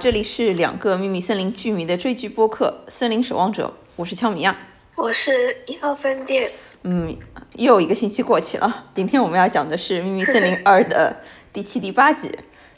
[0.00, 4.56] 这里是两个秘密森林剧迷的追剧播客《森林守望者》，我是乔米亚，
[4.94, 6.50] 我是一号分店。
[6.84, 7.14] 嗯，
[7.56, 11.20] 又一个星期过去了，今天我们要讲的是《秘密森林二》的
[11.52, 12.28] 第七、第八集。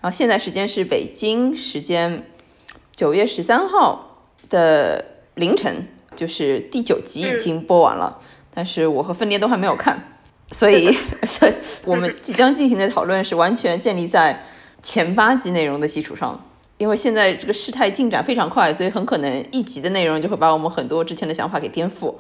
[0.01, 2.27] 然后现在时间是北京时间
[2.97, 5.05] 九月十三号的
[5.37, 5.87] 凌晨，
[6.17, 8.19] 就是第九集已经播完了，
[8.53, 10.19] 但是我和分店都还没有看，
[10.51, 10.93] 所以，
[11.25, 11.53] 所以
[11.87, 14.45] 我们即将进行的讨论是完全建立在
[14.83, 16.45] 前八集内容的基础上。
[16.83, 22.17] 因为现在这个事态进展非常快，所以很可能一集的内容就会把我们很多之前的想法给颠覆。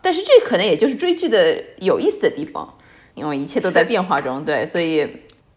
[0.00, 2.78] 但是这可能也就是追剧的有意思的地方，
[3.14, 4.42] 因为一切都在变化中。
[4.46, 5.06] 对，所以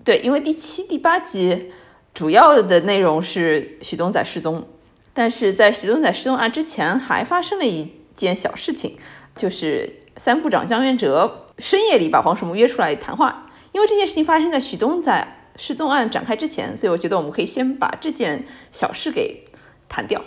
[0.04, 1.72] 对，因为第七、第八集
[2.14, 4.68] 主要的内容是许东仔失踪，
[5.14, 8.98] 但是在许东仔失踪案之前还发生了一件小事情，
[9.38, 13.50] 就是三部长江元哲深夜里把黄世木约出来谈话。
[13.72, 15.38] 因为这件事情发生在许东仔。
[15.58, 19.46] 失踪案展开之前，所以我觉得我们可以先把这件小事给
[19.90, 20.22] 谈掉。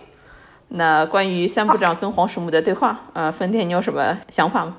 [0.69, 4.77] 那关于三部长跟黄石木的对话，呃，分店你有什么想法吗？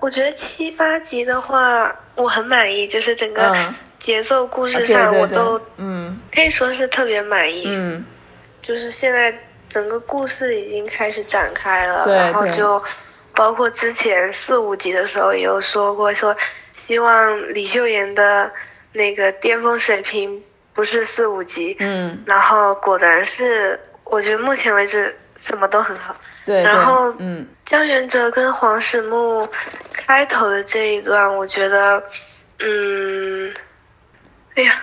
[0.00, 7.64] 我觉得七八集的话，我很满意，就是整个节奏、故事上我都，嗯，可以说是特别满意。
[7.66, 8.04] 嗯，
[8.62, 9.34] 就是现在
[9.68, 12.82] 整个故事已经开始展开了，然后就
[13.34, 16.34] 包括之前四五集的时候也有说过，说
[16.76, 18.50] 希望李秀妍的。
[18.98, 20.42] 那个巅峰水平
[20.74, 29.48] 不是四五级，嗯，然后果然是，我觉得目前为止什么都很好，对，然后，嗯，江元哲跟黄始木
[29.92, 32.02] 开头的这一段，我觉得，
[32.58, 33.54] 嗯，
[34.56, 34.74] 哎呀，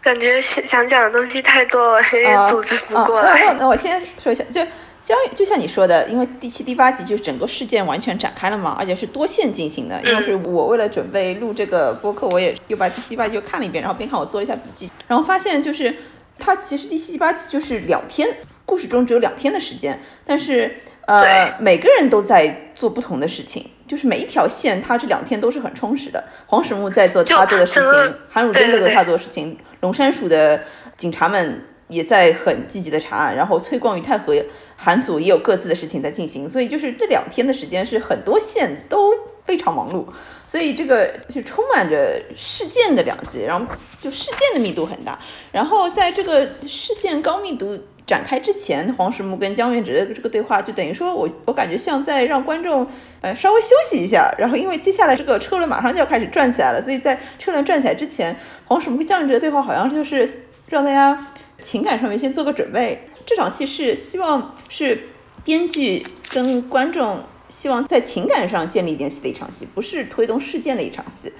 [0.00, 3.38] 感觉想想讲的东西太多了，有点组织不过来。
[3.44, 4.60] 那那我先说一下，就。
[5.06, 10.02] 将就像你说的，因为第七、第八集就整个事件完全展开了嘛，而且是多线进行的。
[10.02, 15.94] 因为是我为了准备录这个播客，我也又把第七、第八集又看了一遍，然后边看我做了一下笔记，然后发现就是
[16.40, 18.28] 它其实第七、第八集就是两天，
[18.64, 20.74] 故事中只有两天的时间，但是
[21.06, 26.24] 呃每个人都在做不同的事情，就是每一条线它这两天都是很充实的。
[26.46, 30.60] 黄始木在做他做的事情，韩汝贞在做他做的事情，龙山署的
[30.96, 31.62] 警察们。
[31.88, 34.34] 也在很积极的查案，然后崔光宇、太和、
[34.76, 39.12] 韩组也有各自的事情在进行，所以就是这两天的时间是很多线都
[39.44, 40.04] 非常忙碌，
[40.46, 43.66] 所以这个是充满着事件的两集，然后
[44.00, 45.18] 就事件的密度很大。
[45.50, 52.86] 然后在这个事件高密度展开之前，黄石木跟江元直的这个对话，就等于说我我感觉像在让观众
[53.22, 60.28] 呃稍微休息一下，然后因为接下来这个车轮马上就要开始转起来了，所以在车轮转起来之前，黄石木跟江元直的对话好像就是
[60.68, 61.26] 让大家。
[61.62, 65.08] 情感上面先做个准备，这场戏是希望是
[65.44, 71.32] 编剧跟观众希望在情感上建立联系的一场戏，不是推动事件的一场戏。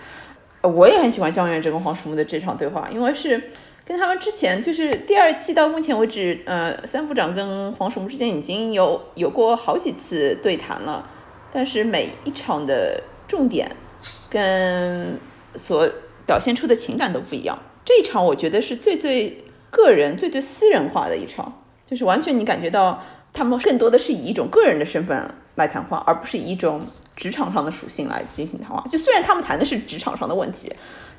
[0.63, 3.51] 我也很喜欢江源哲跟黄石木的这场对话，因为是
[3.85, 11.09] 跟他们之前就是第二季到目前为止，呃，三部长跟黄石木之间已经有有过好几次对谈了，
[11.53, 13.71] 但是每一场的重点
[14.31, 15.19] 跟
[15.57, 15.89] 所
[16.27, 17.59] 表现出的情感都不一样。
[17.85, 19.43] 这一场我觉得是最最。
[19.77, 21.53] 个人最最私人化的一场，
[21.85, 23.03] 就是完全你感觉到
[23.35, 25.23] 他们更多的是以一种个人的身份
[25.57, 26.81] 来谈话，而不是以一种
[27.15, 28.83] 职场上的属性来进行谈话。
[28.89, 30.73] 就虽然他们谈的是职场上的问题，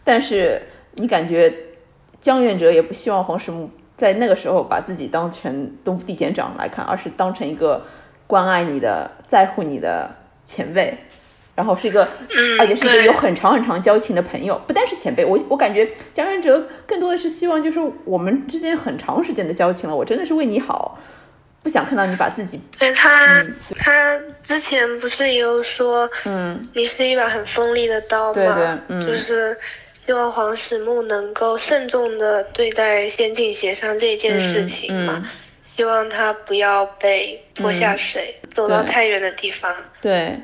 [0.03, 0.59] 但是
[0.95, 1.53] 你感觉
[2.19, 7.85] 江愿哲也不希望黄石木在那个时候把自己当成东部地检长来看，而是当成一个
[8.25, 10.09] 关爱你的、在乎你的
[10.43, 10.97] 前辈。
[11.57, 12.07] 然后是一个，
[12.59, 20.99] 而且是一个有很长很长交情的朋友，不单是前辈，我我感觉江元哲更多的是希望，就是我们之间很长时间的交情了，我真的是为你好，
[21.63, 22.61] 不想看到你把自己。
[22.77, 23.43] 对他，
[23.79, 29.57] 他之前不是也有说，嗯，你是一把很锋利的刀吗，对对，嗯，就是
[30.05, 35.27] 希望黄始木能够慎重的对待先进协商这件事情嘛，
[35.63, 39.73] 希望他不要被拖下水，走到太远的地方。
[39.99, 40.37] 对。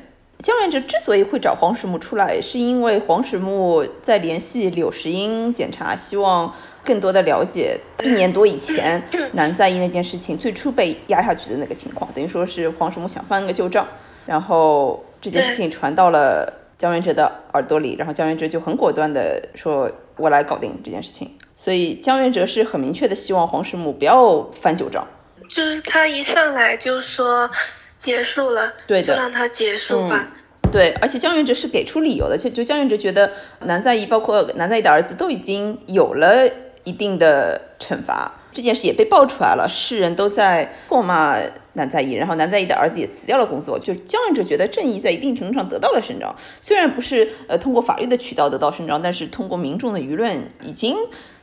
[0.44, 9.02] 江源哲之所以会找黄石木出来，是因为黄石木在联系柳石英检查，希望更多的了解一年多以前
[9.32, 13.88] 南在意那件事情最初被压下去的那个情况，等于说是黄石木想翻个旧账，
[14.26, 25.06] 然后这件事情传到了江源哲的耳朵里，然后江源哲就很果断的说：“我来搞定这件事情。”所以江源哲是很明确的希望黄石木不要翻旧账，
[25.48, 27.50] 就是他一上来就说。
[27.96, 30.26] 结束了，对的，就让他结束吧。
[30.74, 33.30] 对，而且江元哲是给出理由的，就就江元哲觉得
[33.60, 36.44] 南在意，包括南在意的儿子都已经有了
[36.82, 41.38] 一定的惩罚，这件事也被爆出来了，世人都在唾骂
[41.74, 50.96] 南在意，然后南在意的儿子也辞掉了工作，就江元哲觉得正义在一定程度上得到了伸张，虽然不是呃通过法律的渠道得到伸张，但是通过民众的舆论已经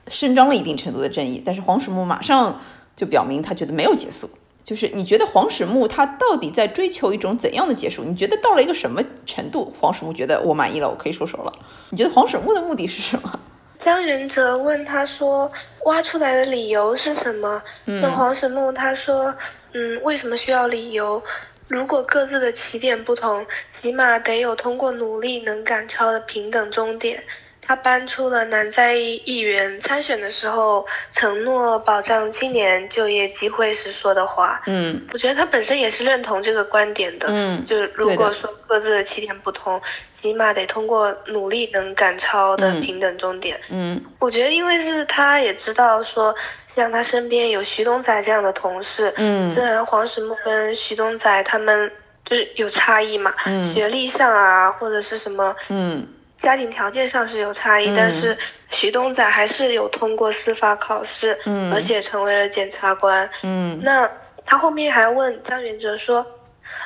[0.09, 2.59] 伸张了一定程度的正义，但是黄石木马上。
[2.93, 4.29] 就表明他觉得没有结束。
[4.63, 8.03] 就是你觉得黄始木他到底在追求一种怎样的结束？
[8.03, 11.51] 你觉得到了一个什么程度，黄始木觉得我满意了，我可以收手了？
[11.89, 13.39] 你觉得黄始木的目的是什么？
[13.79, 15.51] 江元哲问他说
[15.85, 19.33] ：“挖出来的理由是什么？”那黄始木他说
[19.73, 21.19] ：“嗯，为什么需要理由？
[21.67, 23.43] 如果各自的起点不同，
[23.81, 27.23] 起码得有通过努力能赶超的平等终点。”
[27.61, 34.61] 他搬出了南在议员参选的时候承诺保障青年就业机会时说的话。
[34.65, 37.27] 嗯，我觉得他本身也是认同这个观点的。
[37.29, 39.79] 嗯，就如果说各自的起点不同，
[40.19, 43.59] 起码得通过努力能赶超的平等终点。
[43.69, 46.33] 嗯，我觉得因为是他也知道说，
[46.67, 49.13] 像他身边有徐东仔这样的同事。
[49.17, 51.91] 嗯，虽然黄石木跟徐东仔他们
[52.25, 56.07] 就是有差异嘛，嗯，学历上啊或者是什么，嗯。
[56.41, 58.35] 家庭条件上是有差异，但是
[58.71, 63.79] 徐东仔还是有通过司法考试，嗯，而且成为了检察官，嗯。
[63.83, 64.09] 那
[64.43, 66.25] 他后面还问张元哲说，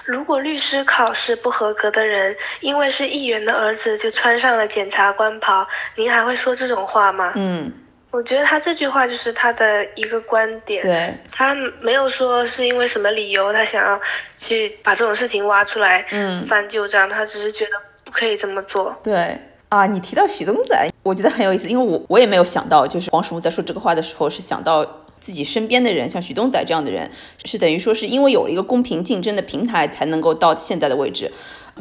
[0.04, 5.66] 如果律师考试不合格的人，因为是议员的儿子就穿上了检察官袍，
[5.96, 7.32] 您还会说这种话吗？
[7.36, 7.72] 嗯，
[8.12, 14.02] 我觉得他这句话就是他的一个观点，对，他没有说是因为什么理由他想要
[14.38, 17.72] 去把这种事情挖出来，嗯，翻旧账，他只是觉得。
[18.16, 18.96] 不可以这么做。
[19.04, 24.86] 对啊，你提到许东仔，我觉得很有意思，因为我我也没有想到，就是黄始木在说这个话的时候，是想到
[25.20, 27.12] 自己身边的人，像许东仔这样的人，
[27.44, 31.30] 是等于说是因为有了一个公平竞争的平台，才能够到现在的位置。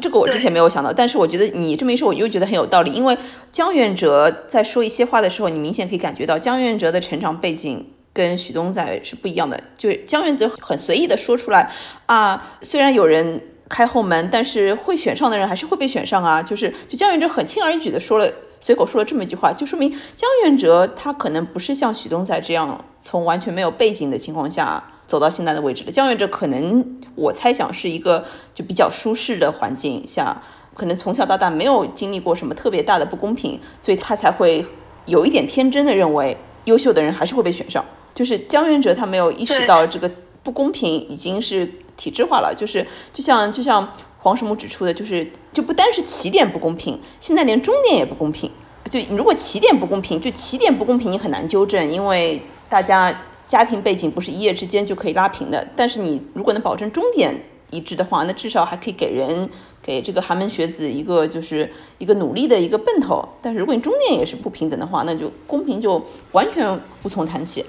[0.01, 2.91] 这个我之前没有想到，但是我觉得你这么一说，我又觉得很有道理。
[2.91, 3.17] 因为
[3.53, 9.57] 江远哲在说一些话的时候，你明显可以感觉到江远哲的成长背景跟许东仔是不一样的。
[9.77, 11.71] 就是江远哲很随意的说出来
[12.07, 13.41] 啊，虽然有人。
[13.67, 16.41] 开后门，但是会选上的人还是会被选上啊！
[16.41, 18.31] 就是就江源哲很轻而易举的说了，
[18.61, 25.91] 随口说了这么一句话，就说明江源哲他可能不是像许东仔这样从完全没有背景的情况下走到现在的位置的。
[25.91, 34.65] 江源哲可能我猜想是一个就比较舒适的环境下，可能从小到大没有经历过什么特别大的不公平，所以他才会
[35.05, 37.83] 有一点天真的认为优秀的人还是会被选上。
[38.13, 40.09] 就是江源哲他没有意识到这个
[40.45, 41.69] 不公平已经是。
[41.97, 43.89] 体制化了，就是就像就像
[44.19, 48.51] 黄什木指出的，就是就不单是起点不公平，现在连终点也不公平。
[48.89, 55.65] 就如果起点不公平，就起点不公平，你很难纠正，因为大家家庭背景不是一夜之间就可以拉平的。
[55.73, 57.33] 但是你如果能保证终点
[57.71, 59.49] 一致的话，那至少还可以给人
[59.81, 63.25] 给这个寒门学子一个就是一个努力的一个奔头。
[63.41, 67.63] 但是如果你终点也是不平等的话，那就公平就完全无从谈起。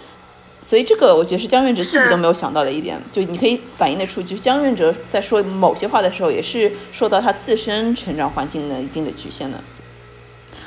[0.62, 9.58] 所以这个我觉得是江润哲自己都没有想到的一点，就你可以反映得出，就是江润哲在说某些话的时候，也是受到他自身成长环境的一定的局限的。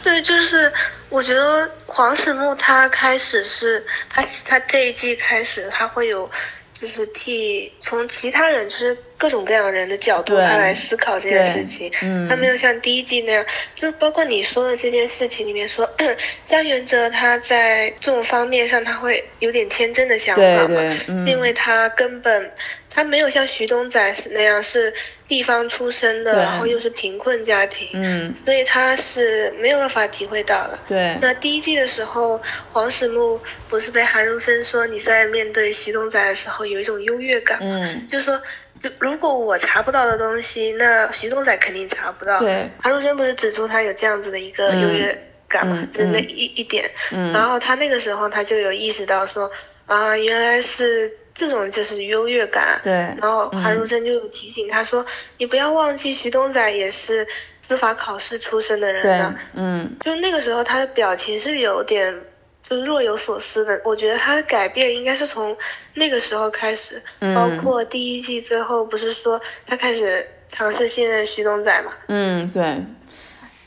[0.01, 0.71] 对，就是
[1.09, 6.29] 我觉得黄始木他开始是他他这一季开始他会有，
[6.73, 8.97] 就是替从其他人就是。
[9.19, 11.91] 各种各样人的角度，他来思考这件事情。
[12.29, 13.45] 他没有像第一季那样，
[13.75, 15.87] 就是包括你说的这件事情里面说，
[16.47, 22.49] 江元哲他在这种方面上他会有点天真的想法嘛，是因为他根本
[22.89, 24.93] 他没有像徐东仔是那样是
[25.27, 30.79] 地方出身的，然后又是贫困家庭，嗯，所以他是没有办法体会到的。
[30.87, 33.37] 对，那第一季的时候，黄始木
[33.67, 38.41] 不是被韩如生说你在面对徐东仔的时候有一种优越感，嗯，就是说。
[38.81, 42.37] 就如果我查不到的东西，那徐东仔肯定查不到。
[42.39, 46.89] 对，韩如真不是指出他有这样子的一个优越感嘛，就是那一一点。
[47.11, 47.33] 嗯。
[47.33, 49.51] 然后他那个时候他就有意识到说，
[49.85, 52.79] 啊，原来是这种就是优越感。
[52.83, 52.93] 对。
[52.93, 55.05] 然后韩如真就有提醒他说，
[55.37, 57.27] 你不要忘记徐东仔也是
[57.61, 59.35] 司法考试出身的人呢。
[59.53, 59.97] 嗯。
[60.01, 62.15] 就那个时候他的表情是有点。
[62.69, 65.57] 就若有所思的，我觉得他的改变应该是从
[65.95, 67.01] 那个时候开始，
[67.33, 71.91] 包括第一季最后不是说他开始尝试信任徐东仔嘛？
[72.07, 72.83] 嗯，对。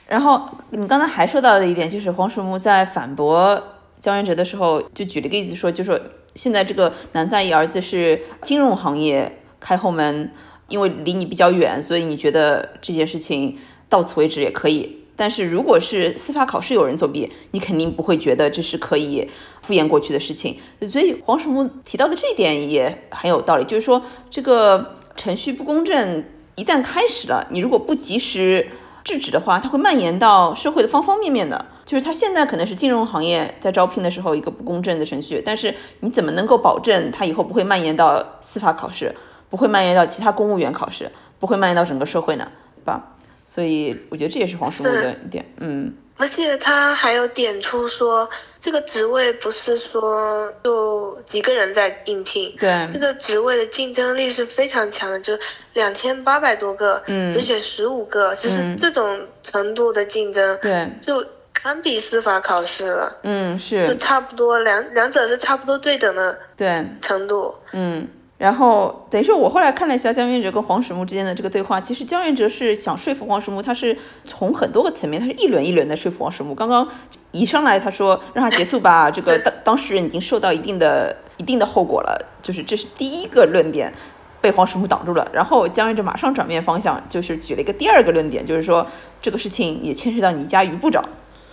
[0.06, 3.60] 然后你刚才还说到了一点，就是黄鼠木在反驳
[3.98, 5.98] 江源哲的时候，就举了个例子说，就说
[6.34, 10.30] 现在这个南在意儿子是金融行业开后门，
[10.68, 15.01] 因为离你比较远，所以你觉得这件事情到此为止也可以。
[15.22, 20.58] 但是如果是司法考试有人作弊，你肯定不会觉得这是可以敷衍过去的事情。
[20.90, 26.24] 所以黄曙木提到的这一点也很有道理，就是说这个程序不公正
[26.56, 28.68] 一旦开始了，你如果不及时
[29.04, 31.66] 制止的话，它会蔓延到社会的方方面面的。
[31.86, 39.14] 就是它现在可能是金融行业在招聘的时候一个不公正的程序，但是你怎么能够保证它以后不会蔓延到司法考试，
[39.48, 42.50] 不会蔓延到其他公务员考试，不会蔓延到整个社会呢？
[42.76, 43.16] 对吧？
[43.44, 45.94] 所以我觉得这也是黄世木的一点，嗯。
[46.18, 48.28] 而且他还有点出说，
[48.60, 55.36] 这个职位不是说就几个人在应聘，对，这个职位的竞争力是非常强的，就
[55.72, 57.34] 两千八百多个，嗯。
[57.34, 63.88] 只选十五个，就是这种程度的竞争，对，就堪比司法考试了，嗯，是。
[63.88, 67.52] 就差不多两两者是差不多对等的对，程度。
[67.72, 68.06] 嗯。
[68.42, 76.52] 然后等于说，我后来看了一下江源哲跟黄始木之间的这个对话，其实江源哲是想说服黄始木，他是从很多个层面，他是一轮一轮的说服黄始木。
[76.52, 76.88] 刚刚
[77.30, 83.92] 一上来他说让他结束吧，这个当当事人已经受到一定的一定的后果了，就是这是第一个论点，
[84.40, 85.24] 被黄始木挡住了。
[85.32, 88.84] 然后江源哲马上转变方向，就是举了一个第二个论点，就是说
[89.20, 91.00] 这个事情也牵涉到你家于部长。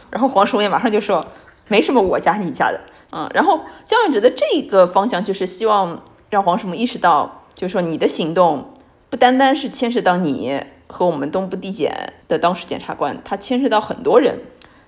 [0.10, 1.24] 然后黄始木也马上就说
[1.67, 2.81] 没什么我家你家的，
[3.12, 3.29] 嗯。
[3.36, 6.01] 然后江源哲的这个方向就是希望。
[6.29, 8.74] 让黄始木意识到，就是说你的行动
[9.09, 14.39] 不单单是牵涉到你和我们东部地检的当时检察官，他牵涉到很多人，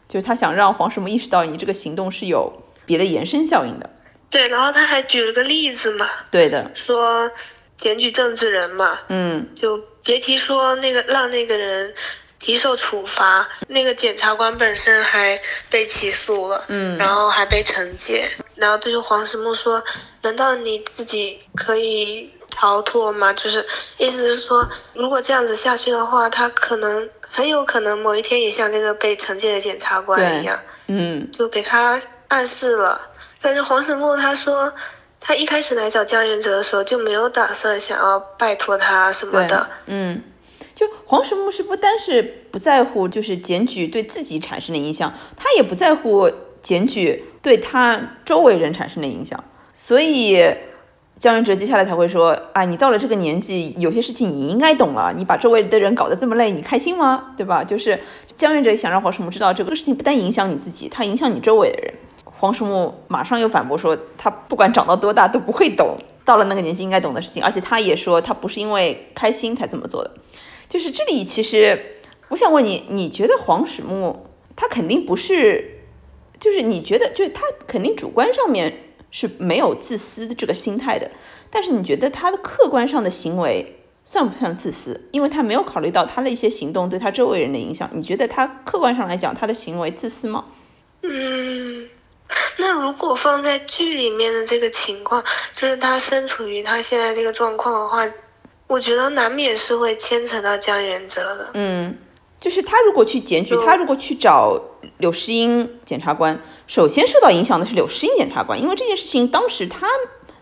[0.07, 2.51] 就是他想让黄始木意识到你这个行动是有
[2.86, 3.89] 别的延伸效应的。
[4.29, 7.29] 对，然后他还举了个例子嘛，对的，说
[7.77, 11.93] 检举政治人嘛，嗯，就别提说那个让那个人
[12.39, 15.38] 提受处罚，那个检察官本身还
[15.69, 19.84] 被起诉了，嗯，然后还被惩戒，然后对着黄石木说。
[20.24, 23.34] 难道你自己可以逃脱吗？
[23.34, 23.65] 就是
[23.98, 33.01] 意思是说，如果这样子下去的话，他可能很有可能某一天也像那个被惩戒的检察官一样，嗯，就给他暗示了。
[33.41, 34.72] 但是黄石木他说，
[35.20, 39.67] 他一开始来找江原哲的时候就没有打算想要拜托他什么的。
[39.88, 40.22] 嗯，
[40.75, 46.31] 就黄石木是不单是不在乎就是检举对自己产生的影响，他也不在乎
[46.62, 49.44] 检举对他周围人产生的影响。
[49.74, 50.38] 所以
[51.20, 55.13] 江源哲接下来才会说：“啊，你到了这个年纪，有些事情你应该懂了。
[55.15, 57.34] 你把周围的人搞得这么累，你开心吗？
[57.38, 58.00] 对吧？”就是
[58.36, 61.94] 江源哲想让黄始木知道，这个事情不但影响你自己，它影响你周围的人。
[62.24, 67.44] 黄始木马上又反驳说：“他不管长到多大都不会懂，到了那个年纪应该懂的事情。
[67.44, 70.12] 而且他也说，他不是因为开心才这么做的。
[70.68, 71.80] 就是这里，其实
[72.30, 74.25] 我想问你，你觉得黄始木
[74.56, 75.80] 他肯定不是，
[76.41, 78.74] 就是你觉得，就是他肯定主观上面。”
[79.13, 81.12] 是没有自私的这个心态的，
[81.50, 85.10] 但是你觉得他的客观上的行为算不算自私？
[85.12, 87.89] 因为他没有考虑到他的一些行动对他周围人的影响。
[87.93, 90.45] 你觉得他客观上来讲，他的行为自私吗？
[91.01, 91.89] 嗯，
[92.57, 95.21] 那如果放在剧里面的这个情况，
[95.57, 98.10] 就是他身处于他现在这个状况的话，
[98.67, 101.50] 我觉得难免是会牵扯到江原哲的。
[101.55, 101.98] 嗯，
[102.41, 104.60] 就是他如果去检举，他如果去找
[104.98, 106.38] 柳诗英检察官。
[106.65, 109.86] 首先受到影响的是柳诗英检察官，因为这件事情当时他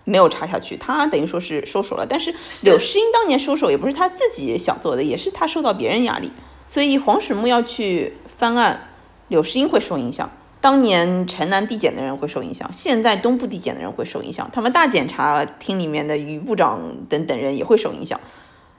[0.06, 2.06] 没有查下去，他等于说是收手了。
[2.08, 6.32] 但是柳诗英当年收手也不是他自己想做的，也是他受到别人压力。
[6.66, 8.90] 所以黄始木要去翻案，
[9.28, 10.32] 柳诗英会受影响。
[10.62, 18.20] 当年城南地检的人会受影响，现在东部地检的人会受影响，他们大检察厅里面的于部长等等人也会受影响。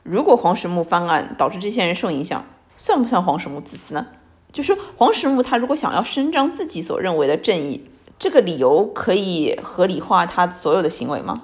[0.02, 2.44] 如果黄始木翻案导致这些人受影响，
[2.82, 4.06] 算不算黄始木自私呢？
[4.50, 7.84] 就是黄始木，他如果想要伸张自己所认为的正义，
[8.18, 11.34] 这个理由可以合理化他所有的行为吗？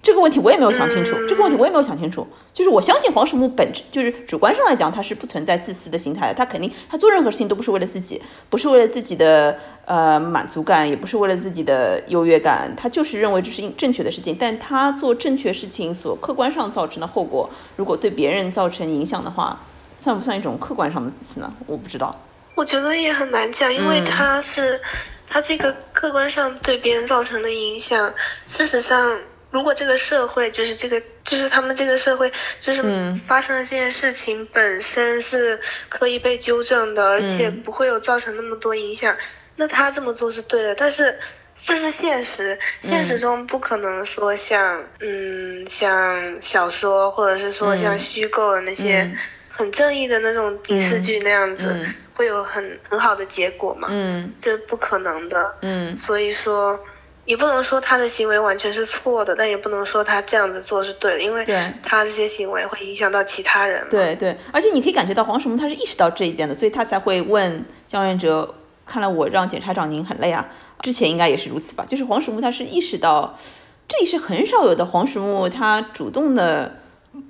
[0.00, 1.16] 这个问题我也没有想清楚。
[1.26, 2.24] 这个问题我也没有想清楚。
[2.52, 6.34] 就是我相信黄始木本质就是主观上来讲，他是不存在自私的心态的。
[6.34, 12.72] 他肯定他做任何事情都不是为了自己，不是为了自己的呃满足感，也不是为了自己的优越感。
[12.76, 14.36] 他就是认为这是正确的事情。
[14.38, 19.60] 但他做正确事情所客观上造成的后果，如果对别人造成影响的话，
[19.96, 21.52] 算不算一种客观上的自信呢？
[21.66, 22.14] 我不知道。
[22.54, 24.80] 我觉得也很难讲，因为他是
[25.28, 28.14] 他这个客观上对别人造成的影响。
[28.46, 29.18] 事实上，
[29.50, 32.82] 如果这个社会就是这个，就是他们这个社会就是
[33.26, 39.14] 发生的这件事情本身是可以被纠正的，而且不会有造成那么多影响，
[39.56, 40.74] 那他这么做是对的。
[40.74, 41.18] 但是
[41.58, 49.10] 这是现实，现实中不可能说像嗯像小说或者是说像虚构的那些
[49.56, 51.74] 很正义的那种影视剧那样子。
[52.16, 53.88] 会有很很好的结果嘛？
[53.90, 55.54] 嗯，这不可能的。
[55.60, 56.80] 嗯，所以说，
[57.26, 61.44] 也不能说他的行为完全是错的，但也不能说他这样子做是对的，因为
[61.82, 63.86] 他这些行为会影响到其他人。
[63.90, 68.54] 对对，而且你可以感觉到黄始木他是意识到这一点的，所以他才会问江元哲
[68.86, 70.48] ：“看来我让检察长您很累啊。”
[70.80, 71.84] 之前应该也是如此吧？
[71.86, 73.38] 就是黄始木他是意识到，
[73.86, 76.80] 这里是很少有的黄始木他主动的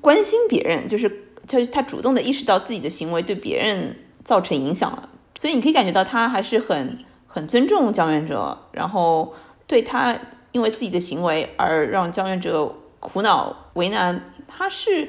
[0.00, 3.96] 关心别人，就是他他主动的意识到自己的行为对别人。
[4.26, 6.98] 造成影响了，所以你可以感觉到他还是很
[7.28, 9.32] 很尊重江源哲，然后
[9.68, 10.18] 对他
[10.50, 15.08] 因为自己的行为而让江源哲苦恼为难，他是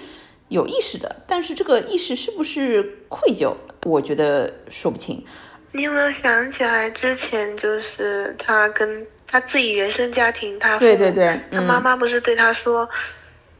[0.49, 1.23] 有意识的。
[1.25, 5.25] 但是这个意识是不是愧疚，我觉得说不清。
[5.71, 12.87] 你有没有想起来之前就是他跟他自己原生家庭，他对对对，他妈妈不是对他说，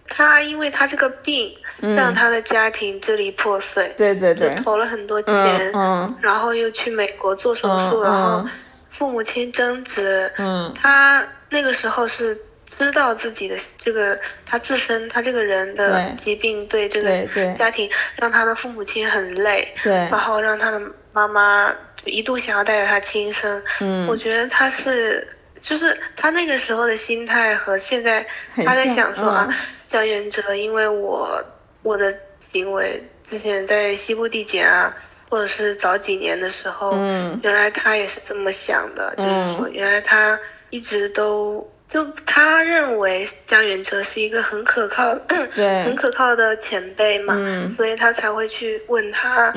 [0.08, 8.48] 他因为他这个病让他的家庭支离破碎，对对对，投了很多钱，嗯，然后又去美国做手术，然后
[8.92, 12.38] 父母亲争执，嗯，他那个时候是。
[12.78, 17.26] 知道自己的这个他自身他这个人的疾病对这个
[17.58, 20.80] 家庭让他的父母亲很累，对，然后让他的
[21.12, 21.74] 妈妈
[22.06, 23.60] 一度想要带着他轻生。
[23.80, 25.28] 嗯，我觉得他是
[25.60, 28.24] 就是他那个时候的心态和现在
[28.58, 29.50] 他在想说啊，
[29.90, 31.44] 江元哲，因为我
[31.84, 32.14] 我的
[32.52, 34.96] 行为之前在西部地检啊，
[35.30, 40.40] 或者是早几年的时候，嗯，原来他也是这么想的，就是说原来他
[40.70, 41.68] 一直都。
[41.90, 45.16] 就他认为江元哲是一个很可靠、
[45.56, 47.34] 对很可靠的前辈嘛，
[47.72, 49.54] 所以他才会去问他，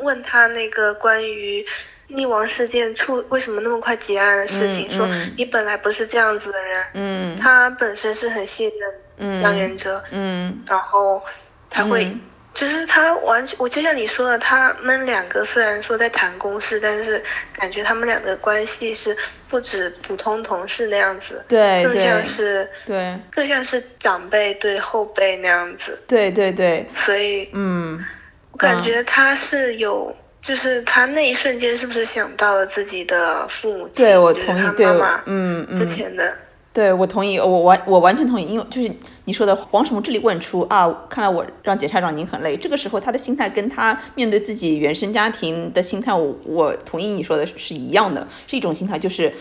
[0.00, 1.64] 问他那个关于
[2.12, 7.36] 溺亡事件处为什么那么快结案的事情，说你本来不是这样子的人，嗯。
[7.38, 8.70] 他本身是很信
[9.18, 10.62] 任江元哲，嗯。
[10.66, 11.22] 然后
[11.68, 12.14] 他会。
[12.52, 19.16] 就是他完全，我就像你说的，他们两个虽然说在谈公事，但是感觉他们两个关系是
[19.48, 28.04] 不止普通同事那样子，对，更像是对，更像是长辈对后辈那样子，对对对，所以嗯，
[28.50, 34.86] 我感觉他是有，就是他那一瞬间是不是想到了自己的父母亲，对我同意，对，
[35.26, 36.32] 嗯嗯，之前的。
[36.72, 38.88] 对，我同意，我完我完全同意，因为就是
[39.24, 42.56] 你说的黄什么智力问出啊，看来我让检察长您很累。
[42.56, 49.32] 这个时候他的心态跟他面对自己原生家庭的心态，我我同意你说的是一样的，是一种心态，就是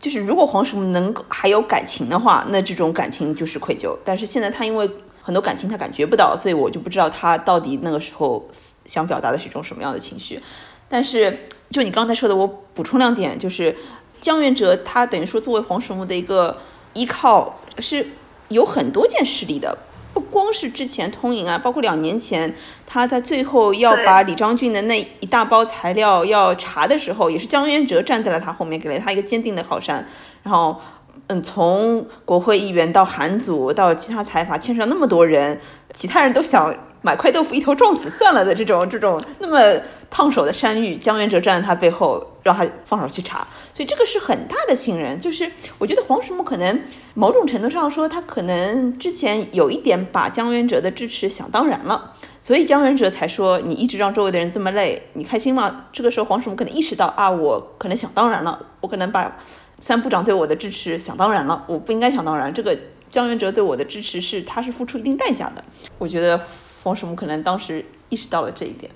[0.00, 3.96] 就是如果黄什么能够还有感情的话，那这种感情就是愧疚。
[4.04, 4.90] 但是现在他因为
[5.22, 8.44] 很多感情他感觉不到，所以我就不知道他到底那个时候
[8.84, 10.40] 想表达的是一种什么样的情绪。
[10.88, 13.76] 但是就你刚才说的，我补充两点，就是。
[14.20, 16.58] 江元哲他等于说作为黄石木的一个
[16.94, 18.08] 依靠，是
[18.48, 19.76] 有很多件事例的，
[20.14, 22.54] 不光是之前通银啊，包括两年前
[22.86, 30.08] 他在最后要把李章俊的那一大包材料要查的时候，也是江元哲站在了他后面，给了他一个坚定的靠山。
[30.42, 30.80] 然后，
[31.28, 35.60] 嗯，从国会议员到韩组到其他财阀，牵扯那么多人，
[35.92, 36.74] 其他人都想。
[37.04, 45.20] 买块豆腐一头撞死算了的这种这种那么烫手的山芋，江元哲站在他背后让他放手去查，所以这个是很大的信任。
[45.20, 46.80] 就是我觉得黄石木可能
[47.12, 52.10] 某种程度上说，他可能之前有一点把江元哲的支持想当然了，
[52.40, 55.84] 所以江元哲才说你一直让周围的人这么累，你开心吗？
[55.92, 59.36] 这个时候黄石木可能意识到啊，我可能想当然了，我可能把
[59.84, 62.50] 三部长对我的支持想当然了，我不应该想当然。
[62.54, 62.74] 这个
[63.10, 65.62] 江元哲对我的支持是他是付出一定代价的，
[65.98, 66.40] 我觉得。
[66.82, 68.90] 黄石木可能当时意识到了这一点，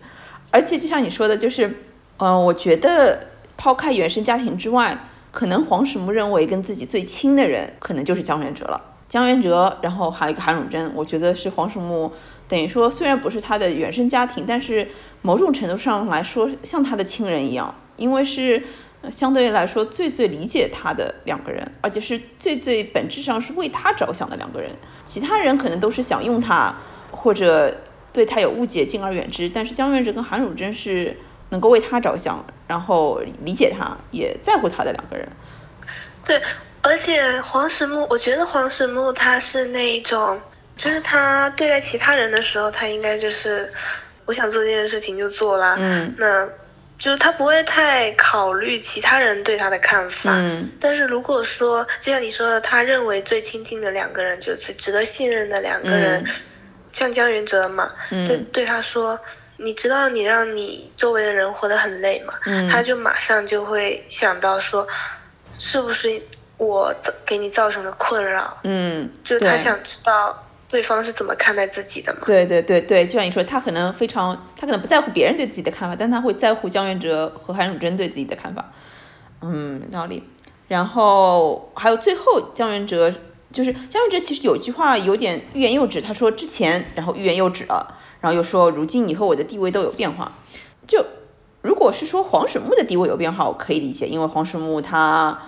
[0.51, 1.85] 而且就像你说的，就是，
[2.19, 4.95] 嗯，我觉得抛开原生家庭之外，
[5.31, 8.79] 可能黄石木认为跟自己最亲的人，可能就是江元哲了。
[9.09, 12.13] 江元哲，然后还有一个韩汝贞，我觉得是黄石木
[12.47, 14.87] 等于说，虽然不是他的原生家庭，但是
[15.23, 18.63] 某种程度上来说，像他的亲人一样，因为是
[19.11, 24.71] 相对来说最最理解他的两个人，而且是最最本质上是为他着想的两个人。
[25.05, 26.75] 其他人可能都是想用他。
[27.11, 27.75] 或者
[28.13, 29.49] 对他有误解，敬而远之。
[29.49, 31.17] 但是江元哲跟韩汝贞是
[31.49, 35.27] 能够为他着想，然后理解他，也在乎他的两个人。
[36.25, 36.41] 对，
[36.83, 40.39] 而且黄石木，我觉得黄石木他是那一种，
[40.77, 43.73] 就是他对待其他人的时候，他应该就是
[44.27, 45.75] 我想做这件事情就做了。
[45.79, 46.47] 嗯，那
[46.99, 50.33] 就是他不会太考虑其他人对他的看法。
[50.35, 56.25] 嗯，但是如果说就像你说的，他认为最亲近的两个人，就是最值得信任的两个人。
[56.93, 59.17] 像江元哲嘛，对对他说，
[59.59, 62.35] 你知道你让你周围的人活得很累嘛，
[62.69, 64.85] 他就马上就会想到说，
[65.59, 66.21] 是不是
[66.57, 66.93] 我
[67.25, 68.59] 给你造成的困扰？
[68.65, 72.21] 嗯，就是他想知道对方是怎么看待自己的嘛。
[72.27, 78.73] 对对对对，就像你说，他可能非常，他可能不在乎别人对自己的看法，但他会在乎江元哲和韩汝珍对自己的看法。
[79.41, 80.23] 嗯，道理。
[80.69, 83.13] 然后还有最后江元哲。
[83.51, 90.31] 就是江文哲其实有句话有点欲言又止，他说之前然后欲言又止了，然后又说如今你和我的地位都有变化。
[90.87, 91.03] 就
[91.63, 95.41] 如果是说黄水木的地位有变化，我可以理解，因为黄水木他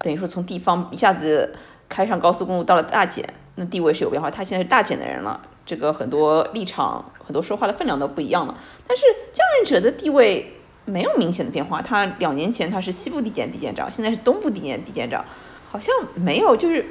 [0.00, 1.56] 等于说从地方一下子
[1.88, 8.56] 开上高速公路到了大检，那地位是有变化，他现在是大减的人了，这个很多立场很多说话的分量都不一样了。
[8.86, 15.24] 但是江文哲的地位没有明显的变化，他两年前他是西部地检地检长，现在是东部地检地检长，
[15.70, 16.84] 好像没有就是。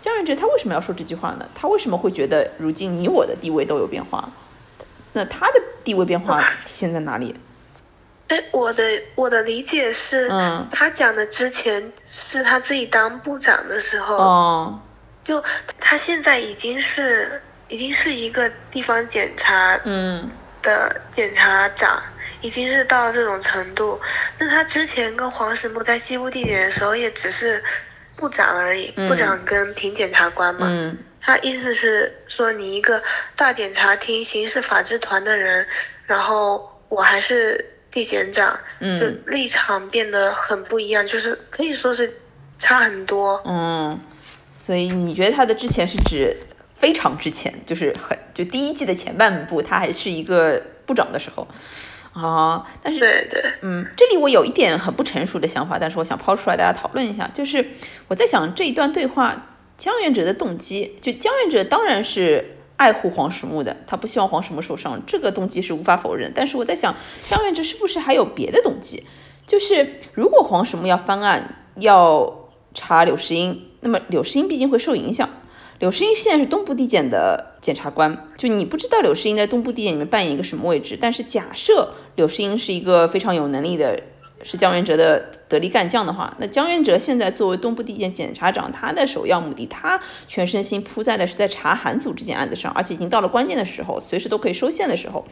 [0.00, 1.48] 江元哲他为什么要说这句话呢？
[1.56, 4.30] 他为什么会觉得如今你我的地位都有变化？
[5.12, 7.34] 那他的地位变化体现在哪里？
[8.28, 8.84] 哎，我的
[9.16, 14.80] 我的理解是，嗯他讲的之前是他自己当部长的时候，哦，
[15.28, 15.44] 就
[15.78, 17.38] 他现在已经是
[17.68, 20.30] 已经是一个地方检察嗯
[20.62, 22.02] 的检察长，
[22.40, 24.00] 已经是到了这种程度。
[24.38, 27.62] 那他之前跟黄石木在西部地检的时候，也只是
[28.16, 30.66] 部长而已，嗯部长跟平检察官嘛。
[30.70, 33.02] 嗯他意思是说，你一个
[33.36, 35.66] 大检察厅刑事法制团的人，
[36.06, 42.10] 然后我还是地检长，就嗯立场变得很不一样，就是可以说是
[42.58, 43.42] 差很多。
[43.44, 44.00] 嗯，
[44.58, 46.36] 所以你觉得他的之前是指
[46.76, 51.46] 非常之前，就是很就第一季的前半部，他还是一个部长的时候
[52.12, 52.66] 啊？
[52.82, 57.64] 但是对对，嗯，这里我有一点很不成熟的想法，但是我想抛出来大家讨论一下，就是
[58.08, 59.46] 我在想这一段对话，
[59.78, 66.32] 江源哲的动机，就江源哲当然是爱护黄石木的，他不希望黄石木受伤，这个动机是无法否认。
[66.34, 66.96] 但是我在想，
[67.28, 69.04] 江元哲是不是还有别的动机？
[69.46, 75.28] 就是如果黄石木要翻案，要查柳石英，那么柳世英毕竟会受影响。
[75.78, 84.02] 柳世英现在是东部地检的检察官，就你不知道柳世英在东部地检里面扮演一个什么位置，但是假设柳世英是一个非常有能力的，
[84.42, 95.24] 是江元哲的得力干将的话，那江源哲现在作为东部地检检察长，他的首要目的，他全身心扑在的是在查韩组这件案子上，而且已经到了关键的时候，随时都可以收线的时候，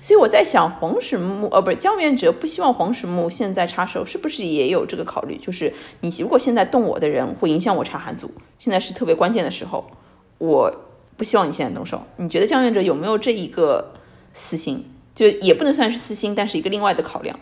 [0.00, 5.38] 所以我在想，黄石木呃不是江源哲不希望黄石木现在插手，是不是也有这个考虑？
[5.38, 9.90] 就是你如果现在动我的人，会影响我查韩组，现在是特别关键的时候，
[10.38, 10.70] 我
[11.16, 12.02] 不希望你现在动手。
[12.16, 13.94] 你觉得江源哲有没有这一个
[14.34, 14.84] 私心？
[15.14, 17.38] 就也不能算是私心，但是一个另外的考量。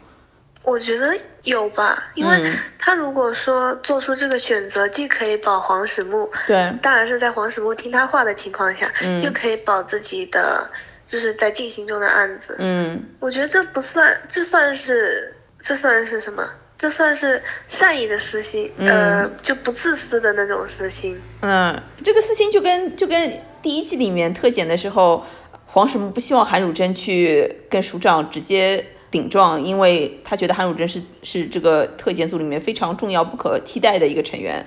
[0.62, 10.70] 我觉得有吧，因为嗯他如果说做出这个选择，既可以保黄石木，对，当然是在黄石木听他话的情况下，嗯又可以保自己的
[11.08, 12.56] 就是在进行中的案子。
[12.58, 16.46] 嗯我觉得这不算，这算是这算是什么？
[16.78, 21.20] 这算是善意的私心，呃，就不自私的那种私心。
[21.42, 25.26] 嗯，这个私心就跟就跟第一季里面特检的时候，
[25.66, 34.64] 黄石木不希望韩汝贞去跟署长直接顶撞，因为他觉得韩汝贞是是这个特检组里面非常重要、不可替代的一个成员。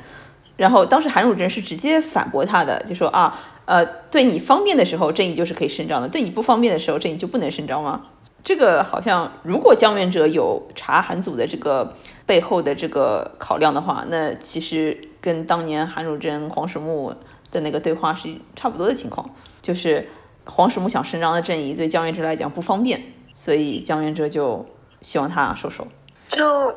[0.55, 8.05] 然后当时韩汝贞是直接反驳他的，就说啊，呃，对你方便的时候，正义就是可以伸张的；对你不方便的时候，正义就不能伸张吗？
[8.43, 11.93] 这个好像，如果江源哲有查韩组的这个
[12.25, 17.15] 背后的这个考量的话，那其实跟当年韩汝贞、黄石木
[17.51, 19.27] 的那个对话是差不多的情况，
[19.61, 20.07] 就是
[20.45, 23.01] 黄石木想伸张的正义对江源哲来讲不方便，
[23.33, 24.65] 所以江源哲就
[25.01, 25.87] 希望他收手。
[26.29, 26.73] 就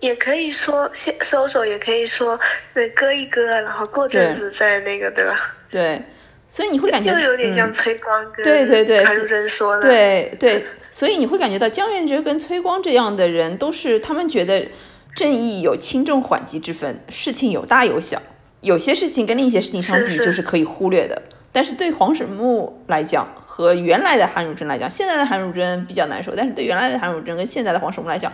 [0.00, 2.38] 也可以说先收手，也可以说
[2.74, 5.54] 对割一割，然后过阵子再那个，对吧？
[5.70, 6.02] 对，
[6.48, 14.68] 所以你会感觉又有点嗯像崔光跟对对对韩是说的，对对，所以你会感觉到江源哲跟崔光这样的人，都是他们觉得
[15.16, 18.20] 正义有轻重缓急之分，事情有大有小，
[18.60, 21.22] 有些事情跟另一些事情相比就是可以忽略的。
[21.50, 23.26] 但是对黄水木来讲，
[23.56, 28.32] 和原来的韩汝珍来讲，现在的韩汝珍比较难受，但是对原来的韩汝珍跟现在的黄沈木来讲，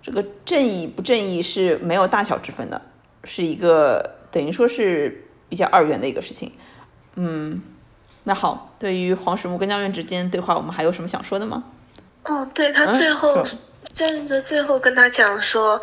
[0.00, 2.80] 这个正义不正义是没有大小之分的，
[3.24, 6.52] 是一个等于说是比较二元的一个事情。
[7.16, 7.60] 嗯，
[8.22, 11.64] 那好，对于黄石木跟江源之间对话，我们还有什么想说的吗？
[12.26, 13.48] 哦，对他嗯最后说，
[13.92, 15.82] 江源哲最后跟他讲说，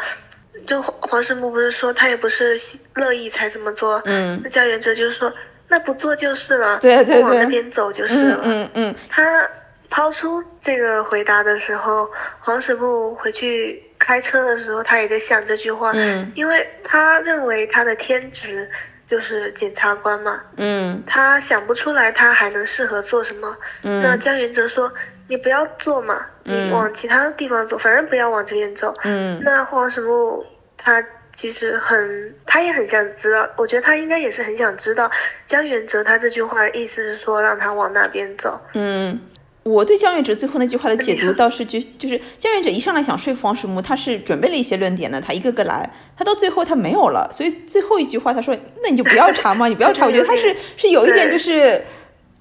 [0.65, 2.58] 就黄黄世木不是说他也不是
[2.93, 5.30] 乐意才这么做，嗯那江源哲就是说
[5.67, 8.41] 那不做就是了，对对对往那边走就是嗯了。
[8.45, 9.47] 嗯嗯他
[9.89, 18.69] 抛出这个回答的时候，黄世木回去开车的时候，他也在想这句话，嗯因为他认为他的天职
[19.10, 23.56] 就是检察官嘛，嗯他想不出来他还能适合做什么。
[23.84, 24.91] 嗯那嗯江源哲说
[25.30, 28.93] ：“你不要做嘛，嗯你往其他地方走，反正不要往这边走。
[29.03, 30.45] 嗯那黄石木
[30.77, 31.03] 他
[31.39, 35.12] 其实很，他也很想知道，我觉得他应该也是很想知道
[35.45, 38.60] 江源哲他这句话的意思是说让他往那边走。
[38.73, 39.19] 嗯。
[39.62, 50.06] 我对江源哲最后那句话的解读倒是就就是江源哲一上来想说服黄石木，他是准备了一些论点的，他一个个来，他到最后他没有了，所以最后一句话他说那你就不要查嘛，你不要查。
[50.06, 51.84] 我觉得他是是有一点就是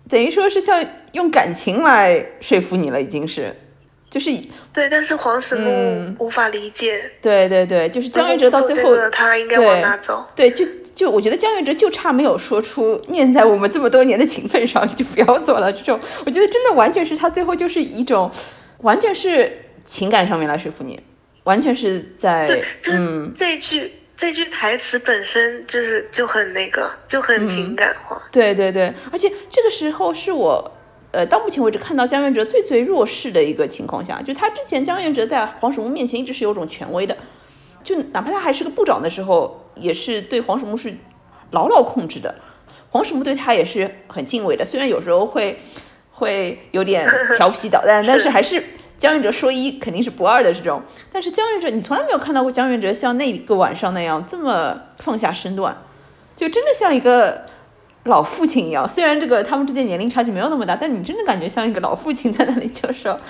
[0.09, 0.83] 等于说是像
[1.13, 3.53] 用感情来说服你了，已经是，
[4.17, 4.31] 就是
[4.73, 7.11] 对，但是黄石木嗯无法理解。
[7.21, 10.27] 对对对，就是江月哲到最后他应该往哪走？
[10.35, 15.71] 对，就就我觉得江月哲就差没有说出念在我们这么多年的情分上，你 就不要做了。
[15.71, 18.31] 这种我觉得真的完全是他最后就是一种，
[18.79, 19.53] 完全是
[19.85, 20.99] 情感上面来说服你，
[21.45, 28.19] 完全是在对，就是嗯这句、这句台词本身就是就很那个，就很情感化。
[28.33, 30.73] 对对对，而且这个时候是我。
[31.17, 37.17] 呃，到目前为止看到江源哲最最弱势的一个情况下，就他之前江源哲在黄始木面前一直是有种权威的，
[37.83, 40.95] 就哪怕他还是个部长的时候，也是对黄始木是
[41.53, 42.35] 牢牢控制的，
[42.91, 45.59] 黄始木对他也是很敬畏的，虽然有时候会
[46.11, 48.63] 会有点调皮捣蛋，但是还是
[48.99, 50.83] 江源哲说一肯定是不二的这种。
[51.11, 55.79] 但是江源哲，你从来没有看到过江源哲像那个晚上那样这么放下身段，
[56.37, 57.47] 就真的像一个。
[58.07, 63.21] 老父亲一样，虽然这个他们之间年龄差距没有那么大，但你真的感觉像一个老父亲在那里，就说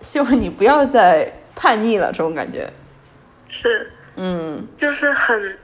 [0.00, 2.68] 希望你不要再叛逆了，这种感觉。
[3.48, 5.58] 是，嗯，就是很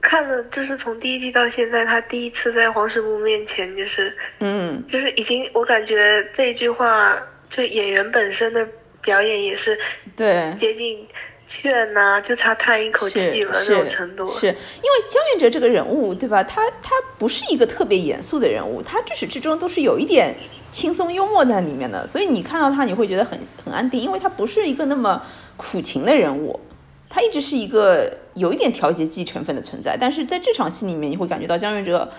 [0.00, 7.16] 看了，就是从第一季到现在，他第一次在黄世木面前，就是，嗯，就是已经，我感觉这一句话，
[7.50, 8.66] 就演员本身的
[9.00, 9.78] 表演也是
[10.16, 11.06] 对接近。
[11.60, 14.32] 劝呐，就差叹一口气了那种程度。
[14.38, 16.42] 是因为江源哲这个人物，对吧？
[16.42, 20.34] 他他不是一个特别严肃的人物，他至始至终都是有一点
[20.70, 22.06] 轻松幽默在里面的。
[22.06, 25.22] 所以你看到他，你会觉得很很安定，因为他不是一个那么
[25.56, 26.58] 苦情的人物，
[27.10, 29.96] 他一直是一个有一点调节剂成分的存在。
[30.00, 32.10] 但是在这场戏里面，你会感觉到江源哲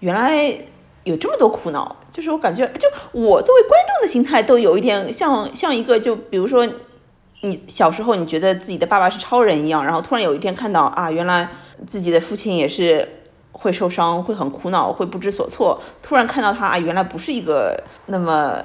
[0.00, 0.58] 原来
[1.04, 6.68] 有这么多苦恼，就是我感觉，就我作为观众的心态都有一点像像一个，就比如说。
[7.42, 11.48] 你小时候你觉得自己的爸爸是超人一样，然后突然有一天看到啊，原来
[11.86, 13.08] 自己的父亲也是
[13.52, 15.80] 会受伤，会很苦恼，会不知所措。
[16.02, 17.74] 突然看到他啊，原来不是一个
[18.06, 18.62] 那么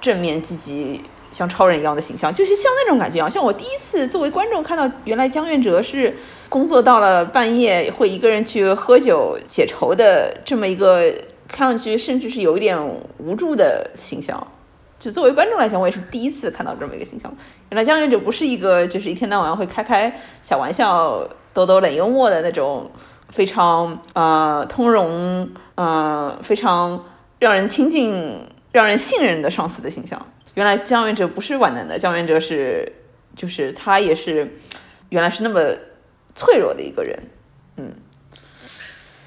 [0.00, 1.00] 正面积极
[1.32, 3.30] 像超人一样的形象，就是像那种感觉一样。
[3.30, 6.14] 像我第一次作为观众看到，原来江愿哲是
[6.50, 11.10] 工作到了半夜会一个人去喝酒解愁的这么一个
[11.46, 12.78] 看上去甚至是有一点
[13.18, 14.46] 无助的形象。
[14.98, 17.32] 就作为观众来讲，我也是第一次看到这么一个形象。
[17.70, 22.90] 原来江源者不是一个就是一天到晚会开开小玩笑、逗逗冷幽默的那种
[23.28, 27.04] 非常呃通融、呃非常
[27.38, 28.40] 让人亲近、
[28.72, 30.20] 让人信任的上司的形象。
[30.54, 32.92] 原来江源者不是万能的，江源者是
[33.36, 34.56] 就是他也是
[35.10, 35.60] 原来是那么
[36.34, 37.22] 脆弱的一个人，
[37.76, 37.92] 嗯。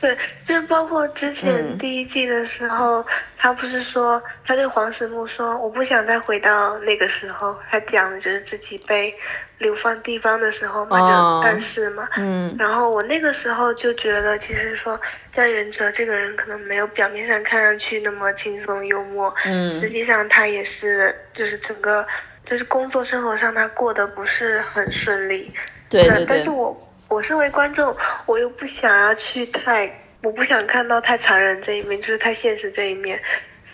[0.01, 3.05] 对，就是包括之前第一季的时候，
[3.37, 9.13] 他不是说他对黄石木说我不想再回到那个时候，他讲的就是自己被
[9.59, 12.09] 流放地方的时候嘛，就暗示嘛。
[12.17, 12.55] 嗯。
[12.57, 14.99] 然后我那个时候就觉得，其实说
[15.31, 22.03] 江元哲这个人可能没有表面上看上去那么轻松幽默，嗯，实际上他也是就是整个
[22.43, 25.53] 就是工作生活上他过得不是很顺利。
[25.87, 26.25] 对对对。
[26.25, 26.87] 但是我。
[27.11, 27.93] 我身为观众，
[28.25, 29.91] 我又不想要去太，
[30.23, 33.19] 我不想看到太残忍这一面，就是太现实这一面，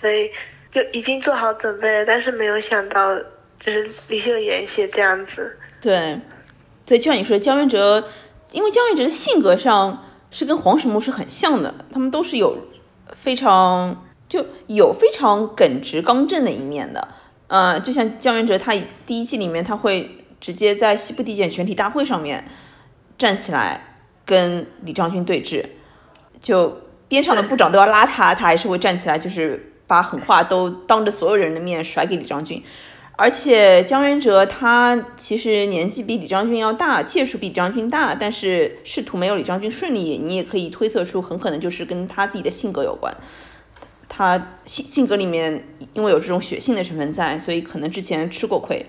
[0.02, 0.32] 所以
[0.72, 3.16] 就已经做好准备了，但是没有想到，
[3.60, 5.56] 就是李秀妍写这样子。
[5.80, 6.20] 对，
[6.84, 8.04] 对，就像你说，姜元哲，
[8.52, 12.58] 因为姜元哲的性格上是跟黄始木是很像的，他们都是有
[13.14, 17.08] 非常就有非常耿直刚正的一面的。
[17.50, 18.74] 嗯，就像姜元哲，他
[19.06, 20.10] 第一季里面他会
[20.42, 22.44] 直接在西部地检全体大会上面。
[23.18, 23.82] 站起来
[24.26, 25.66] 跟李章军对峙，
[26.42, 32.62] 就边上的部长都要拉他，他还是会站起来，就是把狠话都当着所有人的面甩给李章军。
[33.20, 43.12] 而且姜元哲他其实年纪比李章军要大，届数比李章军大，但是仕途没有李章军顺利，你也可以推测出很可能就是跟他自己的性格有关。
[44.08, 48.86] 他性性格里面因为有这种血性的成分在，所以可能之前吃过亏。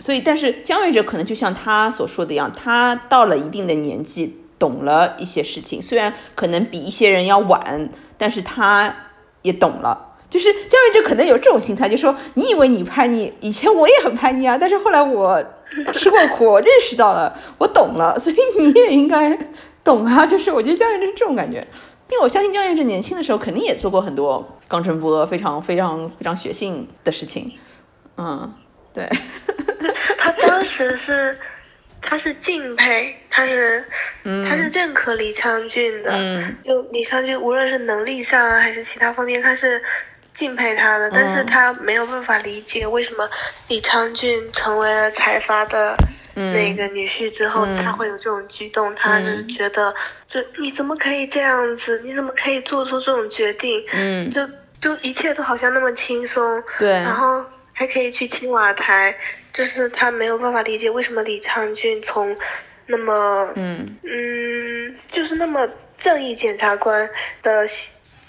[0.00, 8.96] 所以，但是姜维哲可能就像他所说的一样，他到了一定的年纪，懂了一些事情，虽然可能比一些人要晚，但是他
[9.42, 10.16] 也懂了。
[10.30, 15.44] 就是姜维哲可能有这种心态，就说你以为你叛逆，以前我也很叛逆啊，但是后来我
[15.92, 19.38] 吃过苦，我认识到了，我懂了，所以你也应该
[19.84, 20.24] 懂啊。
[20.26, 21.58] 就是我觉得姜维哲是这种感觉，
[22.10, 27.52] 因为我相信姜维哲年轻的时候肯定也做过很多刚正不阿、非常非常非常血性的事情，
[28.16, 28.54] 嗯。
[28.92, 29.08] 对，
[30.18, 31.36] 他当时是，
[32.02, 33.84] 他是敬佩，他是，
[34.24, 36.12] 他是认可李昌俊的，
[36.64, 39.82] 就李昌俊无论是能力上啊还是其他方面，他是
[40.32, 43.28] 敬佩他的，但是他没有办法理解为什么
[43.68, 45.96] 李昌俊成为了财阀的
[46.34, 49.94] 那个女婿之后，他会有这种举动，他就觉得，
[50.28, 54.46] 就你怎么可以这样子，你怎么可以做出这种决定，嗯，就
[54.80, 57.42] 就一切都好像那么轻松，对，然后。
[57.72, 59.16] 还可以去青瓦台，
[59.52, 62.36] 就是他没有办法理解为什么李昌俊从
[62.86, 63.96] 那么嗯。
[64.02, 67.08] 嗯，就是那么正义检察官
[67.42, 67.66] 的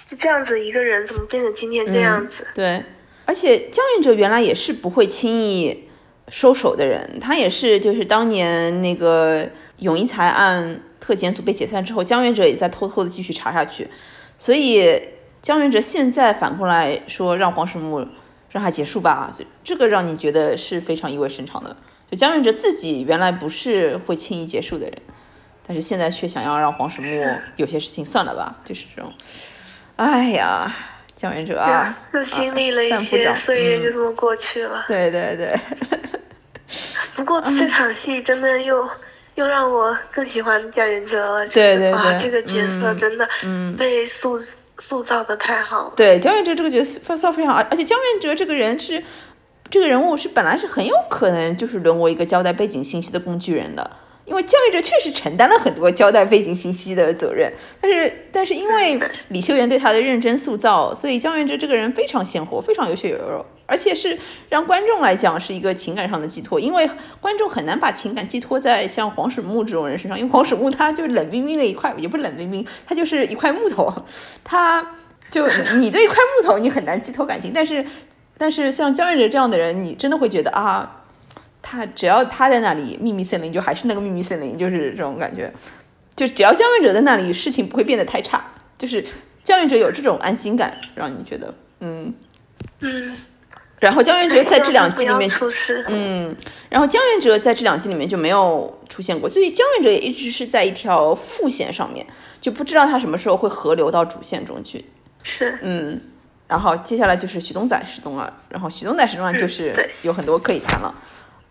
[0.06, 2.46] 就这样子一个人，怎么变成今天这样子？
[2.54, 2.84] 对，
[3.26, 5.88] 而且江云哲原来也是不会轻易
[6.28, 13.88] 收手的人，他也是就是当年那个永一财案特检组被解散之后，江云哲也在偷偷的继续查下去，
[14.38, 15.02] 所以
[15.42, 18.06] 江源哲现在反过来说让黄世木
[18.52, 19.34] 让他结束吧，
[19.64, 21.76] 这个让你觉得是非常意味深长的。
[22.10, 25.02] 就江源哲自己原来不是会轻易结束的人，
[25.66, 29.12] 但是现在却想要让黄始木有些事情算了吧，就是这种。
[29.96, 30.76] 哎呀，
[31.16, 34.84] 江源哲啊，又经历了一些岁月，就这么过去了。
[34.88, 35.58] 对对对。
[37.16, 38.90] 不过这场戏真的又
[39.36, 41.48] 又让我更喜欢江源哲了。
[41.50, 43.28] 对对对，这个角色真的
[43.78, 44.40] 被塑
[44.82, 45.94] 塑造的太好了。
[45.96, 49.02] 对，江源哲这个角色塑造非常好，而且江源哲这个人是
[49.70, 53.92] 这个人物是本来是很有可能就是沦为一个交代背景信息的工具人的。
[54.24, 66.88] 因为江元哲确实承担了很多交代背景信息的责任，但是但是因为李秀妍对他的认真塑造，所以江源哲这个人非常鲜活，非常有血有肉，而且是让观众来讲是一个情感上的寄托，因为
[67.22, 73.92] 观众很难把情感寄托在像黄始木这种人身上，因为黄始木他就冷冰冰的一块，也不是冷冰冰，他就是一块木头，
[74.44, 74.86] 他
[75.32, 77.86] 就你对一块木头你很难寄托感情，但 是
[78.38, 80.98] 但是像江源哲这样的人，你真的会觉得啊。
[81.64, 85.54] 他只要他在那里，秘密森林就还是那个秘密森林，就是这种感觉。
[86.16, 88.44] 就只要江源者在那里，事情不会变得太差。
[88.80, 89.06] 就是
[89.44, 92.12] 江源者有这种安心感，让你觉得，嗯
[92.80, 93.16] 嗯。
[93.82, 95.30] 然后江源哲在这两季里面，
[95.88, 96.34] 嗯，
[96.70, 102.06] 然后江源哲在这两季里面就没有出现过，所以江源哲也一直是在一条副线上面，
[102.40, 104.86] 就不知道他什么时候会合流到主线中去。
[105.24, 106.00] 是，嗯。
[106.48, 110.94] 然后接下来就是徐东仔失踪了，然后徐东仔失踪了，就是有很多可以谈了。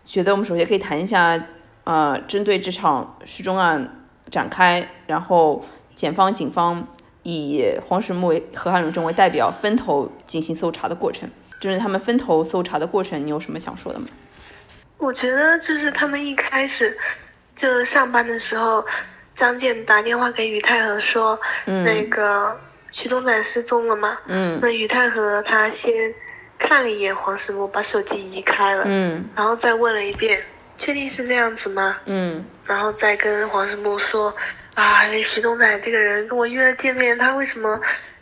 [0.05, 1.43] 觉得我们首先可以谈一下，
[1.85, 5.65] 呃，针对这场失踪案展开，然后
[5.95, 6.87] 检方、警方
[7.23, 11.27] 以黄始木为、何汉荣正为代表，分头进行搜查的过程。
[11.61, 14.07] 就是他们分头搜查的过程，你有什么想说的吗？
[14.97, 16.97] 我觉得就是他们一开始
[17.55, 18.85] 就上班的时候，
[19.33, 22.59] 张健打电话给于太和说，那个
[22.91, 24.17] 徐东仔失踪了嘛。
[24.25, 24.59] 嗯。
[24.61, 25.93] 那于太和他先。
[26.63, 30.39] 看了一眼黄世木，把手机移开了，嗯，然后再问了一遍，
[30.77, 31.97] 确定是这样子吗？
[32.05, 34.31] 嗯，然后再跟黄世木说，
[34.75, 37.81] 啊，那徐东仔这个人跟我约了见面，他为什么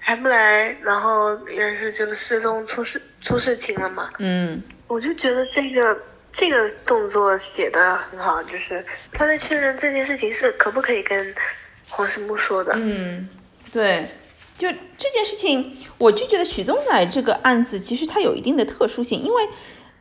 [0.10, 0.76] 还不来？
[0.82, 4.10] 然后也是就是失踪出事出事情了嘛？
[4.18, 5.96] 嗯，我就觉得这个
[6.34, 11.36] 这个动作写的很好，就是他在确认这件事情是可不可以跟
[11.90, 12.74] 黄世木说的。
[12.76, 13.30] 嗯，
[13.72, 14.04] 对。
[14.58, 14.68] 就
[14.98, 19.44] 这件事情，我就觉得许宗仔这个案子其实它有一定的特殊性，因为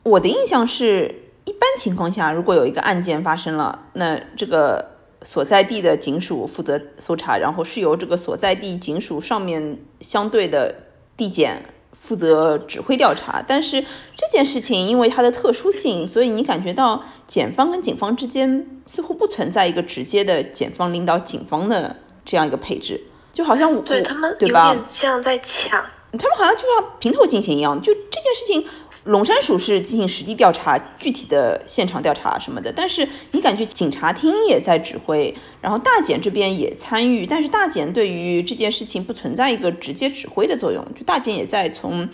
[0.05, 10.75] 我的印象是一般情况下，如果有一个案件发生了，那这个所在地的警署负责搜查，然后是由这个所在地警署上面相对的
[11.17, 13.43] 地检负责指挥调查。
[13.47, 13.83] 但是
[14.17, 23.03] 这件事情因为它的特殊性，所以你感觉到检方跟警方之间似乎不存在一个直接的检方领导警方的这样一个配置。
[23.33, 24.77] 就好像对他们对吧？
[24.89, 27.81] 像在抢，他们好像就像平头进行一样。
[27.81, 28.65] 就这件事情，
[29.09, 42.09] 龙山署是进行实地调查、具体的现场调查什么的，但是你感觉警察厅也在指挥，然后大检这边也参与，但是大检对于这件事情不存在一个直接指挥的作用，就大检也在从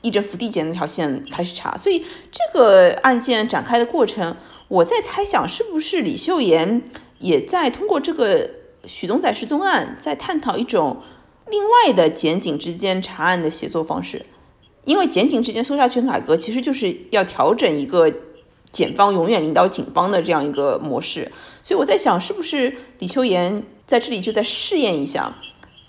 [0.00, 4.36] 一政府地检那条线开始查，所以这个案件展开的过程，
[4.68, 6.82] 我在猜想是不是李秀妍
[7.18, 8.50] 也在通过这个。
[8.86, 11.02] 许东仔失踪案在探讨一种
[11.50, 14.24] 另外的检警之间查案的协作方式，
[14.88, 18.10] 因为检警之间搜查权改革其实就是要调整一个
[18.72, 21.30] 检方永远领导警方的这样一个模式，
[21.62, 25.30] 所以我在想，是不是李秋妍在这里就在试验一下，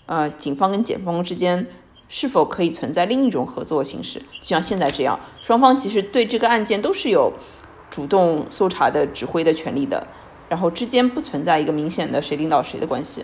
[0.06, 1.66] 呃，警方跟检方之间
[2.10, 7.32] 是否可以存在另一种合作形式，就像现在这样，双方其实对这个案件都是有
[7.90, 10.06] 主动搜查的指挥的权利的。
[10.50, 13.24] 然后之间不存在一个明显的谁领导谁的关系，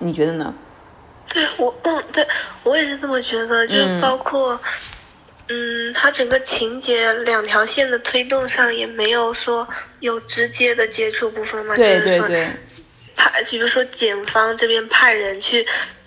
[0.00, 0.52] 你觉得呢？
[1.32, 2.26] 对我，嗯，对
[2.62, 4.60] 我也是这么觉得，就是包括，
[5.48, 9.66] 嗯，他整个情节两条线的推动上也没有说
[10.00, 11.76] 有直接的接触部分嘛？
[11.76, 12.48] 对对对。
[13.16, 15.64] 他比如说检方这边派人去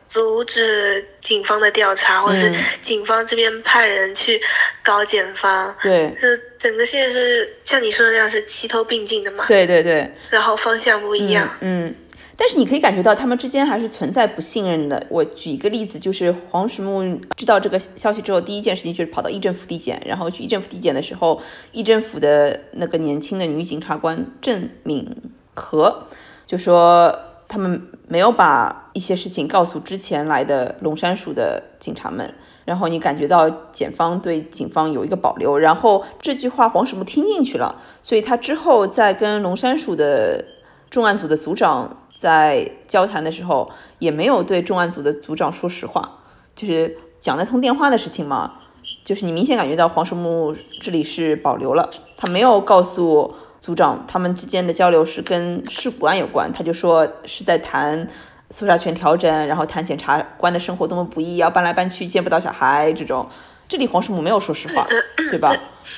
[0.09, 2.53] 阻止警方的调查，或者是
[2.83, 4.41] 警方这边派人去
[4.83, 6.13] 搞检方，对。
[6.59, 9.45] 整个线是像你说的那样是齐头并进的嘛？
[9.47, 10.09] 对对对。
[10.29, 11.49] 然后方向不一样。
[11.61, 11.95] 嗯，
[12.39, 15.03] 但是你可以感觉到他们之间还是存在不信任的。
[15.09, 25.09] 我举一个例子，就是黄石木知道这个消息之后，第一件事情就是跑到议政府递检，然后去议政府递检的时候，议政府的那个年轻的女警察官郑敏
[25.55, 26.07] 和
[26.45, 27.13] 就说
[27.47, 32.33] 他们没有把一些事情告诉之前来的龙山署的警察们。
[32.65, 40.43] 然后你感觉到检方对警方有一个保留，然后这句话黄始木听进去了，所以他之后在跟龙山署的
[40.89, 46.19] 重案组的组长在交谈的时候，也没有对重案组的组长说实话，
[46.55, 48.55] 就是讲那通电话的事情嘛，
[49.05, 58.07] 就是你明显感觉到黄石木这里是保留了，他没有告诉组长他们之间的交流是跟事故案有关，他就说是在谈
[58.49, 63.27] 搜查权调整，然后谈检察官的生活多么不易，要搬来搬去见不到小孩这种。
[63.69, 64.87] 这里黄石木没有说实话，
[65.29, 65.53] 对吧？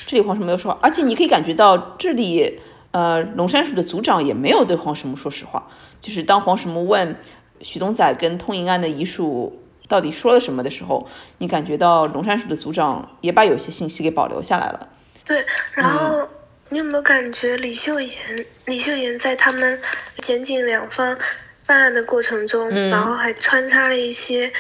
[0.08, 2.60] 这里黄石木没有说，而且你可以感觉到这里，
[2.90, 5.68] 呃，龙山署的组长也没有对黄石木说实话。
[6.02, 7.16] 就是当黄石木问
[7.62, 11.08] 许东仔跟通银案的遗属到底说了什么的时候，
[11.40, 14.88] 你感觉到龙山署的组长也把有些信息给保留下来了。
[15.26, 16.28] 对，然后
[16.70, 18.46] 你有没有感觉李秀妍？
[18.66, 19.82] 李秀妍在他们
[20.22, 21.18] 检警两方
[21.66, 24.52] 办案的过程中，然后还穿插了一些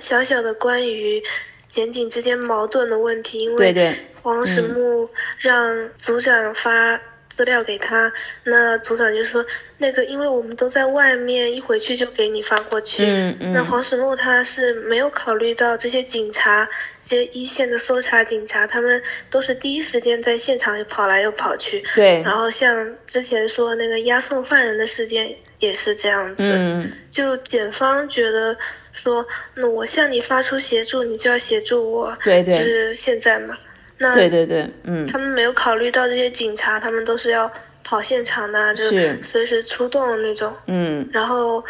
[0.00, 1.22] 小小的关于。
[1.70, 5.08] 检警之间矛盾的问题，因为黄石木
[5.38, 7.00] 让组长发
[7.36, 8.12] 资料给他，
[8.44, 9.44] 那组长就说
[9.78, 13.06] 那个，因为我们都在外面，一回去就给你发过去。
[13.40, 16.68] 那黄石木他是没有考虑到这些警察，
[17.02, 21.82] 这些一线的搜查警察，他们都是第一时间在现场又跑来又跑去。
[21.94, 22.22] 对。
[22.22, 28.56] 然后像之前说那个押送犯人的事件也是这样子，嗯就检方觉得。
[28.92, 29.24] 说，
[29.54, 32.14] 那我向你发出协助，你就要协助我。
[32.22, 33.56] 对对，就是现在嘛。
[34.00, 35.06] 那对对对，嗯。
[35.06, 37.48] 他们没有考虑到这些警察，他们都是要
[37.84, 40.52] 跑现场的，就是随时出动那种。
[40.66, 41.08] 嗯。
[41.12, 41.62] 然后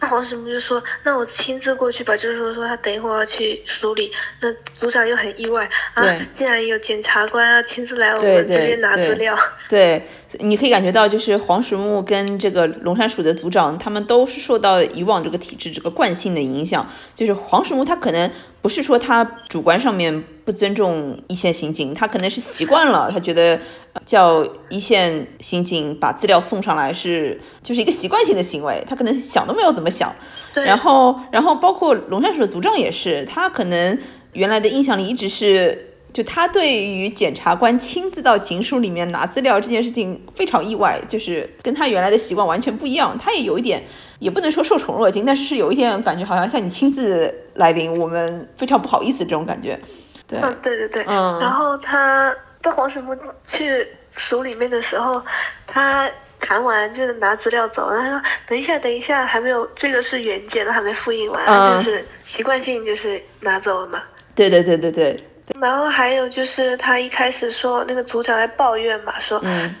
[0.00, 0.08] 那。
[0.08, 4.10] 黄石木就说：“那我亲自过去吧。”就是说，说他等一会儿要去梳理。
[4.40, 5.64] 那组长又很意外
[5.94, 6.04] 啊，
[6.34, 9.38] 竟然有检察官啊亲自来我们这边拿资料。
[9.68, 10.02] 对，
[10.40, 16.84] 你可以感觉到，就是黄石木跟这个龙山署的组长，他们都是受到以往这个体制这个惯性的影响。
[17.14, 18.28] 就是黄石木他可能
[18.62, 23.58] 不是说他主观上面不尊重一线刑警，他可能是习惯了，他觉得。
[24.06, 30.10] 叫一线刑警把资料送上来是就是一个习惯性的行为，他可能想都没有怎么想。
[30.54, 30.64] 对。
[30.64, 33.98] 然后，然后包括龙山署的组长也是，他可能
[34.32, 43.14] 原来的印象里一直是，就他对于检察官亲自到警署里面拿资料这件事情非常意外，就是跟他原来的习惯完全不一样。
[43.22, 43.84] 他也有一点，
[44.20, 49.78] 也不能说受宠若惊，但是是有一点感觉好像像你亲自来临，我们非常不好意思这种感觉。
[50.26, 50.38] 对。
[50.40, 51.04] 嗯，对对对。
[51.06, 51.38] 嗯。
[51.40, 52.34] 然后他。
[52.62, 53.12] 在黄神木
[53.44, 53.84] 去
[54.14, 55.20] 署里面的时候，
[55.66, 64.00] 他谈完就是拿资料走，他说：“等一下，等一下，还没有，这个是原件，都还没复印完，就是习惯性就是拿走了嘛。”
[64.36, 65.20] 对对对对对。
[65.60, 69.38] 然后还有就是他一开始说那个组长在抱怨嘛，说：“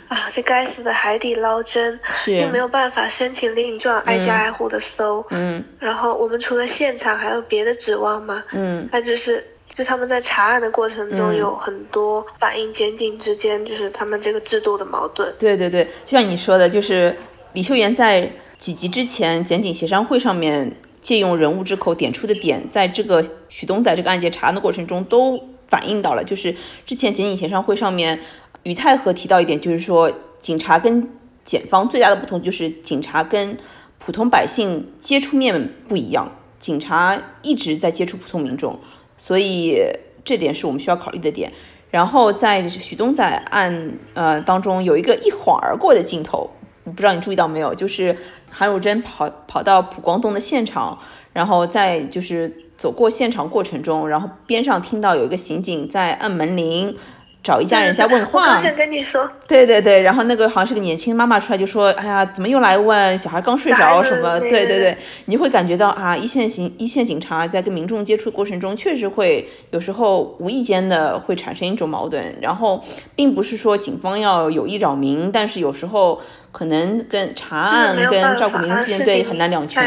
[0.08, 5.24] 啊，这该死的海底捞针，又没有办法申请令状，挨家挨户的搜。
[5.30, 5.64] 嗯。
[5.78, 8.42] 然后我们除了现场还有别的指望吗？
[8.52, 8.88] 嗯。
[8.90, 9.44] 他就是。”
[9.74, 15.34] 就他们在查案的过程中有很多反映检警之间就是他们这个制度的矛盾。
[15.38, 17.16] 对对对，就像你说的，就是
[17.54, 20.70] 李秀妍在几集之前检警协商会上面
[21.00, 25.42] 借用人物之口点出的点，在这个许东仔这个案件查案的过程中都
[25.72, 26.22] 反映到了。
[26.22, 26.54] 就是
[26.84, 28.20] 之前检警协商会上面，
[28.64, 31.08] 于太和提到一点，就是说警察跟
[31.42, 33.56] 检方最大的不同就是警察跟
[33.98, 38.78] 普通百姓接触面不一样，警察一直在接触普通民众。
[39.16, 39.78] 所以
[40.22, 41.50] 这点是我们需要考虑的点。
[41.90, 46.50] 然后在许东仔案呃当中有一个一晃而过的镜头，
[46.84, 47.74] 不知道你注意到没有？
[47.74, 48.16] 就是
[48.50, 50.98] 韩汝珍跑跑到浦光东的现场，
[51.32, 56.96] 然后在就是走过现场过程中，然后边上听到有一个刑警在按门铃。
[57.42, 64.38] 找一家人家问话，跟你说，对对对，然后那个好像是个年轻妈妈出来就说，哎呀，怎么又来问小孩刚睡着什么？
[64.38, 72.80] 对对对，你会感觉到啊，一线警一线警察在跟民众接触过程中，确实会有时候无意间的会产生一种矛盾，然后
[73.16, 76.20] 并不是说警方要有意扰民，但是有时候
[76.52, 79.82] 可能跟查案跟照顾民众之间对很难两全，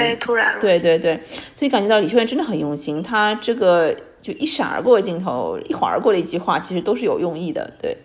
[0.60, 1.18] 对对对，
[1.56, 3.96] 所以感觉到李秀媛真的很用心，她这个。
[4.26, 7.96] 就一闪而过的镜头，一晃而过的一句话，其实都是有用意的，对，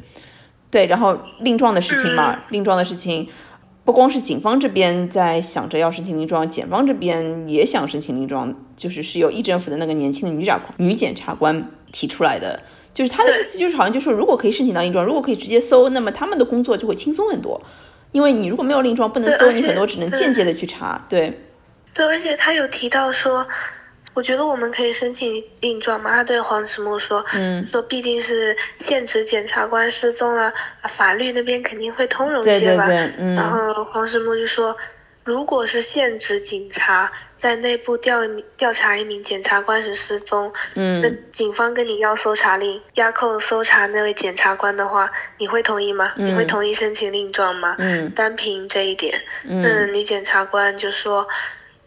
[0.71, 0.85] 对。
[0.85, 3.27] 然后令状的事情嘛，令状的事情，
[3.87, 12.61] 不光是警方这边在想着要申请令状，检方这边也想申请令状，就是是由议政府的那个年轻的女长女检察官提出来的，
[12.93, 17.59] 就是他的意思就是好像就说，如果可以申请到令状，如果可以直接搜，那么他们的工作就会轻松很多，
[18.13, 21.41] 因为你如果没有令状不能搜，你很多只能间接的去查，对。
[21.95, 23.47] 对，而且他有提到说。
[24.13, 26.11] 我觉得我们可以申请令状嘛？
[26.11, 30.53] 他对黄石木说，嗯，说毕竟是现职检察官失踪了，
[30.89, 32.87] 法律那边肯定会通融些吧。
[32.87, 33.35] 对对对，嗯。
[33.37, 34.77] 然后黄石木就说，
[35.25, 38.21] 如果是现职警察在内部调
[38.57, 45.09] 调查一名检察官时失踪，嗯，那警方跟你要搜查令，押扣搜查那位检察官的话，
[45.39, 46.13] 你会同意吗？
[46.17, 47.77] 你会同意申请令状吗？
[47.79, 51.27] 嗯，单凭这一点，嗯，女检察官就说。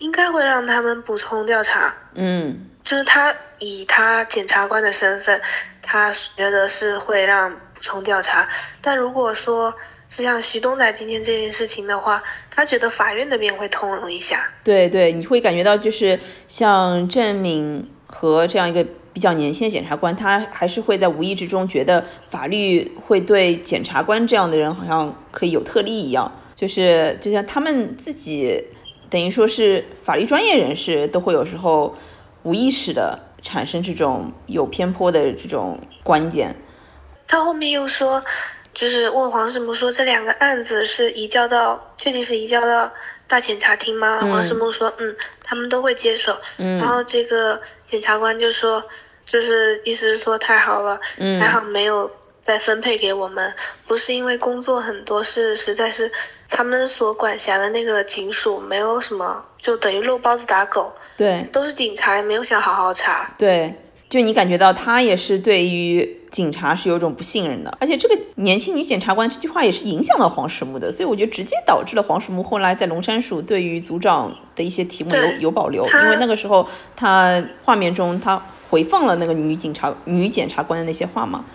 [0.04, 1.93] 应该会让他们补充调查。
[2.14, 5.41] 嗯，就是他以他检察官的身份，
[5.82, 8.45] 他觉得是会让补充调查。
[8.82, 9.74] 但如果说
[10.10, 12.22] 是像徐东仔今天这件事情的话，
[12.54, 14.45] 他觉得法院那边会通融一下。
[14.62, 28.62] 对对，你会感觉到就是像郑敏和这样一个比较年轻的检察官，他还是会在无意之中觉得法律会对检察官这样的人好像可以有特例一样，就是就像他们自己
[29.14, 31.95] 等于说是法律专业人士，都会有时候
[32.41, 36.55] 无意识的产生这种有偏颇的这种观点。
[37.28, 38.24] 他后面又说。
[38.74, 42.91] 就是问黄世木说这两个案子是移交到，确定是移交到
[43.28, 44.20] 大检察厅吗？
[44.22, 46.36] 黄世木说，嗯，他们都会接手。
[46.57, 48.84] 嗯，然后这个检察官就说，
[49.28, 52.09] 就是意思是说太好了，嗯，还好没有
[52.43, 53.53] 再分配给我们，
[53.86, 56.11] 不是因为工作很多，是实在是
[56.54, 60.93] 他们所管辖的那个警署没有什么，就等于肉包子打狗。
[61.18, 63.30] 对，都是警察，没有想好好查。
[63.38, 63.74] 对，
[64.10, 66.20] 就你感觉到他也是对于。
[66.34, 78.41] 警察是有种不信任的，而且这个年轻女检察官这句话也是影响到黄石木的，所以我觉得直接导致了黄石木后来在龙山署对于组长的一些题目有有保留，因为那个时候他画面中他
[78.72, 81.45] 回放了那个女警察女检察官的那些话嘛，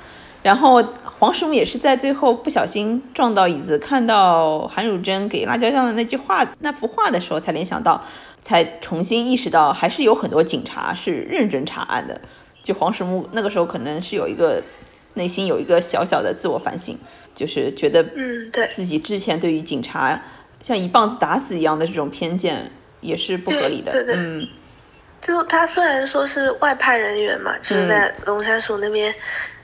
[0.43, 0.83] 然后
[1.19, 8.03] 黄石木也是在最后不小心撞到椅子，看到韩汝珍给辣椒酱的那句话那幅画的时候，才联想到，
[8.41, 12.21] 才重新意识到还是有很多警察是认真查案的。
[12.63, 14.63] 就黄石木那个时候可能是有一个
[15.15, 16.97] 内心有一个小小的自我反省，
[17.35, 20.21] 就是觉得嗯，对自己之前对于警察
[20.61, 22.71] 像一棒子打死一样的这种偏见
[23.01, 23.93] 也是不合理的。
[23.93, 24.47] 对对，嗯，
[25.23, 29.15] 就他虽然说是外派人员嘛，就是在龙山署那边，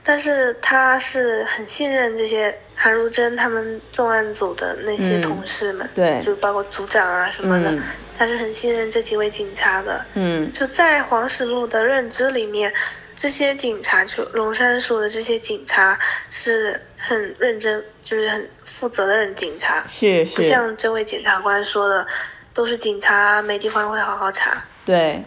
[0.05, 7.75] 但是他是很信任这些韩如珍他们重案组的那些同事们，对，就包括组长啊什么的。
[8.17, 12.71] 他是很信任这几位警察的，嗯，就在黄石路的认知里面，
[13.13, 15.99] 这些警察就龙山署的这些警察
[16.29, 22.07] 是很认真，就是很负责的人警察，是是，不像这位检察官说的，
[22.53, 24.63] 都是警察没地方会好好查。
[24.85, 25.21] 对，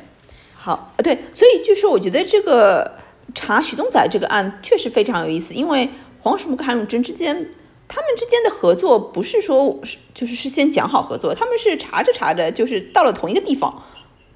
[0.57, 2.91] 好，对，所以就是我觉得这个
[3.35, 5.89] 查许东仔这个案确实非常有意思，因为
[6.20, 7.51] 黄石木跟韩汝珍之间。
[7.91, 13.83] 他们之间的合作不是说是就是是先讲好合作，他们是查着查着就是到了同一个地方，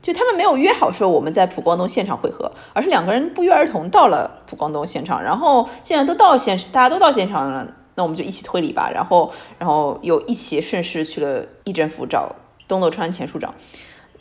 [0.01, 12.35] 就他们没有约好说我们在蒲光东现场会合，而是两个人不约而同到了蒲光东现场，然后现在都到现大家都到现场了，那我们就一起推理吧，然后然后又一起顺势去了议政府找
[12.67, 13.55] 东斗川前署长，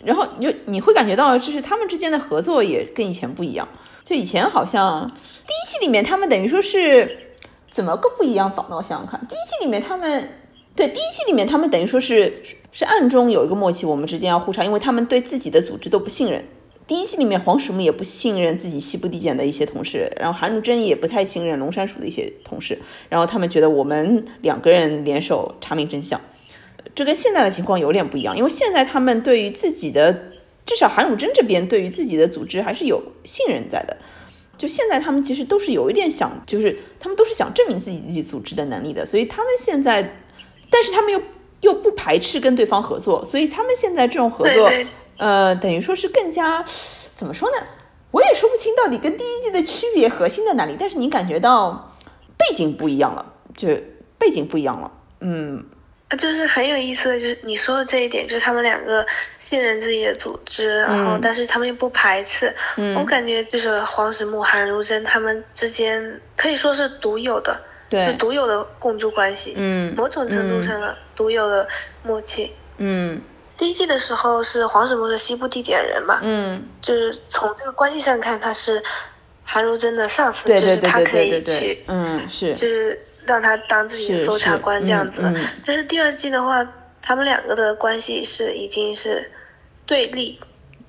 [0.03, 3.65] 然后你就你会感觉到就是他们之间的合作也跟以前不一样，
[4.03, 7.17] 就以前好像第一季里面他们等于说是。
[7.71, 8.51] 怎么个不一样？
[8.51, 10.27] 法呢我想想看，第一季里面他们，
[10.75, 16.43] 对第一季里面他们等于说是是暗中有一个默契，我们之间要互查，因为他们对自己的组织都不信任。
[16.85, 22.77] 第一季里面黄石木也不信任自己西部地检的一些同事，然后韩汝珍也不太信任龙山署的一些同事，
[23.07, 26.19] 然后他们觉得我们两个人联手查明真相，
[26.93, 30.30] 这跟现在的情况有点不一样，因为现在他们对于自己的，
[30.71, 33.97] 至少韩汝珍这边对于自己的组织还是有信任在的。
[34.57, 40.17] 就现在，他们其实都是有一点想，就是他们都是想证明自己自己组织的能力的，所以他们现在，
[40.69, 41.21] 但是他们又
[41.59, 44.71] 又不排斥跟对方合作，所以他们现在这种合作，
[45.17, 46.63] 呃，等于说是更加
[47.13, 47.57] 怎么说呢？
[48.11, 51.93] 我也说不清到底跟第一季的区别核心在哪里，但是你感觉到
[52.37, 53.67] 背景不一样了，就
[54.17, 55.65] 背景不一样了，嗯，
[56.17, 59.05] 就是很有意思的，就是你说的这一点，就是他们两个。
[59.51, 62.49] 信任自己的组织，然后但是他们又不排斥。
[62.95, 67.59] 我感觉就是黄石木、韩如真他们之间可以说是独有的，
[67.89, 69.51] 对，独有的共助关系。
[69.57, 71.67] 嗯，某种程度上的独有的
[72.01, 72.53] 默契。
[72.77, 73.21] 嗯，
[73.57, 78.81] 第一季的时候是黄始木是西部地点人嘛，嗯，就是从这个关系上看，他是
[79.43, 85.21] 韩如真的上司，就是他可以去，嗯，是，就是让他当自己的搜查官这样子。
[85.65, 86.65] 但是第二季的话，
[87.01, 89.29] 他们两个的关系是已经是。
[89.83, 90.39] 对立，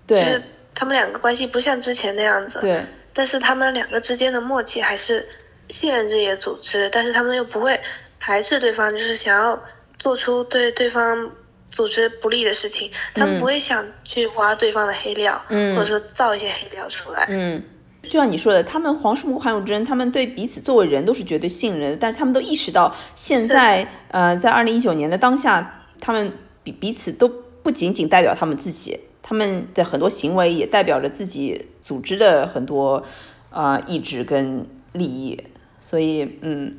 [0.06, 0.40] 对，
[0.76, 5.26] 他们两个关系不像之前那样子，对，但是他们两个之间的默契还是
[5.70, 7.80] 信任自己的组织，但是他们又不会
[8.20, 9.60] 排斥对方，就是想要
[9.98, 11.28] 做出对对方
[11.72, 17.60] 组织不利的事情，他们不会想去挖对方的黑料，嗯，或者说造一些黑料出来，嗯，
[18.02, 26.32] 就像你说的，他们黄世木、韩汝珍，他们对彼此作为人都是绝对信任的，但是他们都意识到，现在呃，在二零一九年的当下，他们
[26.62, 27.30] 彼彼此都。
[27.64, 33.04] 不仅仅代表他们自己，他们的很多行为也代表着自己组织的很多
[33.50, 35.44] 啊意志跟利益，
[35.78, 36.74] 所以嗯，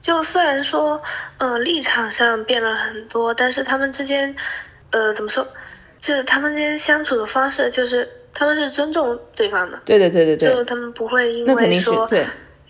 [0.00, 1.02] 就虽然说
[1.38, 4.32] 呃立场上变了很多，但是他们之间
[4.92, 5.44] 呃怎么说，
[5.98, 12.26] 就是他们之间相处的方式就是他们是尊重对方的，对对对对对，就他们不会因那肯定是为说对，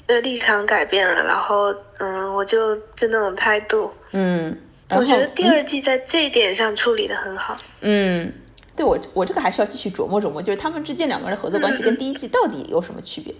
[0.06, 3.90] 呃立场改变了，然后嗯，我就就那种态度。
[4.12, 4.56] 嗯，
[4.90, 7.56] 我觉得第嗯二季在这一点上处理的很好。
[7.82, 8.32] 嗯，
[8.74, 13.34] 对我我这个还是要继续琢磨琢磨，就是他们之间两个人的合作关系跟第一季到底有什么区别？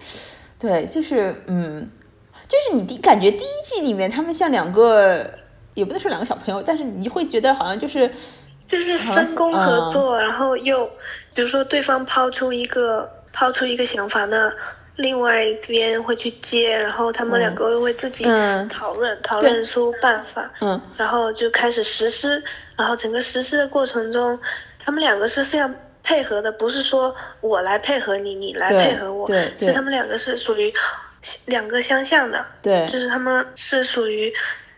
[0.59, 1.91] 对，就是嗯，
[2.47, 5.29] 就是你第感觉第一季里面他们像两个，
[5.75, 8.07] 也不能说两个小朋友，但是你会觉得好像就是
[8.69, 10.89] 就是分工合嗯作，然后又
[11.35, 14.53] 比如说对方抛出一个抛出一个想法，那
[14.97, 18.69] 另外一边会去接，然后他们两个又会自己嗯。
[18.69, 20.81] 讨论、讨论出办法，嗯。
[20.97, 22.43] 然后就开始实施，
[22.77, 24.39] 然后整个实施的过程中，
[24.79, 30.73] 他们两个是非常配合的，不是说我来配合你，你来配合我，对对是他们两个是属于
[31.47, 32.87] 两个相向的，对。
[32.91, 34.31] 就是他们是属于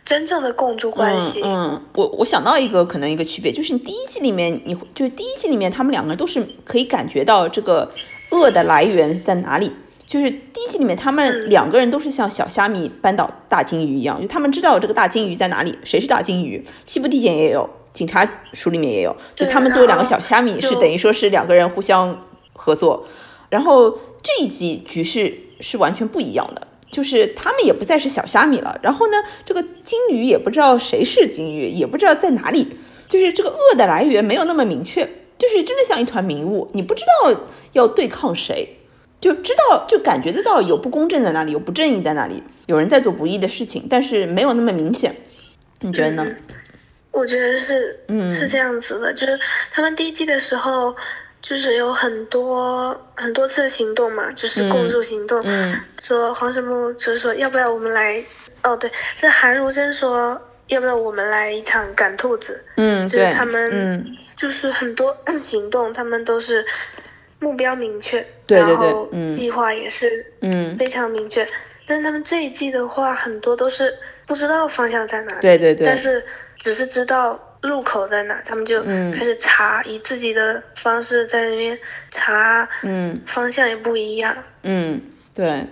[0.04, 1.40] 真正的共助关系。
[1.42, 7.90] 嗯嗯，我我想到一个可能一个区别，就是你第一季里面，你就是第一季里面他们两个人都是可以感觉到这个
[8.30, 9.72] 恶的来源在哪里。
[10.04, 16.62] 就是第一季里面，他们嗯两个人都是像小虾米扳倒大金鱼一样，就他们知道这个大金鱼在哪里，谁是大金鱼。
[16.84, 23.06] 西部地检也有，警察署里面也有，就他们作为两个小虾米，是等于说是两个人互相合作。
[23.48, 23.90] 然后
[24.22, 28.78] 这一季局势是完全不一样的，就是他们也不再是小虾米了。
[28.82, 32.68] 然后呢，这个金鱼也不知道谁是金鱼，也不知道在哪里，
[33.08, 35.04] 就是这个恶的来源没有那么明确，
[35.36, 37.34] 就是真的像一团迷雾，你不知道
[37.72, 38.78] 要对抗谁。
[39.20, 45.14] 就知道，就感觉得到有不公正在哪里，有不正义在哪里，有人在做不义的事情，但是没有那么明显。
[45.80, 46.24] 你觉得呢？
[46.28, 46.36] 嗯
[47.12, 49.38] 我觉得是，嗯是这样子的，就是
[49.70, 50.96] 他们第一季的时候，
[51.42, 58.22] 就是有很多很多次行动嘛，就是共助行动，嗯说黄神木就是说要不要我们来，
[58.62, 64.16] 哦对，是韩如真说要不要我们来一场赶兔子，嗯，就是对，他们嗯。
[64.34, 66.64] 就是很多行动，他们都是
[67.38, 69.36] 目标明确，对对对然后嗯。
[69.36, 71.46] 计划也是嗯，非常明确，
[71.86, 73.96] 但是他们这一季的话，很多都是
[74.26, 75.86] 不知道方向在哪里，对对对。
[75.86, 76.24] 但是
[76.58, 79.12] 只是知道入口在哪，他们就嗯。
[79.12, 81.78] 开始查，以自己的方式在那边
[82.10, 83.16] 查，嗯。
[83.26, 84.36] 方向也不一样。
[84.64, 85.00] 嗯，
[85.34, 85.64] 对。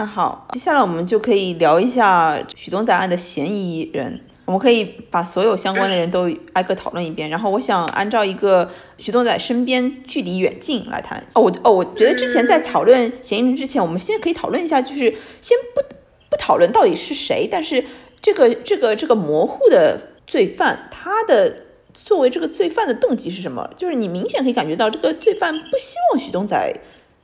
[0.00, 4.20] 那好，接下来我们就可以聊一下许东仔案的嫌疑人。
[4.44, 7.28] 我们可以把所有相关的人都挨个讨论一遍。
[7.28, 11.20] 然后我想按照一个许东仔身边距离远近来谈。
[11.34, 15.82] 哦，我哦，我觉得之前在讨论嫌疑人之前，我们现在可以讨论一下，就是先不
[16.30, 17.84] 不讨论到底是谁，但是
[18.20, 23.68] 这个这个这个模糊的罪犯，他的作为这个罪犯的动机是什么？
[23.76, 26.72] 就是你明显可以感觉到这个罪犯不希望许东仔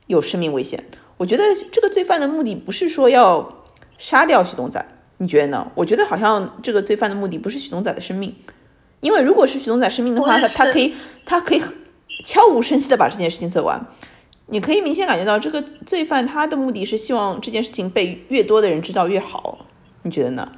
[0.07, 0.83] 有生命危险。
[1.17, 3.63] 我觉得这个罪犯的目的不是说要
[3.97, 4.83] 杀掉许东仔，
[5.17, 5.71] 你觉得呢？
[5.75, 8.35] 我觉得好像这个罪犯的目的不是许东仔的生命，
[8.99, 10.93] 因为如果是许东仔生命的话，他他可以
[11.25, 11.61] 他可以
[12.23, 13.85] 悄无声息的把这件事情做完。
[14.47, 19.65] 你可以明显感觉到这个罪犯他的目的是希望这件事情被越多的人知道越好，
[20.03, 20.51] 你觉得呢？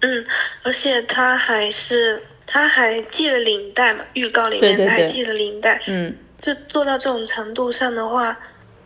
[0.00, 0.24] 嗯，
[0.64, 8.36] 而且他还是他还系了领带嘛，预告里对对对面他还系了领带，嗯，就做到这种程度上的话，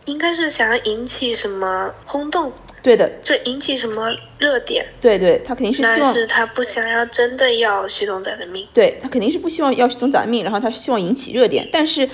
[0.07, 8.67] 应该是想要引起什么轰动，对的，就引起什么热点，对对，他肯定是希望但是他不想要真的要徐东仔的命。
[8.75, 12.09] 对他肯定是不希望要许东仔命，然后他是希望引起热点，但是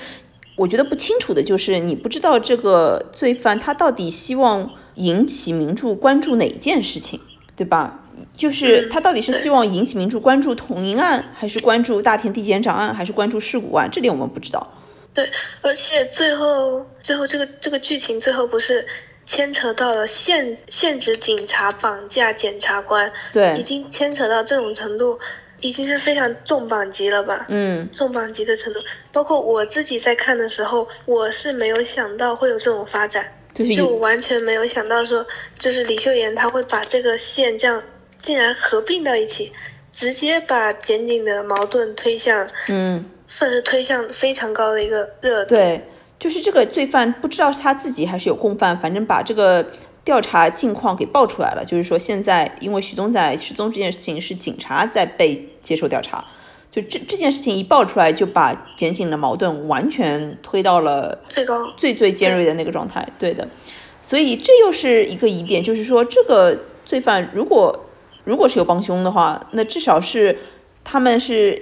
[0.55, 7.19] 我觉得不清楚的就是你不知道这个罪犯他到底希望引起民众关注哪件事情，
[7.55, 8.01] 对吧？
[8.35, 13.89] 就是嗯他到底是希望引起民众关注统银案，还是关注大田地检长案，还是关注事故案？
[13.91, 14.75] 这点我们不知道。
[15.13, 15.29] 对，
[15.61, 18.85] 而且最后最后这个这个剧情最后不是
[19.25, 25.19] 牵扯到了现现职警察绑架检察官，对已，经牵扯到这种程度，
[25.61, 27.45] 已经是非常重磅级了吧？
[27.49, 28.79] 嗯重磅级的程度，
[29.11, 35.25] 包括我自己在看的时候，我是没有想到会有这种发展，就是就完全没有想到说，
[35.57, 37.81] 就是李秀妍她会把这个线这样
[38.21, 39.51] 竟然合并到一起，
[39.91, 43.03] 直接把检警的矛盾推向，嗯。
[43.29, 45.49] 算是推向非常高的一个热度。
[45.49, 45.85] 对，
[46.19, 49.65] 就是这个罪犯不知道是他自己还是有共犯，反正把这个
[50.03, 51.63] 调查近况给爆出来了。
[51.63, 56.25] 就是说，现在因为徐东在失踪这件事情是警察在被接受调查，
[56.71, 63.07] 就这这件事情一爆出来，就把检警的矛盾完全推到了最高，最最尖锐的那个状态。
[63.19, 63.47] 对的，
[64.01, 67.85] 所以这又是一个疑点，就是说这个罪犯如果
[68.23, 70.37] 如果是有帮凶的话，那至少是
[70.83, 71.61] 他们是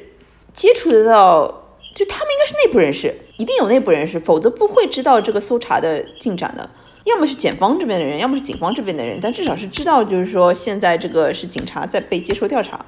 [0.58, 1.48] 接触得到，
[1.94, 6.68] 就他们应该是内部人士，一定有内部人士，否则不会知道这个搜查的进展的。
[7.06, 12.84] 要么是检方这边的人，要么是警方这边的人，但至少是知道，就是说现在这个是警察在被接受调查，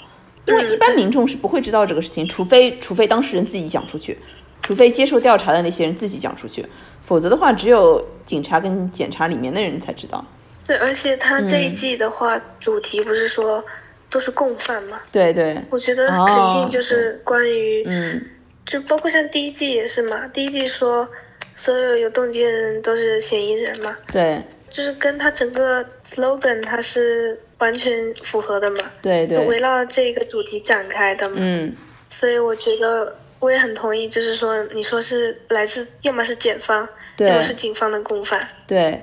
[0.48, 4.18] 因为一般民众是不会知道这个事情，除非除非当事人自己讲出去，
[4.64, 6.66] 除非接受调查的那些人自己讲出去，
[7.04, 10.26] 否则的话，只有警察跟检察里面的人才知道。
[10.66, 13.64] 对，而且他这一季的话，主题不是说
[14.10, 15.01] 都是共犯嘛？
[15.12, 16.26] 对对，我觉得肯
[16.62, 18.22] 定就是关于，嗯，
[18.66, 21.07] 就包括像第一季也是嘛，第一季说
[21.55, 31.74] 所有有动机的人都是嫌疑人嘛，对，就是跟他整个 slogan 它是完全符合的嘛，对对，围绕这个主题展开的嘛，嗯，
[32.10, 36.88] 所以我觉得我也很同意，就是说你说是来自要么是检方，
[37.18, 38.99] 要么是警方的共犯，对。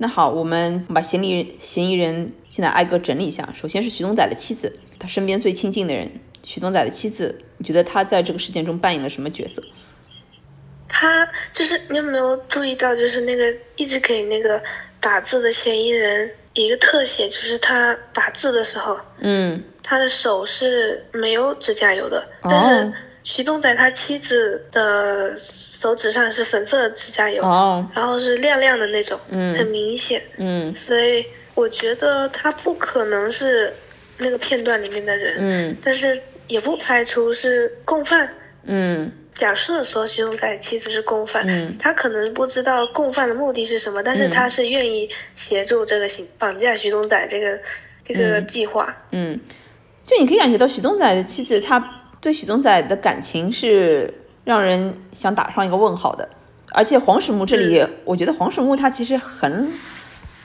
[0.00, 3.48] 那好，我们把嫌疑人嫌疑人现在挨个整理一下。
[3.52, 6.08] 首先是徐东仔的妻子，他身边最亲近的人，
[6.44, 9.60] 徐东仔的妻子，你觉得他在这个事件中扮演了什么角色？
[10.88, 14.62] 他就是你有没有注意到，就是那个一直给那个
[15.00, 22.92] 打字的嫌疑人一个特写，就是他打字的时候，嗯，他的手是没有指甲油的，但是
[23.24, 25.36] 徐东仔他妻子的。
[25.80, 27.40] 手指上是粉色的指甲油，
[27.94, 30.20] 然后是亮亮的那种，嗯很明显。
[30.36, 31.24] 嗯，所以
[31.54, 33.72] 我觉得他不可能是
[34.16, 35.36] 那个片段里面的人。
[35.38, 38.28] 嗯，但是也不排除是共犯。
[38.64, 47.56] 嗯，假设说徐东仔妻子是共犯，嗯，他可能不知道共犯的目的是什么，但是他是愿意协助这个行绑架徐东仔这个
[48.04, 48.92] 这个计划。
[49.12, 49.38] 嗯，
[50.04, 54.12] 就你可以感觉到徐东仔的妻子，他对徐东仔的感情是。
[54.48, 56.26] 让人想打上一个问号的，
[56.72, 59.70] 而且黄始木这里，我觉得黄始木他其实很，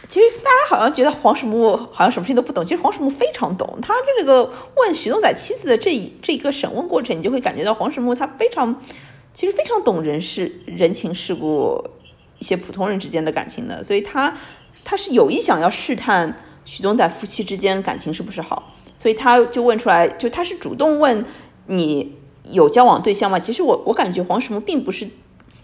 [0.09, 3.79] 其实大家好像觉得黄始木好像什么事情都不懂，其实黄始木非常懂。
[3.81, 4.43] 他这个
[4.75, 8.75] 问徐东仔妻子的这一这个审问过程，你就会感觉到黄始木他非常，
[9.33, 11.81] 其实非常懂人事人情世故，
[12.39, 14.35] 一些普通人之间的感情的，所以他
[14.83, 16.35] 他是有意想要试探
[16.65, 21.23] 徐东仔夫妻之间感情是不是好，所以他就问出来，就他是主动问
[21.67, 22.21] 你。
[22.51, 23.39] 有交往对象吗？
[23.39, 25.07] 其实我我感觉黄始木并不是，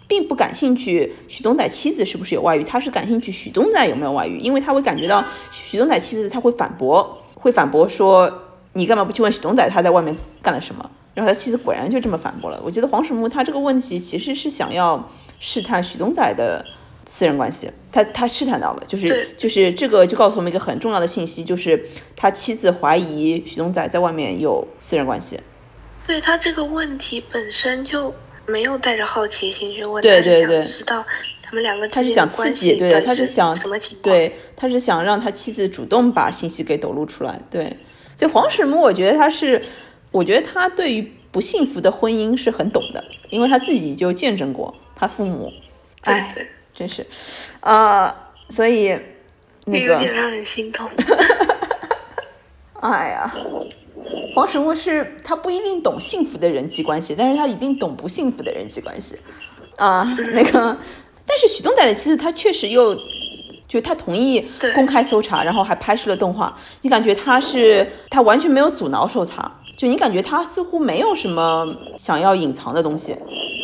[0.08, 8.32] 并不感兴趣许东仔妻子是不是有外遇，他是感兴趣许东仔有没有外遇，因为他会感觉到许东仔妻子他会反驳，会反驳说
[8.74, 10.90] 你干嘛不去问许东仔他在外面干了什么？
[11.14, 12.62] 然后他妻子果然就这么反驳了。
[12.64, 16.64] 我觉得黄始木他这个问题其实是想要试探许东仔的
[17.04, 21.84] 私人关系，他他试探到了，就是就是这个就告诉我们一个很重要的信息，就是
[22.16, 25.38] 他妻子怀疑许东仔在外面有私人关系。
[26.10, 28.12] 对他这个问题本身就
[28.48, 31.06] 没有带着好奇心去问，对对对，知道
[31.44, 34.02] 他们两个他是想刺激，对的，他是想什么情况？
[34.02, 37.40] 对，他是想让他妻子主动把信息给抖露出来。
[37.52, 37.78] 对，
[38.18, 39.62] 就黄始木，我觉得他是，
[40.10, 45.54] 我觉得他对于不幸福的婚姻是很懂的，因为他自己就见证过他父母，
[46.02, 46.36] 哎，
[46.74, 47.06] 真是，
[47.60, 48.98] 啊，所以
[49.66, 50.90] 那个有点让人心痛。
[52.82, 53.32] 哎呀。
[54.36, 59.18] 黄始木是他不一定懂幸福的人际关系，但是他一定懂不幸福的人际关系，
[59.78, 60.78] 啊，那个，
[61.26, 62.98] 但是许东仔的妻子他确实又，
[63.68, 73.16] 就他同意公开搜查，然后还拍摄了动画，你感觉他是他完全没有阻挠搜查，就你感觉他似乎没有什么想要隐藏的东西，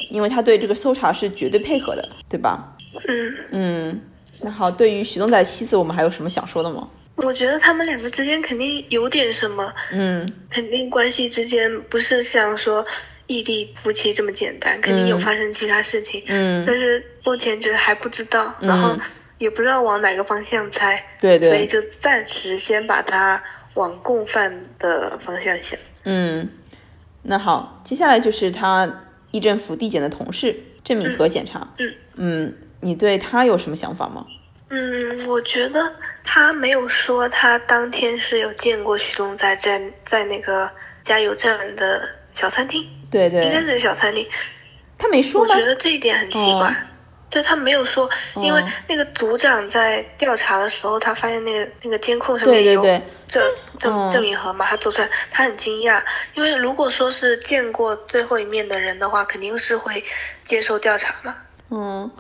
[0.10, 2.76] 因为他对这个搜查是绝对配合的，对吧？
[3.08, 4.02] 嗯嗯，
[4.42, 6.88] 那好，对于许东仔的妻子，我们还有什么想说的吗？
[7.16, 12.86] 我觉得他们两个之间肯定有点什么，嗯，肯定关系之间不是像说
[13.28, 18.98] 异地夫妻这么简单，肯定有发生其他事情，嗯，但是目前就是还不知道，然后
[19.38, 23.42] 也不知道往哪个方向猜，对对，所以就暂时先把它
[23.76, 25.80] 往共犯的方向想。
[26.04, 26.50] 嗯，
[27.24, 34.26] 那好，接下来就是他议政府地检的同事郑敏和检察，嗯嗯，你对他有什么想法吗？
[34.70, 35.92] 嗯，我觉得
[36.26, 40.70] 他没有说他当天是有见过徐东在在在那个
[41.04, 42.02] 加油站的
[42.34, 44.28] 小餐厅，对对，应该是小餐厅。
[44.98, 45.54] 他没说吗？
[45.54, 46.76] 我觉得这一点很奇怪，
[47.30, 52.82] 对他没有说，因为那个组长在调查的时候，他发现那个那个监控上面有
[53.28, 53.44] 郑
[53.80, 56.02] 郑郑敏和嘛，他走出来，他很惊讶，
[56.34, 60.04] 因为如果说是见过最后一面的人的话，肯定是会
[60.44, 61.36] 接受调查嘛。
[61.70, 62.12] 嗯。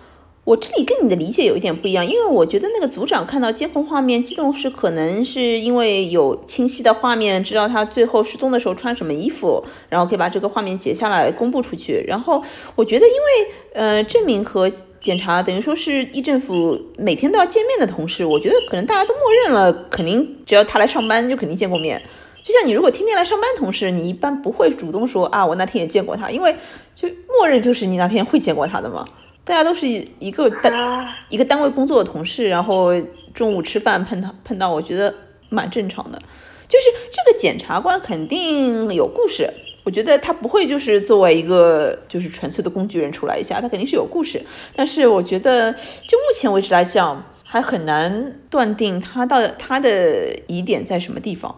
[0.45, 12.05] 我这里跟你的理解有一点不一样，因为我觉得那个组长看到监控画面激动是可能是因为有清晰的画面，知道他最后失踪的时候穿什么衣服，然后可以把这个画面截下来公布出去。
[12.07, 12.43] 然后
[12.75, 14.71] 我觉得，因为呃，证明和
[15.01, 21.99] 检查等于说是议政府每天都要见面的同事，我觉得可能大家都默认了，肯定只要他来上班就肯定见过面。
[22.43, 26.55] 就像你如果天天来上班，同事你一般不会主动说啊，我那天也见过他，因为
[26.93, 29.03] 就默认就是你那天会见过他的嘛。
[29.45, 29.87] 大家都是
[30.19, 32.89] 一个单一个单位工作的同事，然后
[33.33, 35.13] 中午吃饭碰到碰到，我觉得
[35.49, 36.19] 蛮正常的。
[36.67, 39.47] 就是这个检察官肯定有故事，
[39.83, 44.43] 我觉得他不会就是作为一个就是纯粹的工具人出来一下，他肯定是有故事。
[44.75, 51.55] 但是我觉得就目前为止来讲，还很难断定他到他的疑点在什么地方，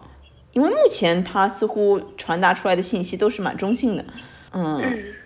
[0.52, 4.04] 因为目前他似乎传达出来的信息都是蛮中性的。
[4.52, 4.82] 嗯，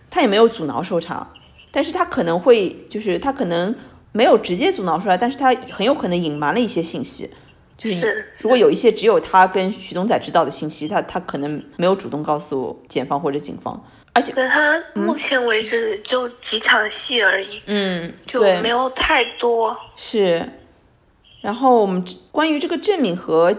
[0.09, 1.29] 他也没有阻挠搜查，
[1.73, 3.75] 但是他可能会就是他可能
[4.13, 7.29] 没有直接阻挠出来，但是他很有可能隐瞒了一些信息。
[7.79, 19.77] 就是如果有一些只有他跟徐东仔知道的信息，他他可能没有主动告诉检方或者警方，而且他目前为止就几场戏而已，嗯，就没有太多。
[19.97, 20.49] 是，
[21.41, 23.57] 然后我们关于这个郑敏和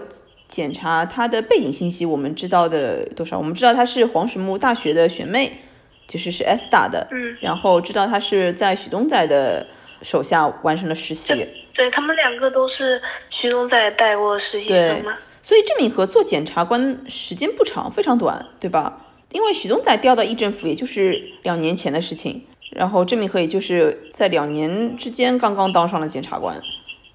[0.48, 3.36] 检查他的背景信息，我们知道的多少？
[3.36, 5.63] 我们知道他是黄石木大学的学妹，
[6.06, 9.66] 就是是 S 打的，嗯，然后知道他是在许东仔的
[10.02, 11.46] 手下完成了实习。
[11.72, 19.06] 对他们两个都是许东仔带过实习生嘛，所以郑敏和做检察官时间不长，非常短，对吧？
[19.32, 22.40] 因为许东仔调到议政府也就是两年前的事情，
[22.70, 26.56] 然后郑敏和也就是在两年之间刚刚当上了检察官，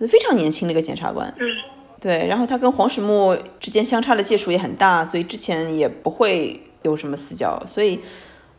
[0.10, 1.34] 非常年轻的一个检察官。
[1.40, 1.48] 嗯，
[2.02, 8.02] 对，然后他跟黄始木之间相差的届数也很大，所以之前也不会有什么私交，所以，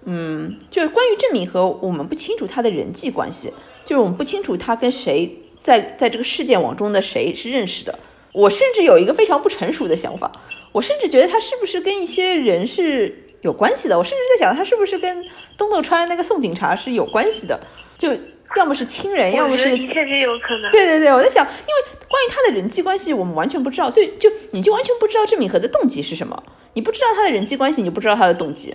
[0.04, 3.52] 嗯，就是关于郑敏和，我们不清楚他的人际关系，
[3.84, 5.36] 就是我们不清楚他跟谁。
[5.62, 7.98] 在在这个事件网中的谁是认识的？
[8.32, 10.32] 我甚至有一个非常不成熟的想法，
[10.72, 13.98] 我甚至觉得他是不是跟一些人是有关系的？
[13.98, 15.22] 我甚至在想他是不是跟
[15.58, 17.60] 东豆川那个宋警察是有关系的？
[17.98, 18.08] 就
[18.56, 20.72] 要么是亲人，要么是一切皆有可能。
[20.72, 26.42] 对对对，我在想，因为关于他的人际关系，我们完全不知道，所以就你就完全不知道郑敏和的动机是什么，
[26.72, 28.74] 你不知道他的人际关系，你就不知道他的动机。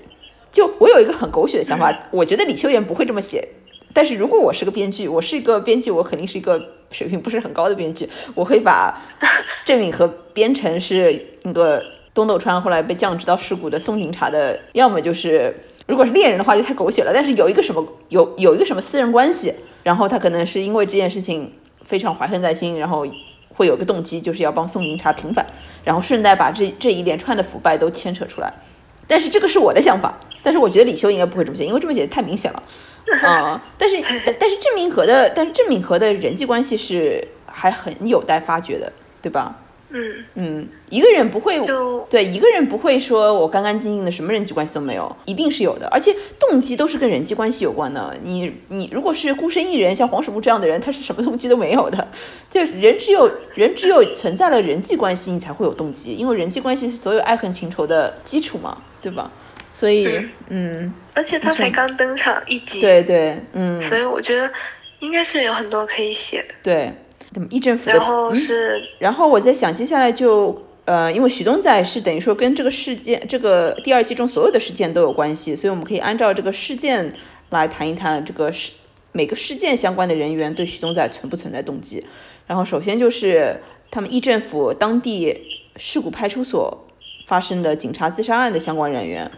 [0.56, 3.46] 就我有一个很狗血的想法，我觉得李秀妍不会这么写。
[3.94, 6.58] 但是如果我是个编剧，我是一个编剧，我肯定是一个
[6.90, 8.98] 水平不是很高的编剧，我会把
[9.66, 11.84] 郑敏和编成是那个
[12.14, 15.54] 东斗川后来被降职到事故的宋警察的，要么就是
[15.88, 19.54] 如果是恋人的话就太狗血了，但是有一个什么有有一个什么私人关系，
[19.84, 21.52] 然后他可能是因为这件事情
[21.84, 23.06] 非常怀恨在心，然后
[23.50, 25.46] 会有个动机就是要帮宋警察平反，
[25.84, 28.54] 然后顺带把这这一连串的腐败都牵扯出来。
[29.08, 32.64] 但是这个是我的想法，但是我觉得李修应该不会这么写，因为这么写太明显了。
[33.22, 33.98] 啊，但是
[34.40, 38.92] 但是郑敏和的，但是郑敏和的人际关系是还很有待发掘的，
[39.22, 39.60] 对吧？
[39.90, 41.62] 嗯嗯，一个人不会
[42.10, 48.18] 对一个人不会说我干干净净的，什么人际关系都没有，一定是有的，而且动机都是跟人际关系有关的。
[48.24, 52.06] 你你如果是孤身一人，像黄始木这样的人，他是什么动机都没有的。
[52.50, 58.80] 就人只有人只有存在了人际关系，你才会有动机，因为人际关系是所有爱恨情仇的基础嘛，
[59.10, 59.32] 对吧？
[59.70, 60.94] 所以嗯。
[61.14, 64.52] 而且他才刚登场一集，对对，嗯，所以我觉得
[65.00, 66.54] 应该是有很多可以写的。
[66.62, 66.92] 对，
[67.32, 67.94] 怎么议政府的？
[67.94, 77.14] 然后是，然后我在想，接下来就呃，因为许东仔是等于说跟这个事件，这个第二季中所有的事件都有关系，所以我们可以按照这个事件
[77.52, 78.74] 来谈一谈这个事
[79.14, 82.06] 每个事件相关的人员对许东仔存不存在动机。
[82.46, 85.48] 然后首先就是他们议政府当地
[85.78, 86.86] 事故派出所
[87.26, 89.30] 发生的警察自杀案的相关人员。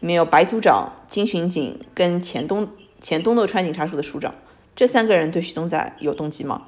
[0.00, 2.66] 里面有白组长、金巡警跟前东
[3.02, 4.34] 前东豆川警察署的署长，
[4.74, 6.62] 这三个人对徐东仔有动机吗？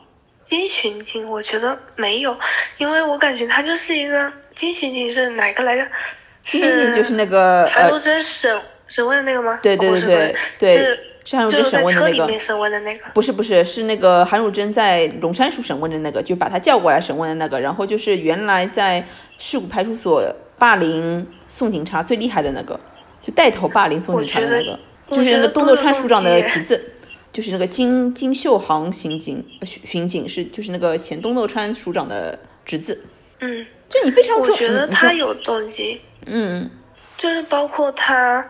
[0.51, 2.37] 金巡警我觉得没有，
[2.77, 5.87] 因为我感觉他就是一个金巡警是哪个来着？
[6.45, 9.59] 金巡警就是那个韩如珍审审问的那个吗？
[9.63, 12.39] 对对对对对，是韩如珍审问的那个。
[12.39, 13.07] 审问的那个。
[13.15, 17.59] 不是不是，是那个韩汝珍在龙山署审问的那个，就把他叫过来审问的那个。
[17.59, 19.03] 然后就是原来在
[19.39, 20.23] 事故派出所
[20.63, 22.79] 霸凌宋警察最厉害的那个。
[23.21, 24.79] 就带头霸凌宋警察的那个，
[25.11, 26.93] 就是那个东豆川署长的侄子，
[27.33, 33.01] 就是那个金金秀行刑警巡巡警是就是那个前东豆川署长的侄子。
[33.41, 36.01] 嗯，就你非常，我觉得他有动机。
[36.27, 36.71] 嗯，
[37.17, 38.45] 就是包括他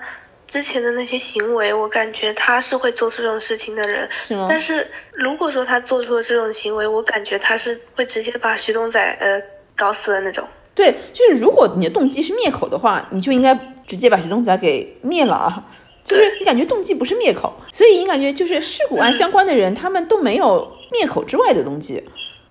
[0.46, 4.08] 之前的那些行为，我感觉他是会做出这种事情的人。
[4.26, 4.46] 是吗？
[4.48, 9.38] 但是如果说他做出了这种行为，我感觉他是会直接把徐东仔呃
[9.76, 10.46] 搞死的那种。
[10.74, 13.58] 对，就是如果你的动机是灭口的话，你就应该。
[13.84, 15.66] 直接把徐东仔给灭了啊！
[16.04, 22.02] 就是你感觉动机不是灭口，所以你感觉就是事故案相关的人，他们都没有灭口之外的动机，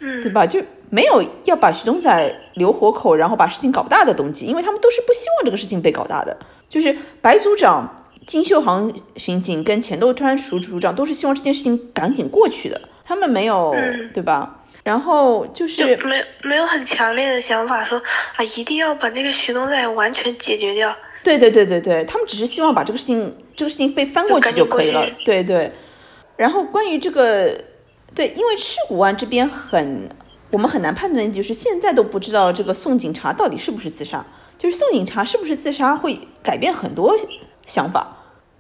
[0.02, 0.46] 嗯，对吧？
[0.46, 6.38] 就没有要把徐东仔留活口，然后把事情搞大的动机，因为他们都是不希望这个事情被搞大的。
[6.68, 13.74] 就是白组长、金秀航巡警跟钱豆川署署长都是希望这件事情赶紧过去的，他们没有，
[14.14, 14.61] 对吧？
[14.84, 18.02] 然后就是没没有很强烈的想法说
[18.36, 20.96] 啊，一定要把这个徐东仔完全解决掉。
[21.24, 25.08] 对对对对对，他们只是希望把这个事情，这个事情被翻过去就可以了。
[25.24, 25.72] 对对。
[26.36, 27.56] 然后关于这个，
[28.16, 30.10] 对，因为赤谷湾这边很，
[30.50, 34.26] 我们很难判断，就是现在都不知道这个宋警察到底是不是自杀。
[34.58, 37.16] 就是宋警察是不是自杀会改变很多
[37.68, 38.18] 想法。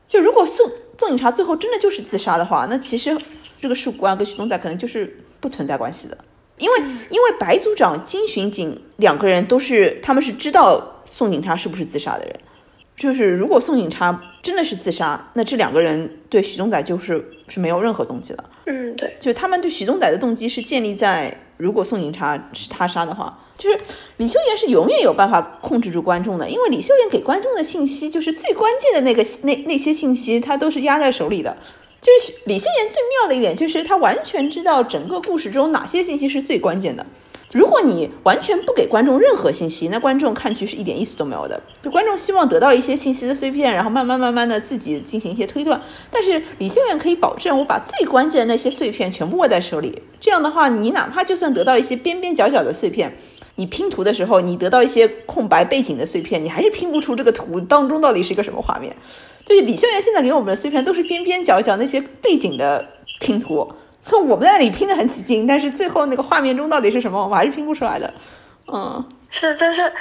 [0.07, 3.18] 就如果宋宋警察最后真的就是自杀的话，那其实
[3.59, 6.18] 这个事故案跟徐东仔可能就是不存在关系的，
[6.60, 6.80] 因为
[7.10, 12.34] 因为白组长、金巡警两个人都是他们是知道宋警察是不是自杀的人。
[12.96, 18.44] 就是如果宋警察真的是自杀，那这两个人对徐东仔就是是没有任何动机的。
[18.68, 23.80] 嗯，对，就他们对徐东仔的动机是建立在如果宋警察是他杀的话，就是
[24.18, 31.58] 李秀妍是永远有办法控制住观众的，因为李秀妍给观众的信息就是最关键的那个那那些信息，他都是压在手里的。
[32.02, 37.06] 就是李秀妍最妙的一点，就是他完全知道整个故事中哪些信息是最关键的。
[37.54, 41.62] 如果你完全不给观众任何信息，那观众看剧是一点意思都没有的。
[41.84, 45.80] 就观众希望得到一些信息的碎片，然后慢慢慢慢的自己进行一些推断。
[46.10, 50.02] 但是李秀媛可以保证，我把最关键的那些碎片全部握在手里。
[50.20, 53.14] 这样的话，你哪怕就算得到一些边边角角的碎片，
[53.56, 58.95] 你拼图的时候，你得到一些空白背景的碎片，你还是拼不出这个图当中到底是一个什么画面。
[59.46, 62.86] 就是李秀妍现在给我们的碎片都是边边角角那些背景的
[63.20, 63.74] 拼图。
[64.12, 68.12] 我们在那里拼的很起劲，但是最后那个画面中到底是什么，我们还是拼不出来的。
[68.74, 69.94] 嗯，是，但是，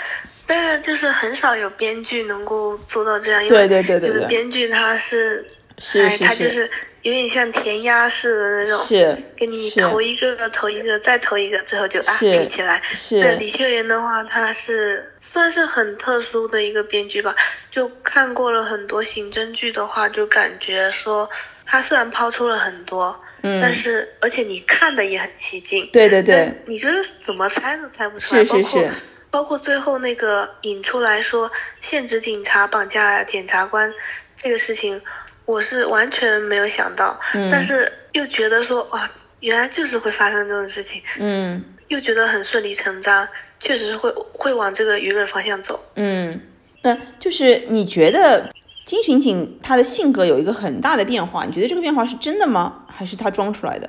[0.46, 3.46] 但是就是很少有编剧能够做到这样。
[3.46, 4.26] 对对对对对。
[4.26, 5.46] 编剧他是，
[5.78, 6.70] 是是是，他就是
[7.02, 12.82] 有点像填鸭式的那种，是给你投一个投一个再投一个，最后就啊拼起来。
[12.94, 13.36] 是。
[13.36, 17.34] 李秀妍的话，她是算是很特殊的一个编剧吧。
[17.70, 21.28] 就看过了很多刑侦剧的话，就感觉说
[21.64, 23.18] 他虽然抛出了很多。
[23.42, 28.90] 嗯，但是而且你看的也很起劲，对对对，你觉得怎么猜都猜不出来，是是是，
[29.30, 33.90] 包括最后那个引出来说现职警察绑架检察官
[34.36, 35.00] 这个事情，
[35.44, 37.18] 我是完全没有想到，
[37.50, 39.10] 但是又觉得说哇，
[39.40, 43.26] 原来就是会发生这种事情，嗯，又觉得很顺理成章，
[43.58, 46.40] 确实是会会往这个舆论方向走，嗯，
[46.82, 48.50] 那就是你觉得？
[48.86, 52.84] 金巡警他的性格有一个很大的变化，你觉得这个变化是真的吗？
[52.92, 53.88] 还是他装出来的？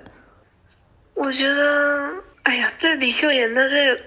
[1.15, 2.11] 我觉得，
[2.43, 3.99] 哎呀，这李秀妍的这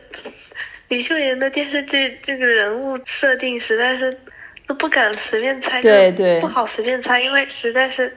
[0.86, 4.16] 李秀妍的电视剧这个人物设定实在是
[4.74, 8.12] 都不敢随便猜，对对，不好随便猜，因为实在是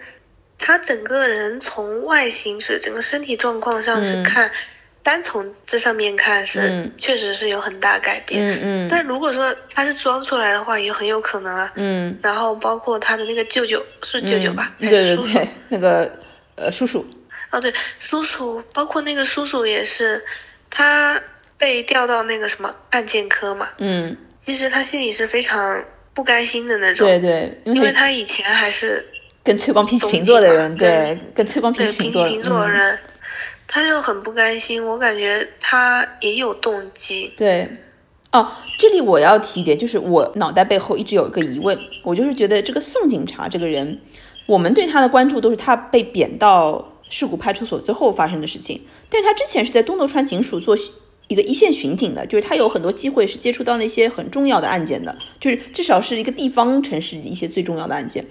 [0.57, 4.49] 他整个人从外形是整个身体状况上是看。
[5.03, 8.41] 单从这上面看是，确实是有很大改变。
[8.41, 8.89] 嗯嗯。
[8.91, 11.71] 但如果说他是装出来的话，也很有可能啊。
[11.75, 12.17] 嗯。
[12.21, 14.73] 然后包括他的那个舅舅，是舅舅吧？
[14.79, 16.11] 对对对， 那个
[16.55, 17.07] 呃叔叔。
[17.51, 20.21] 哦，对，叔叔，包括那个叔叔也是，
[20.69, 21.17] 他
[21.57, 23.69] 被调到那个什么案件科嘛。
[23.77, 24.17] 嗯。
[24.45, 25.81] 其实他心里是非常
[26.17, 27.05] 不甘心的那种。
[27.05, 27.61] 对对。
[27.63, 29.05] 因为他以前还是
[29.43, 32.23] 跟崔光平起平坐的人，对，跟崔光平起平坐
[32.59, 32.97] 的人。
[33.67, 37.31] 他就很不甘心，我感觉他也有动机。
[37.37, 37.69] 对，
[38.31, 38.49] 哦，
[38.79, 43.99] 这里我要提一点，就是我脑袋背后一直有一个疑问，我就是觉得这个宋警察这个人，
[44.47, 50.75] 我们对他的关注都是他被贬到事故派出所最后发生的事情，但是他之前是在东斗川警署做
[51.27, 58.25] 一个一线巡警的，就是他有很多机会是接触到那些很重要的案件的，就是至少是一个地方城市一些最重要的案件，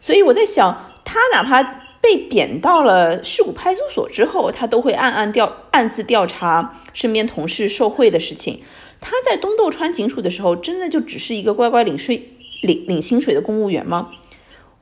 [0.00, 1.84] 所以我在想，他哪怕。
[2.00, 8.60] 被贬到了事故派出所之后，他都会暗暗调暗自调查身边同事受贿的事情。
[9.00, 14.10] 他在东斗川警署的时候，真的就只是一个乖乖领税领领薪水的公务员吗？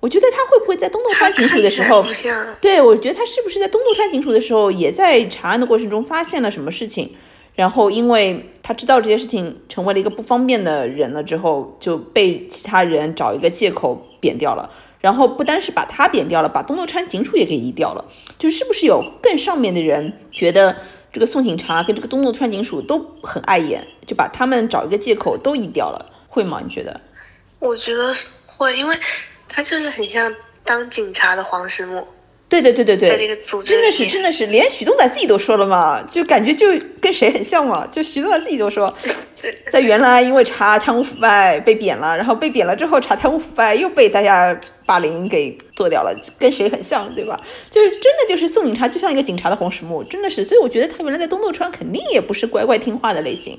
[0.00, 2.04] 我觉得他会不会在东斗川警署的时候，
[2.60, 7.12] 对我觉得他是不是在东斗川警署的时候，也在查案的过程中发现了什么事情，
[7.56, 14.70] 然后因为他知道这件事情成为了一个不方便的人了之后，就被其他人找一个借口贬掉了。
[15.00, 18.04] 然后不单是把他贬掉了，把东斗川警署也给移掉了，
[18.38, 20.76] 就是不是有更上面的人觉得
[21.12, 26.60] 这个宋警察跟这个东斗川警署都很碍眼，就把他们找一个借口都移掉了，会吗？
[26.64, 27.00] 你觉得？
[27.60, 28.14] 我觉得
[28.46, 28.98] 会，因为
[29.48, 30.34] 他就是很像
[30.64, 32.06] 当警察的黄石木。
[32.60, 36.68] 对对对对对，在这个组织真的是真的是，连许东仔自己都说了嘛，就感觉就
[37.00, 38.92] 跟谁很像嘛，就许东仔自己都说，
[39.70, 47.40] 在原来因为查贪污腐败被贬了，然后被贬了之后查贪污腐败又被大家霸凌给做掉了，跟谁很像，对吧？
[47.70, 53.58] 就是真的就是宋警察就像一个警察的红石木，真的是，所以我觉得他原来在东斗川肯定也不是乖乖听话的类型，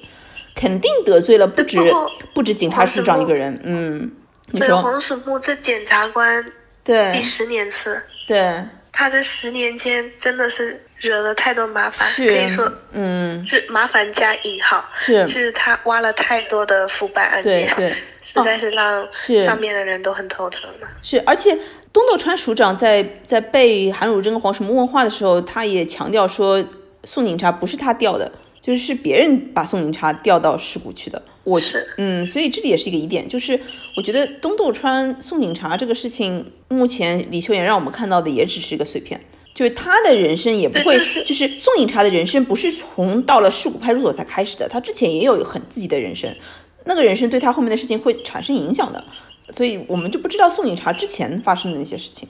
[0.56, 1.80] 肯定得罪了不止
[2.34, 4.12] 不止警察署长一个人，嗯，
[4.52, 6.44] 你说黄石木这检察官
[6.84, 7.14] 对。
[7.14, 8.64] 第十年次对。
[8.98, 19.08] 他这十年间真的是惹了太多麻烦，可以说，嗯，是麻烦加引号，是，是他挖了太多的腐败案件，对对， 实在是让
[19.46, 20.88] 上面的人都很头疼嘛。
[21.04, 21.56] 是，而且
[21.94, 26.66] 东斗川署长在在被韩汝贞跟黄什么问话的时候，他也强调说，
[27.04, 28.32] 宋警察不是他调的。
[28.68, 31.22] 就是是别人把宋宁茶调到事故去的。
[31.46, 31.58] 我
[31.98, 33.58] 嗯，所以这里也是一个疑点，就是
[33.96, 39.22] 我觉得东豆川宋警察这个事情，目前李秀妍让我们看到的也只是一个碎片，
[39.54, 46.30] 就是他的人生也不会，就是宋警察的人生不是从到了事故派出所才开始的，他之前也有很自己的人生，
[46.84, 49.02] 那个人生对他后面的事情会产生影响的，
[49.52, 52.28] 所以我们就不知道宋警察之前发生的那些事情，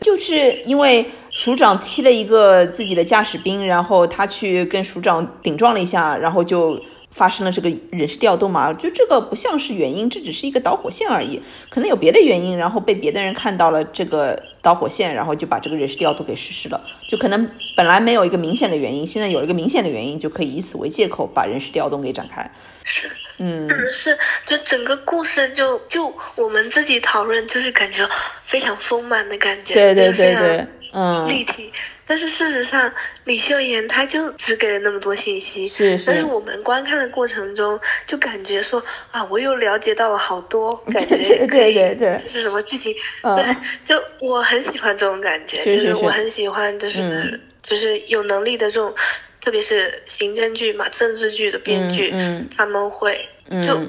[0.00, 6.80] 就是因为署长踢了一个自己的驾驶兵，然后他去跟署长顶撞了一下，然后就。
[7.10, 8.72] 发生了这个人事调动嘛？
[8.74, 16.80] 就这个不像是原因，这只是一个导火线而已，可能有别的原因，然后被别的人看到了这个导火线，然后就把这个人事调动给实施了。
[17.08, 22.48] 就可能本来没有一个明显的原因，现在有一个明显的原因，就可以以此为借口把人事调动给展开。
[22.84, 24.16] 是，嗯，是，
[24.46, 28.08] 就整个故事就就我们自己讨论，就是感觉
[28.46, 31.72] 非常丰满的感觉，对对对对，嗯，立体。
[32.04, 32.90] 但是事实上，
[33.24, 36.06] 李秀妍她就只给了那么多信息，是是。
[36.06, 42.94] 但是我们观看的过程中，就感觉说啊，我又了解到了好多， 感觉对对对，是什么剧情？
[43.22, 48.94] 对，就我很喜欢这种感觉，就是我很喜欢，就是就是有能力的这种，
[49.40, 52.12] 特别是刑侦剧嘛，政治剧的编剧，
[52.56, 53.80] 他们会就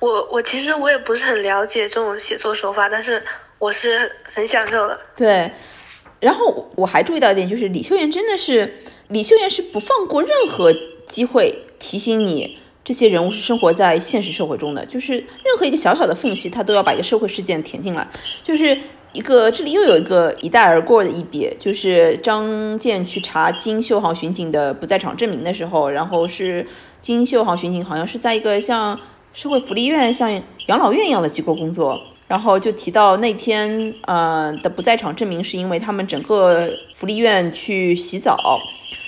[0.00, 3.22] 我我其实我也不是很了解这种写作手法，但是
[3.58, 4.98] 我是很享受的。
[5.16, 5.50] 对。
[6.18, 8.78] 然后我还注意到一点，就是李秀妍真的是
[9.08, 10.74] 李秀妍是不放过任何
[11.06, 18.08] 机会提醒你，这些人物是生活在现实社会中的，就是任何一个小小的缝隙，他都要把一个社会事件填进来。
[18.42, 18.76] 就是
[19.16, 26.66] 一个这里又有一个一带而过的一笔，就是张健去查金秀航巡警的不在场证明的时候，然后是
[27.00, 29.00] 金秀航巡警好像是在一个像
[29.32, 30.30] 社会福利院、像
[30.66, 31.98] 养老院一样的机构工作。
[32.28, 38.58] 然后就提到那天，呃的不在场证明是因为他们整个福利院去洗澡，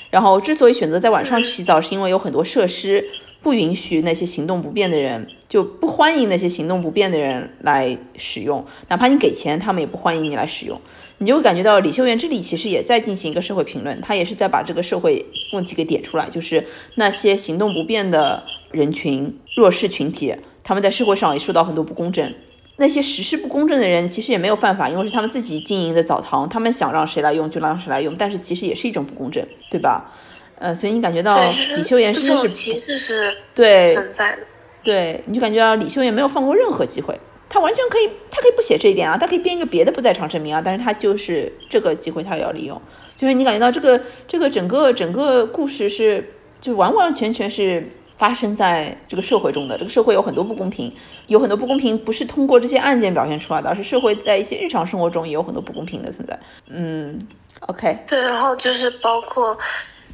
[0.09, 3.05] 然后之所以选择在晚上去洗澡，是因为有很多设施
[3.43, 10.79] 不允许那些行动不便的人，就不欢迎那些行动不便的人来使用，哪怕你给钱，他们也不欢迎你来使用。
[11.19, 16.65] 你就会感觉到李秀媛这里其实也在进行一个社会评论，他也是在把这个社会问题给点出来，就是
[16.97, 22.33] 那些行动不便的人群、弱势群体，他们在社会上也受到很多不公正。
[22.77, 30.13] 那些实施不公正的人其实也没有犯法，因为是他们自己经营的澡堂，他们想让谁来用就让谁来用，但是其实也是一种不公正，对吧？
[30.61, 34.43] 呃，所以你感觉到李秀妍真的是歧视是对存在的，
[34.89, 37.15] 对，你就感觉到李秀妍没有放过任何机会，
[37.51, 42.81] 他完全可以，他可以不写这一点啊，他可以编一个别的不在场证明啊，但是他就是这个机会他要利用，
[43.15, 47.87] 就是你感觉到这个这个整个整个故事是就完完全全是。
[48.19, 50.93] 发生在这个社会中的这个社会有很多不公平，
[51.29, 56.37] 有很多不公平不是通过这些案件表现出来的，而是社会在一些日常生活中也有很多不公平的存在。
[56.67, 57.25] 嗯
[57.69, 57.97] ，OK。
[58.09, 59.57] 对，然后就是包括，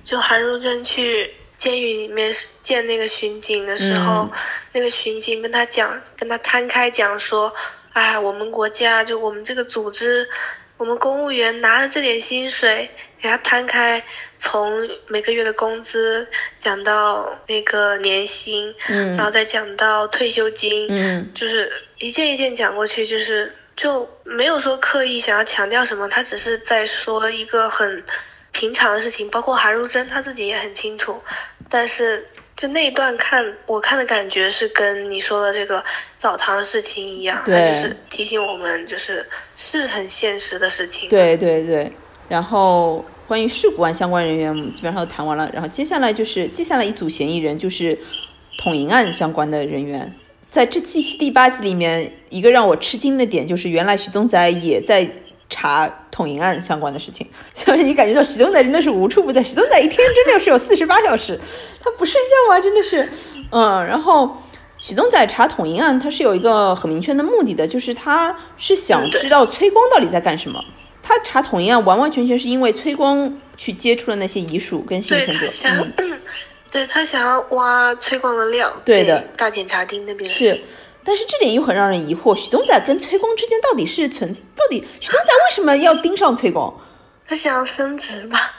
[0.03, 4.31] 就韩如珍去监狱里面见那个巡警的时候，
[4.73, 7.53] 那个巡警跟他讲，跟他摊开讲说，
[7.93, 10.29] 哎，我们国家就我们这个组织。
[10.77, 12.91] 我们公务员拿着这点薪水，
[13.23, 14.03] 给他摊开，
[14.37, 16.27] 从每个月的工资
[16.59, 28.05] 讲到那个年薪，嗯，然后再讲到退休金，嗯，就是一件一件讲过去，就是就没有说刻意想要强调什么，他只是在说一个很
[28.55, 31.21] 平常的事情，包括韩如珍他自己也很清楚，
[31.69, 32.27] 但是。
[32.57, 35.85] 就那一段看，我看的感觉是跟你说的这个
[36.21, 39.27] 澡堂的事情一样，就是提醒我们，就是
[39.57, 41.09] 是很现实的事情。
[41.09, 41.91] 对对对。
[42.29, 45.51] 然后关于事故案相关人员，基本上都谈完了。
[45.53, 47.99] 然后接下来就是接下来一组嫌疑人，就是
[48.57, 50.15] 捅银案相关的人员。
[50.49, 55.11] 在这季第八集里面，一个让我吃惊的点就是，原来徐东仔也在。
[55.55, 57.25] 查统银案相关的事情，
[57.55, 59.41] 就是你感觉到许东仔真的是无处不在。
[59.41, 61.39] 许东仔一天真的是有四十八小时，
[61.81, 63.09] 他不睡觉啊，真的是，
[63.53, 63.87] 嗯。
[63.87, 64.37] 然后
[64.79, 70.61] 许宗仔查统银案，他是有一个很明确的目的的，就是他是想知道崔光到底在干什么。
[71.01, 75.49] 他查统银案完完全全是因为崔光去接触了那些遗属跟幸存者，
[75.99, 76.21] 嗯，
[76.73, 80.61] 对他想要挖崔光的料，对的，大检察厅那边是。
[81.05, 86.75] 但是这点又很让人疑惑，许东仔跟崔光之间到底是存，到底许东仔为什么要盯上崔光？
[87.27, 88.51] 他想要升职吧？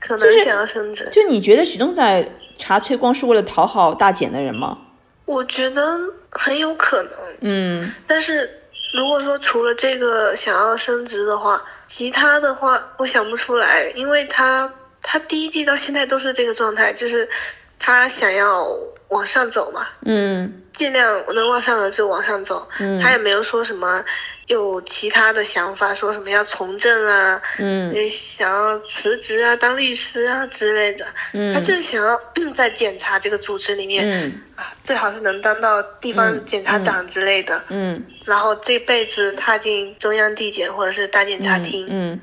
[0.00, 1.08] 可能想要升职。
[1.10, 4.78] 就你觉得许东仔查崔光是为了讨好大简的人吗？
[5.24, 5.98] 我觉得
[6.30, 7.12] 很有可能。
[7.40, 7.92] 嗯。
[8.06, 8.48] 但是
[8.94, 14.72] 如果说除了这个想要升职的话，其他的话我想不出来，因为他
[15.02, 17.28] 他第一季到现在都是这个状态，就是
[17.78, 18.68] 他想要
[19.08, 19.86] 往上走嘛。
[20.04, 20.62] 嗯。
[20.74, 22.68] 尽量能往上的就往上走，
[23.02, 24.00] 他也没有说什么
[24.46, 31.04] 有其他的想法，说什么要从政啊，嗯想要辞职啊，当律师啊之类的。
[31.32, 32.16] 嗯，他就是想要
[32.54, 37.60] 在检察这个组织里面嗯啊，最好是能当到地方检察长之类的。
[37.70, 41.84] 嗯然后这辈子踏进中央地检或者是大检察厅。
[41.90, 42.20] 嗯。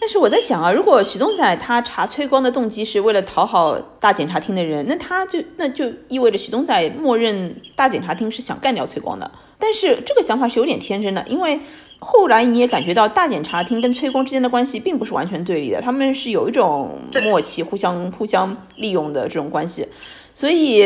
[0.00, 9.30] 但是我在想啊，如果许宗载他查崔光的动机是为了讨好大检察厅的人，那他就那就意味着许宗载默认大检察厅是想干掉崔光的。
[9.58, 11.58] 但是这个想法是有点天真的，因为
[12.00, 19.86] 后来你也感觉到大检察厅跟崔光之间的关系并不是完全对立的，他们是有一种默契，互相互相利用的这种关系。
[20.34, 20.84] 所以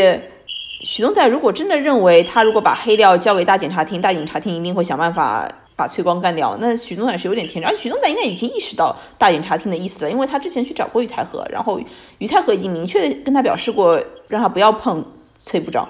[0.83, 11.81] 许宗载如果真的认为他如果把黑料交给大检察厅，大检察厅一定会想办法把崔光干掉，那许东仔是有点天真，而许东仔应该已经意识到大检察厅的意思了，因为他之前去找过于太和，然后
[12.19, 15.05] 于太和已经明确的跟他表示过，让他不要碰
[15.41, 15.89] 崔部长，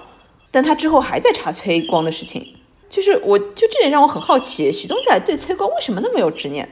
[0.51, 2.55] 但他之后还在查崔光的事情。
[2.87, 6.69] 就是我就这点让我很好奇，许东仔对崔光为什么那么有执念？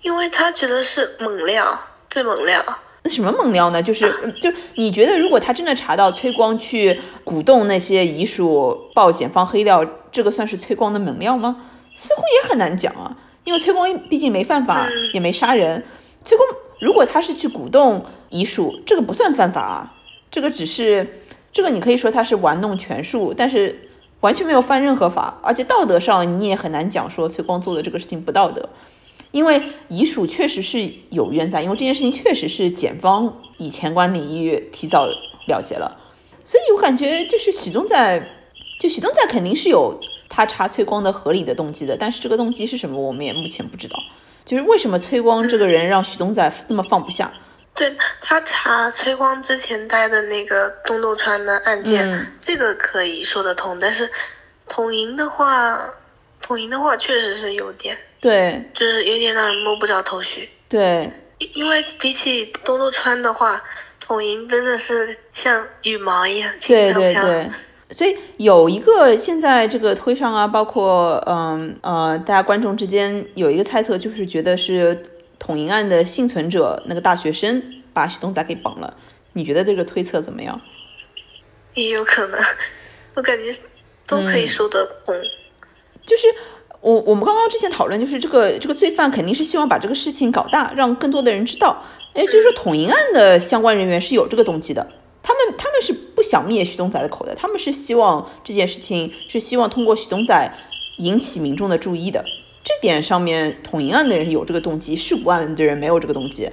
[0.00, 1.78] 因为他觉得是猛料，
[2.08, 2.64] 最猛料。
[3.02, 3.82] 那什么猛料呢？
[3.82, 11.56] 就是嗯就你觉得，如果他真的查到崔光去鼓动那些遗属报检方黑料，这个算是崔光的猛料吗？
[11.96, 15.82] 似乎也很难讲啊，因为崔光毕竟没犯法，也没杀人。
[16.24, 16.48] 崔光
[16.80, 19.94] 如果他是去鼓动遗属，这个不算犯法啊，
[20.30, 21.20] 这个只是
[21.52, 23.82] 这个你可以说他是玩弄权术，但是。
[24.20, 28.66] 完全没有犯任何法，而且道德上你也很难讲说崔光做的这个事情不道德，
[29.30, 36.00] 因为遗属确实是有冤在，因为这件事情确实是检方以前管领域提早了结了，
[36.42, 38.26] 所以我感觉就是许宗在，
[38.80, 40.00] 就许宗在肯定是有
[40.36, 43.98] 他查崔光的合理的动机的，但是这个动机是什么，我们也目前不知道，
[44.44, 47.32] 就是为什么崔光这个人让许宗载那么放不下。
[47.74, 53.80] 对他查崔光之前待的那个东渡川的案件，嗯这个可以说得通。
[53.80, 54.10] 但是
[54.68, 55.80] 统营的话，
[56.42, 60.50] 统营的话确实是有点，对就是有点让人摸不着头绪。
[60.68, 63.62] 对，因因为比起东渡川的话，
[64.00, 67.30] 统营真的是像羽毛一样轻对对飘飘。
[67.30, 67.50] 对，
[67.90, 78.96] 所以有一个现在这个推上啊，包括嗯呃，大家观众之间有一个猜测，就是觉得是统银案的幸存者那个大学生把许东仔给绑了。
[79.34, 80.60] 你觉得这个推测怎么样？
[81.74, 82.40] 也有可能，
[83.14, 83.52] 我感觉
[84.06, 85.14] 都可嗯以说得通。
[86.06, 86.26] 就是
[86.80, 91.84] 我我们刚刚之前讨论，就是这个这个罪犯肯定是希望把这个事情搞大，让更多的人知道。
[92.14, 94.88] 哎，就是说统营案的相关人员是有这个动机的，
[95.26, 100.54] 他们他们是不想灭徐东仔的口的，他们是希望这件事情是希望通过徐东仔
[100.98, 102.24] 引起民众的注意的。
[102.62, 106.48] 这点上面，统营案的人有这个动机，事故案的人没有这个动机，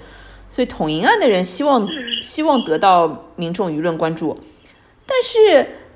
[0.50, 1.88] 所以统营案的人希望
[2.24, 4.40] 希望得到民众舆论关注。
[5.06, 5.40] 但是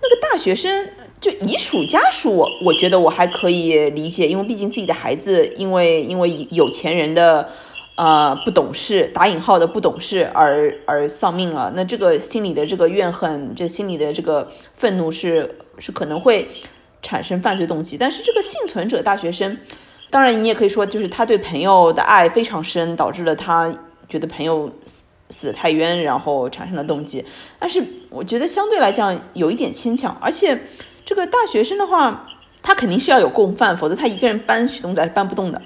[0.02, 0.90] 那个大学生
[1.20, 7.50] 就遗属家属我，我觉得我还可以理解，因为毕竟自己的孩子因为因为有钱人的
[7.98, 16.48] 呃不懂事，打引号的不懂事而而丧命了，那这个心里的这个怨恨，这心里的这个愤怒是是可能会
[17.02, 17.98] 产生犯罪动机。
[17.98, 19.58] 但是这个幸存者大学生，
[20.12, 23.74] 当然你也可以说就是他对朋友的爱非常深，导致了他
[24.08, 27.26] 觉得朋友死死得太冤，然后产生了动机。
[27.58, 30.56] 但是我觉得相对来讲有一点牵强，而且
[31.04, 32.28] 这个大学生的话，
[32.62, 35.60] 他肯定是要有共犯，否则他一个人搬许东仔搬不动的。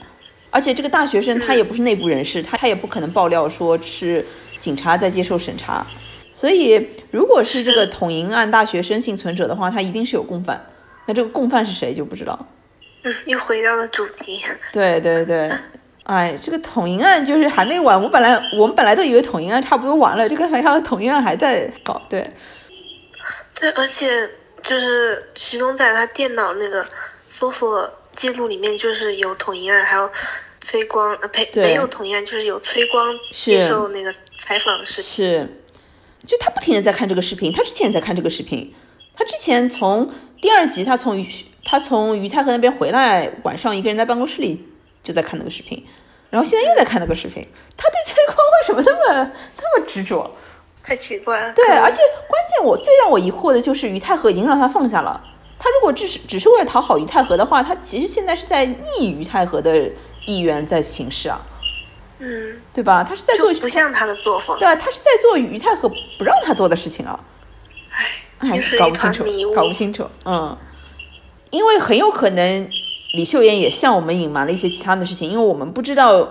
[0.52, 4.24] 而且这个大学生他也不是内部人士，他他也不可能爆料说是
[4.60, 5.84] 警察在接受审查。
[6.32, 10.64] 所以如果是这个统营案大学生幸存者的话，他一定是有共犯。
[11.08, 12.48] 那这个共犯是谁就不知道。
[13.04, 14.42] 嗯，又回到了主题。
[14.72, 15.52] 对对对，
[16.04, 18.02] 哎，这个统营案就是还没完。
[18.02, 22.02] 我本来我们本来都以为统营案差不多完了，这个还要统营案还在搞。
[22.08, 22.30] 对，
[23.60, 24.30] 对，而且
[24.64, 26.86] 就是徐东在他电脑那个
[27.30, 30.10] 搜索记录里面，就是有统一案，还有
[30.62, 34.14] 崔光，呃呸，对没有统一案，就是有崔光是接受那个
[34.46, 35.04] 采访的视频。
[35.04, 35.64] 是，
[36.26, 38.74] 就他不停的在看这个视频，他之前也在看这个视频，
[39.16, 40.12] 他之前从
[40.42, 41.28] 第二集他从于
[41.64, 44.68] 他从于太和那边回来，晚上一个人在办公室里
[45.02, 45.86] 就在看那个视频，
[46.30, 47.48] 然后现在又在看那个视频，
[47.78, 50.30] 他对崔光为什么那么那么执着？
[50.84, 51.54] 太奇怪了。
[51.54, 55.24] 对，而且关键我最让我疑惑的就是于太和已经让他放下了。
[55.64, 59.88] 他如果只是只是为了讨好于太和的话，他其实现在是在逆于太和的
[60.26, 61.40] 意愿在行事啊，
[62.18, 63.04] 嗯，对吧？
[63.04, 64.58] 他是在做不像他的作风。
[64.58, 67.20] 对啊，他是在做于太和不让他做的事情啊，
[68.40, 69.24] 唉，哎又，是搞不清楚
[69.54, 70.58] 搞不清楚，嗯，
[71.52, 72.68] 因为很有可能
[73.14, 76.28] 李秀妍也向我们隐瞒了一些其他的事情，因为我们不知道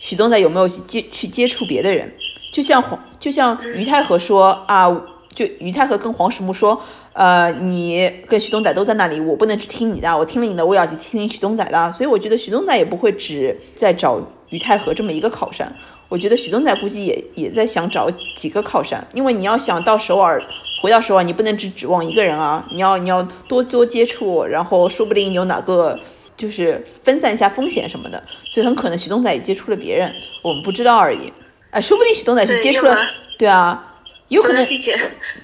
[0.00, 2.10] 许东仔有没有接去接触别的人，
[2.50, 4.88] 就像黄，就像于太和说啊，
[5.34, 6.82] 就于太和跟黄石木说，
[7.14, 11.92] 呃，你跟徐东仔都在那里，我不能只听你的，我听了你的，我要去听听徐东仔的。
[11.92, 14.18] 所以我觉得徐东仔也不会只在找
[14.48, 15.70] 于太和这么一个靠山，
[16.08, 20.42] 我觉得徐东仔估计也也在想找几个靠山，因为你要想到首尔，
[20.80, 25.98] 回到首尔，你不能只指望一个人啊，你要你要多多接触，然后说不定有哪个
[26.36, 30.10] 就是分散一下风险什么的，所以很可能徐东仔也接触了别人，
[30.40, 31.30] 我们不知道而已。
[31.70, 32.96] 哎，说不定徐东仔是接触了，
[33.38, 33.90] 对啊。
[34.32, 34.66] 有可能，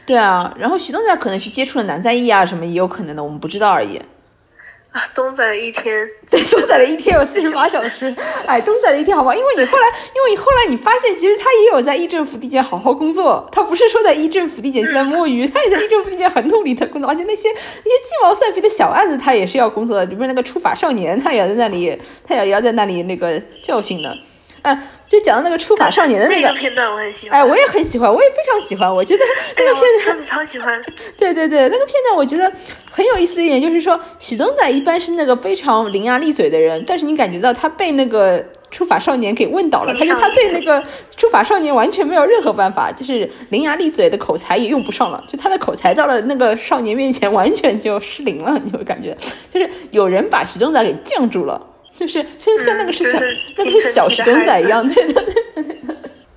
[0.07, 4.01] 对啊，然后徐东仔可能去接触了南在义啊，什么也有可能的，我们不知道而已。
[4.91, 5.85] 啊，东仔的一天，
[6.31, 8.13] 对，东仔的一天有四十八小时。
[8.49, 9.35] 哎，东仔的一天好不好？
[9.35, 9.87] 因为你后来，
[10.17, 24.17] 因为你后来你发现，其实他也有在义政府地检好好工作，他不是说在义政府地检现在摸鱼，他也在义政府地检很努力的工作，而且那些那些鸡毛蒜皮的小案子，他也是要工作的，比如那个触法少年，他也在那里，他也要在那里那个教训的。
[24.63, 24.77] 哎，
[25.09, 27.41] 就讲到那个出法少年的那个片段，我很喜欢。
[27.41, 28.95] 哎，我也很喜欢，我也非常喜欢。
[28.95, 29.25] 我觉得
[29.57, 30.81] 那个片段超喜欢。
[31.17, 32.53] 对对对，那个片段我觉得
[32.91, 40.83] 很有意思一点，就是说许宗宰一般是那个非常伶牙俐嘴的人，但是你感觉到他被那个出法少年给问倒了，他就他对那个
[41.17, 49.17] 出法少年完全没有任何办法，就是伶牙俐嘴的口才也用不上了，就他的口才到了那个少年面前完全就失灵了，你会感觉
[49.51, 51.59] 就是有人把许宗宰给降住了。
[51.99, 53.19] 就是像像那个是小
[53.57, 55.25] 那个是小石东仔一样，对的。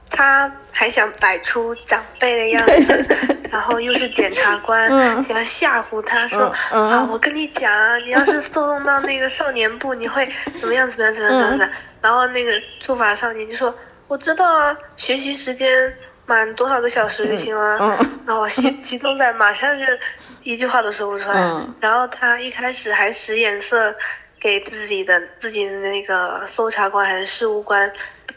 [0.09, 3.05] 他还想摆出长辈的样子，
[3.51, 4.89] 然后又是检察官，
[5.27, 7.71] 想要吓唬他说啊，我跟你讲，
[8.05, 10.27] 你要是送 送到那个少年部，你会
[10.59, 11.71] 怎么样怎么样怎么样怎么样？
[12.01, 12.51] 然后那个
[12.81, 13.73] 触法少年就说
[14.07, 15.71] 我知道啊，学习时间
[16.25, 17.77] 满多少个小时就行了。
[18.25, 19.85] 然后徐徐东仔马上就
[20.43, 21.35] 一句话都说不出来，
[21.79, 23.95] 然后他一开始还使眼色。
[24.41, 27.89] 给自己的自己的那个搜查官还是事务官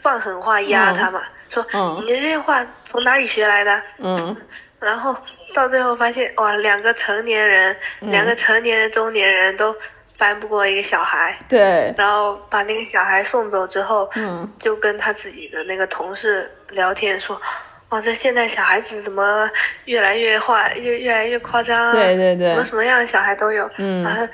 [0.03, 1.19] 放狠话压他嘛，
[1.49, 1.65] 说
[2.03, 3.81] 你这些话从哪里学来的？
[3.97, 4.37] 嗯，
[4.79, 5.17] 然后
[5.55, 9.75] 到最后发现哇，两个成年人，两个成年的中年人都
[10.17, 11.35] 翻不过一个小孩。
[11.49, 11.91] 对。
[11.97, 17.41] 然后把那个小孩送走之后，嗯，就跟他自己的那个同事聊天说，
[17.89, 19.49] 哇，这现在小孩子怎么
[19.85, 21.89] 越来越坏，越越来越夸张？
[21.91, 22.49] 对对对。
[22.49, 23.67] 什么什么样的小孩都有。
[23.77, 24.03] 嗯。
[24.03, 24.27] 然后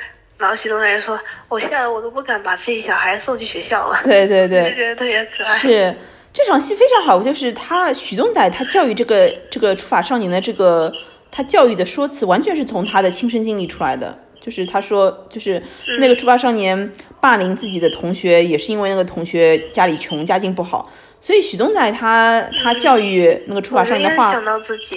[0.55, 1.19] 徐东来说
[1.49, 5.55] ：“我现在我都不敢把自己小孩送去学校了。”对对对， 觉得特别可爱。
[5.55, 5.95] 是
[6.33, 10.91] 这场戏非常好，就是他许东仔他教育这个这个出法少年的这个
[11.29, 14.17] 他教育的说辞，完全是从他的亲身经历出来的。
[14.39, 15.61] 就是他说，就是
[15.99, 20.91] 那个出法少年霸凌自己的同学，也是因为那个同学家里穷，家境不好。
[21.21, 24.33] 所以许宗宰他他教育那个出法少年的话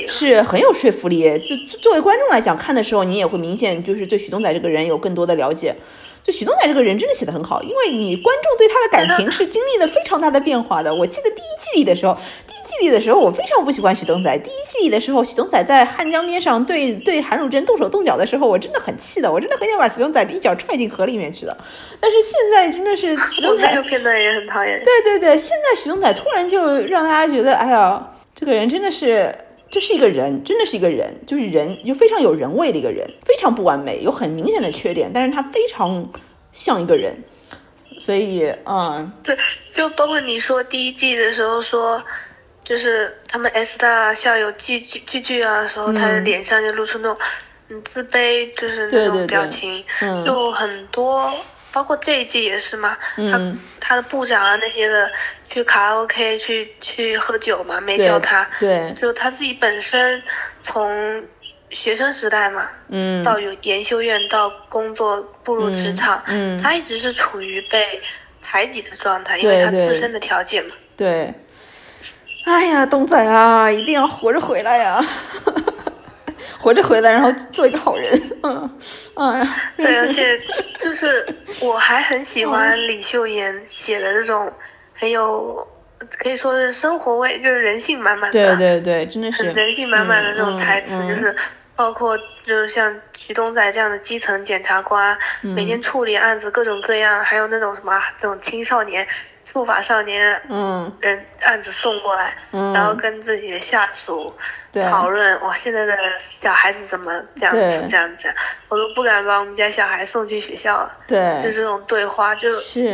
[0.08, 1.38] 是很有说服力。
[1.40, 5.76] 就作为观众来讲，看的时候你也会明显就是对许宗宰这个人有更多的了解。
[6.24, 10.92] 就许东仔这个人真的写的很好，因为你观众对他的感情是经历了非常大的变化的。
[10.92, 14.38] 我记得第一季里的时候，第一季里的时候我非常不喜欢许东仔。
[14.38, 21.54] 第一季里的时候，许东仔在汉江边上对对韩汝贞动手动脚的时候，我真的很气的，我真的很想把许东仔一脚踹进河里面去的。
[22.00, 24.82] 但是现在真的是许东仔这个片段也很讨厌。
[24.82, 29.30] 对对对，现在许东仔突然就让大家觉得，哎呀，这个人真的是。
[29.74, 36.08] 就是一个人，真的是一个人，就是人，就非常有人味的一个人，非常不完美，有很明显的缺点，但是他非常
[36.52, 37.12] 像一个人，
[37.98, 39.36] 所以，嗯，对，
[39.74, 42.00] 就包括你说第一季的时候说，
[42.62, 47.18] 就是他们 S 大校友聚聚聚聚啊的时候，他的脸上就露出那种
[47.68, 49.84] 很自卑，就是那种表情，
[50.24, 51.34] 就很多，
[51.72, 55.10] 包括这一季也是嘛，他他的部长啊那些的。
[55.54, 58.44] 去卡拉 OK 去去喝酒嘛，没叫他。
[58.58, 60.20] 对，就他自己本身
[60.62, 61.22] 从
[61.70, 68.02] 学生时代嘛，嗯，到有研修院到工作步入职场，嗯，他一直是处于被
[68.42, 70.74] 排挤的状态，因为他自身的条件嘛。
[70.96, 71.32] 对。
[72.46, 75.00] 哎呀，东仔啊，一定要活着回来呀！
[76.58, 78.10] 活着回来，然后做一个好人。
[78.42, 78.78] 嗯，
[79.14, 79.72] 哎。
[79.76, 80.38] 对，而且
[80.78, 81.24] 就是
[81.60, 84.52] 我还很喜欢李秀妍写的这种。
[84.94, 85.66] 很有
[86.18, 91.34] 可以说是生活味，就是人性满满的，对对对，真的是人性满满的这种台词，就是
[91.76, 92.16] 包括
[92.46, 99.06] 就是像徐东仔这样的基层检察官，每天处理案子各种各样，还有那种什么这种青少年、
[99.44, 104.32] 触法少年，嗯，人案子送过来，然后跟自己的下属。
[104.82, 108.28] 讨论哇，现在的小孩子怎么这样子这样子，
[108.68, 110.90] 我都不敢把我们家小孩送去学校。
[111.06, 112.48] 对，就这种对话，就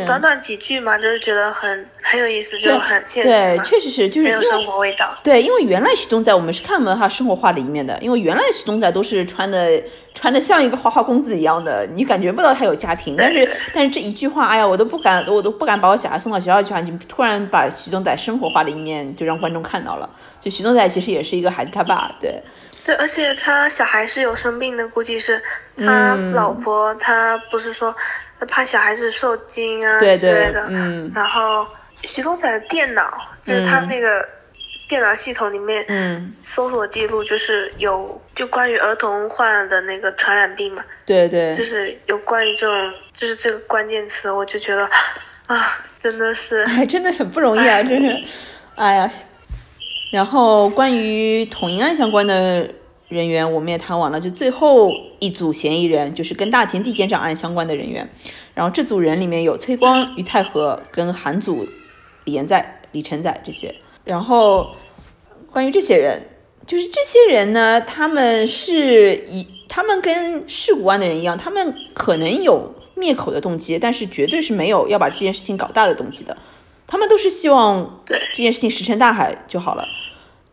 [0.05, 5.17] 短短几句嘛，就是觉得很很有意思，就很现实对，确实是，就是有生活味道。
[5.23, 9.81] 对，因为原来徐东仔我们是看不到他生活化的一面的，因为原来徐东仔都是穿的
[10.13, 13.15] 穿的像一个花花公子一样的，你感觉不到他有家庭。
[13.17, 16.81] 但是但是这一句话，哎呀，我都不敢，我都不敢把我小孩送到学校去啊！
[16.81, 20.09] 你突然把徐东仔生活化的一面就让观众看到了。
[20.39, 22.43] 就徐东仔其实也是一个孩子他爸，对，
[22.83, 25.41] 对，而且他小孩是有生病的，估计是
[25.77, 27.95] 他老婆，他不是说
[28.47, 30.65] 怕小孩子受惊啊之类的。
[30.69, 31.11] 嗯。
[31.15, 31.65] 然后
[32.03, 34.27] 徐东仔的电脑，就是他那个
[34.87, 40.83] 电脑系统里面，嗯，搜索记录就是有就关于儿童患的那个传染病嘛。
[41.05, 41.55] 对对。
[41.55, 44.89] 就是有关于这种，就是这个关键词，我就觉得
[45.47, 48.23] 啊，真的是，哎，真的很不容易啊，真是，
[48.75, 49.11] 哎呀。
[50.11, 52.69] 然后关于统一案相关的
[53.07, 54.19] 人员，我们也谈完了。
[54.19, 58.07] 就最后一组嫌疑人，就是跟大田地检长案相关的人员。
[58.53, 61.65] 然后这组人里面有崔光、于太和跟韩祖、
[62.25, 63.73] 李延在、李承载这些。
[64.03, 64.67] 然后
[65.49, 66.21] 关于这些人，
[66.67, 76.35] 就是这些人呢，他们是以他们跟事故案的人一样，他们可能有灭口的动机，但是绝对是没有要把这件事情搞大的动机的。
[76.91, 78.03] 他们都是希望
[78.33, 79.87] 这件事情石沉大海就好了。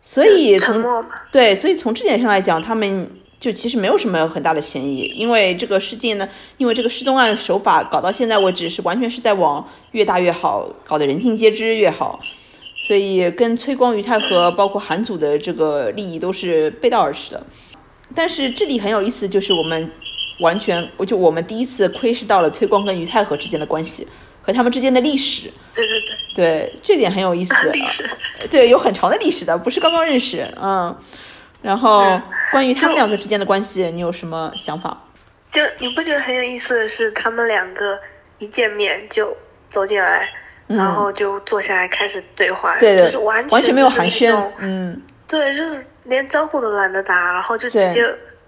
[0.01, 3.11] 所以从对，所以从这点上来讲，他们
[3.41, 12.21] 就其实没有什么很大的嫌疑，因为这个事件呢，因为这个失踪案手法搞到现在为止是完全是在往越大越好，搞得人尽皆知越好，
[12.79, 17.45] 所以跟崔光、于太和包括韩祖的这个利益都是背道而驰的。
[18.15, 19.91] 但是这里很有意思，就是我们
[20.39, 24.07] 完全，我就我们第一次窥视到了崔光跟于太和之间的关系。
[24.49, 27.71] 和他们之间的历史，对对对，对这点很有意思。
[28.51, 30.43] 对，有很长的历史的，不是刚刚认识。
[30.59, 30.97] 嗯，
[31.61, 32.19] 然后
[32.51, 35.05] 关于他们两个之间的关系，你有什么想法？
[35.53, 37.99] 就你不觉得很有意思的是，他们两个
[38.39, 39.37] 一见面就
[39.71, 40.27] 走进来，
[40.67, 48.03] 然后就坐下来开始对话，对对，就是完全没有寒暄，嗯，对，就是连招呼都懒得打，然后就直接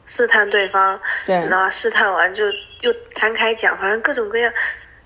[0.07, 2.47] 试探对方，对，然后试探完就
[2.81, 4.51] 又摊开讲，反正各种各样。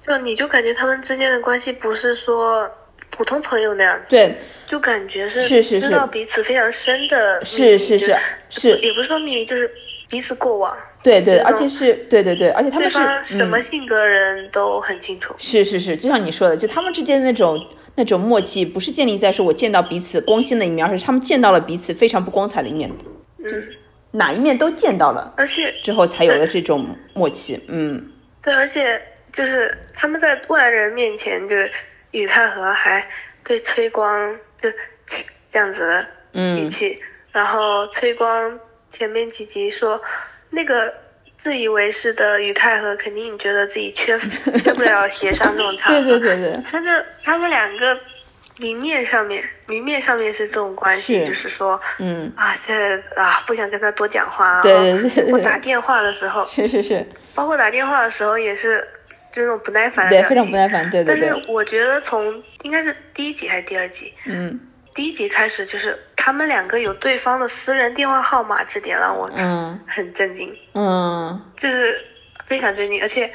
[0.06, 2.70] 就你就感觉他们之间的关系不是说
[3.10, 4.36] 普通朋友那样子，对，
[4.66, 8.16] 就感觉是是是知道彼此非常深的，是是是
[8.51, 9.70] 是，也不是说秘密，就是
[10.10, 17.64] 彼此过往，对对，而且是对对对，而且他们是什么性格人都很清楚，是是是，就像你说的，就他们之间的那种
[17.94, 22.90] 那种默契，不是建立在说我见到彼此光鲜的一面，而是他们见到了彼此非常不光彩的一面，
[23.43, 23.78] 就是，
[24.10, 28.10] 哪一面都见到了，而且之后才有了这种默契，嗯，
[28.43, 29.01] 对，而且。
[29.35, 31.69] 就是他们在外人面前，就是
[32.12, 33.05] 宇太和还
[33.43, 34.70] 对崔光就
[35.51, 36.06] 这样子的
[36.40, 36.97] 语气，
[37.32, 40.01] 然后崔光前面几集说
[40.51, 40.94] 那个
[41.36, 44.16] 自以为是的宇太和，肯定觉得自己缺
[44.62, 46.01] 缺 不了协商这种场合。
[46.01, 47.98] 对对对对，他这他们两个
[48.59, 52.32] 明面上面明面上面是这种关系，就是说嗯。
[52.36, 57.05] 啊这啊不想跟他多讲话，对对对，我打电话的时候是是是，
[57.35, 58.86] 包括打电话的时候也是。
[59.35, 61.28] 就那种不耐烦的对，非常不耐烦，对对对。
[61.28, 64.61] 但是我觉得从应该是第一集还是第二集，嗯，
[64.94, 69.81] 第一集开始就是他们两个有对方的私人电话号码，这点让我嗯。
[69.89, 72.01] 很震惊，嗯，就是
[72.47, 73.28] 非常震惊，而且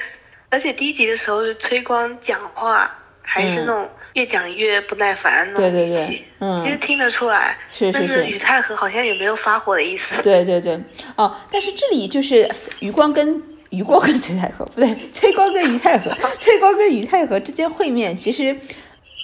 [0.48, 2.90] 而且第一集的时候是崔光讲话
[3.20, 10.80] 还是那种越讲越不耐烦那种语气，嗯，其实听得出来，是是是，宇太和好像也没有发火的意思，对对对，
[11.16, 12.48] 哦，但是这里就是
[12.80, 13.42] 余光跟。
[13.70, 18.56] 余光跟崔太和 不对，崔光跟于太和， 崔光跟于太和之间会面，其实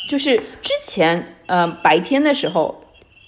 [0.09, 2.83] 就是之前呃白天的时候，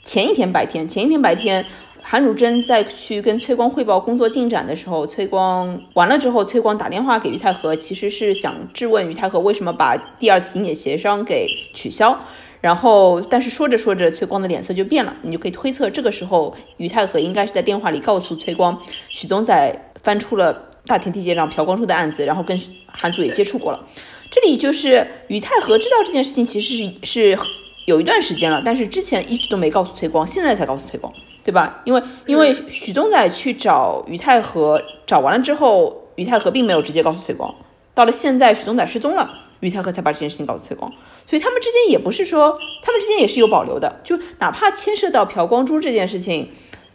[0.05, 1.67] 前一天白天，前一天白天，
[2.03, 12.17] 韩汝珍在去跟崔光汇报工作进展的时候，崔光完了之后，崔光打电话给于太和，其实是想质问于太和为什么把第二次停点协商给取消，
[12.61, 20.67] 然后但是说着说着，崔光的脸色就变了，你就可以推测这个时候于太和应该是在电话里告诉崔光，许宗宰翻出了。
[20.89, 23.87] 大田地检长朴光洙的案子，然后跟韩祖也接触过了。
[24.31, 27.39] 这里就是宇泰和知道这件事情其实是是
[27.87, 31.13] 有一段时间了，但是之前一直都没告诉崔光，现在才告诉崔光，
[31.45, 31.81] 对吧？
[31.85, 37.55] 因为因为许宗仔去找于太和，找完了之后，于太和并没有直接告诉崔光，
[37.95, 40.93] 到了现在许宗仔失踪了，于太和才把这件事情告诉崔光，
[41.27, 46.51] 所以他们之间也不是说他们之间也是有保留的，就哪怕牵涉到朴光洙这件事情，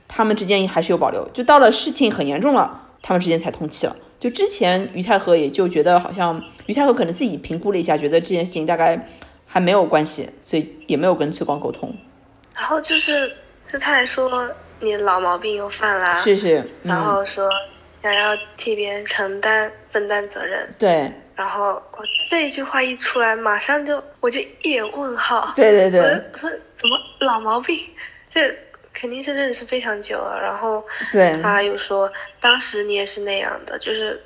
[0.07, 2.81] 他们之间还是有保留，就到了事情很严重了。
[3.03, 3.95] 他们之间才通气了。
[4.19, 9.07] 就之前于太和也就觉得好像于太和可能自己评估了一下，觉得这件事情大概
[9.45, 11.93] 还没有关系，所以也没有跟崔光沟通。
[12.55, 13.30] 然后就是
[13.69, 14.49] 就他还说
[14.80, 17.49] 你老毛病又犯了，是是，然后说
[18.01, 20.73] 想要替别人承担分担责任。
[20.80, 21.11] 对。
[21.35, 25.51] 然后我这一句话一出来，马上就我就一脸问号。
[25.55, 25.99] 对对对。
[25.99, 26.49] 我说
[26.80, 27.77] 怎么老毛病？
[28.34, 28.55] 这。
[28.93, 30.83] 肯定是认识非常久了，然后
[31.41, 34.21] 他又说，当时你也是那样的，就是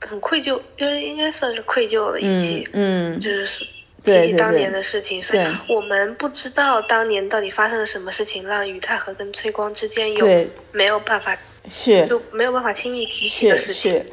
[0.00, 3.66] 很愧疚，就是应该算是愧疚了一起，嗯，就是
[4.04, 11.36] 提起当年的事情，所以我们不知道当年到底发生了什么事情，让于太和跟崔光之间有没有办法
[11.68, 13.92] 是就没有办法轻易提起的事情。
[13.92, 14.06] 是，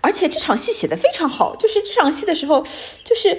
[0.00, 2.64] 而且这场戏写的非常好，就是这场戏的时候，
[3.04, 3.36] 就是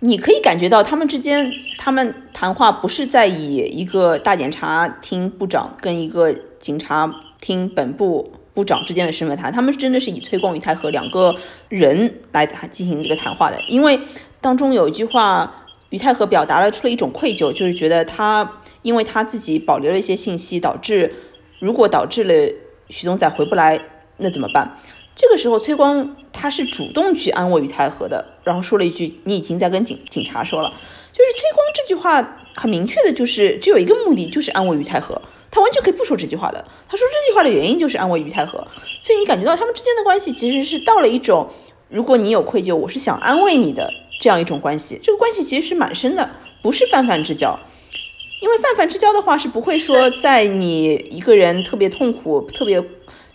[0.00, 11.34] 你可以感觉到他们之间，他们谈话不是在以一个大检察厅部长跟一个警察厅本部部长之间的身份谈，他们真的是以崔光、于泰和两个
[11.68, 13.98] 人来进行这个谈话的，因为
[14.40, 15.54] 当中有一句话。
[15.90, 21.14] 于泰和表达了出了一种愧疚，就是觉得他因为他自己保留了一些信息，导致
[21.60, 22.34] 如果导致了
[22.90, 23.80] 许东宰回不来，
[24.18, 24.76] 那怎么办？
[25.18, 30.72] 这个时候，崔光他是主动去安慰于太和的，然后说了一句：“你已经在跟警警察说了。”
[31.12, 35.20] 就是崔光这句话很明确的，就是只有一个目的，就是安慰于太和。
[35.50, 36.64] 他完全可以不说这句话的。
[36.88, 38.64] 他说这句话的原因就是安慰于太和，
[39.00, 41.48] 所以你感觉到他们之间的关系其实是到了一种，
[41.88, 45.00] 如果你有愧疚，我是想安慰你的这样一种关系。
[45.02, 46.30] 这个关系其实是蛮深的，
[46.62, 47.58] 不是泛泛之交。
[48.40, 52.80] 因为泛泛之交的话是不会说在你一个人特别痛苦、特别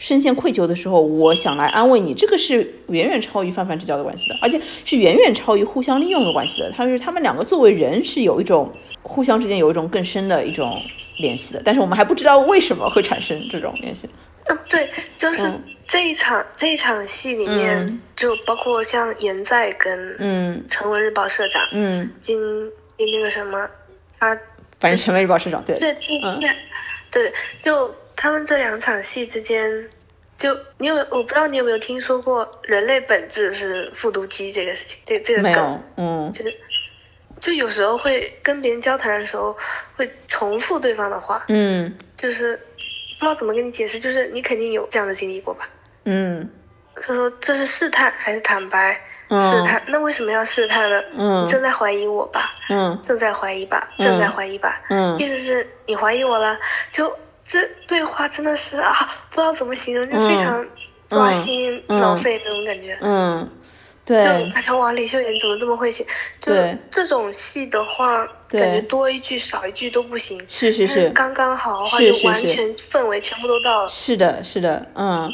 [0.04, 2.58] 深陷愧疚的时候，我想来安慰你，这个是
[2.90, 6.70] 远远超于泛泛之交的关系的，而且是远远超于互相利用的关系的。
[6.70, 8.70] 他是他们两个作为人是有一种
[9.02, 10.78] 互相之间有一种更深的一种
[11.20, 14.10] 联系的，但是我们还不知道为什么会产生这种联系。
[14.50, 22.38] 嗯，对，就是嗯这一场、这一场戏里面，嗯就包括像严在跟嗯成文日报社长嗯，金
[22.98, 23.66] 金那个什么，
[24.20, 24.38] 他
[24.82, 26.42] 反正成为日报社长，对，这这嗯
[27.10, 27.32] 对，
[27.62, 29.90] 就他们这两场戏之间，
[30.38, 36.54] 就你有我不知道你有没有听说过人类本质是复读机这个事情，这这个梗嗯就是
[37.40, 39.56] 就有时候会跟别人交谈的时候
[39.96, 42.56] 会重复对方的话，嗯就是
[43.20, 45.68] 不知道怎么跟你解释，就是你肯定有这样的经历过吧？
[46.06, 46.50] 嗯
[46.96, 49.00] 他说这是试探还是坦白？
[49.30, 51.02] 嗯试探，那为什么要试探呢？
[51.18, 52.52] 嗯你正在怀疑我吧？
[52.70, 53.90] 嗯正在怀疑吧？
[53.98, 54.80] 嗯正在怀疑吧？
[54.90, 56.56] 嗯意思是你怀疑我了，
[56.92, 57.12] 就
[57.54, 60.66] 这对话真的是啊，不知道怎么形容，就非常
[61.08, 62.98] 抓心嗯挠肺那种感觉。
[63.00, 63.48] 嗯，
[64.04, 66.04] 就对感觉哇，李秀妍怎么这么会写？
[66.42, 70.44] 就对这种戏的话，感觉多一句少一句都不行。
[70.50, 73.88] 是是是，刚刚好的话，是就是完全氛围全部都到了。
[73.88, 75.32] 是的，是的，嗯，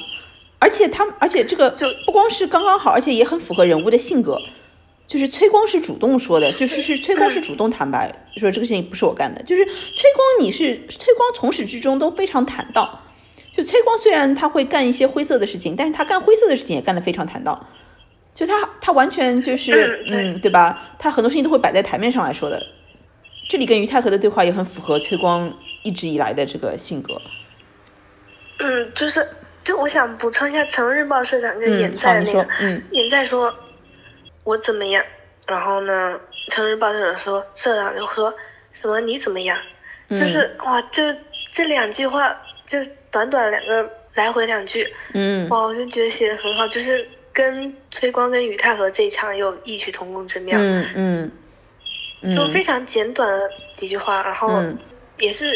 [0.59, 4.37] 而且他，而且这个就不光是刚刚好，而且也很符合人物的性格。
[5.09, 9.41] 就是崔光是主动说的，就是是崔光是主动坦白说这个事情不是我干的。
[9.41, 12.99] 就是崔光，你是崔光，从始至终都非常坦荡。
[13.51, 17.67] 就崔光虽然他会干一些灰色的事情，但是他干灰色的事情也干得非常坦荡。
[18.35, 20.91] 就他他完全就是嗯对吧？
[20.99, 22.63] 他很多事情都会摆在台面上来说的。
[23.49, 27.19] 这里跟于太和的对话也很符合崔光一直以来的这个性格。
[28.59, 29.27] 嗯，就是
[29.63, 33.51] 就我想补充一下，《成日报》社长跟嗯严在的那个，嗯严在说，
[34.43, 35.03] 我怎么样？
[35.47, 36.19] 然后呢，
[36.53, 38.33] 《城市报》社长说，社长就说
[38.73, 39.57] 什么你怎么样？
[40.09, 41.15] 嗯就是哇，这
[41.51, 42.35] 这两句话，
[42.67, 42.77] 就
[43.11, 51.31] 短短两个来回两句，嗯哇，我就觉得写的很好，就是跟崔光跟于太和这一场有异曲同工之妙，嗯嗯
[52.21, 54.77] 嗯，就非常简短的几句话，然后嗯
[55.19, 55.51] 也是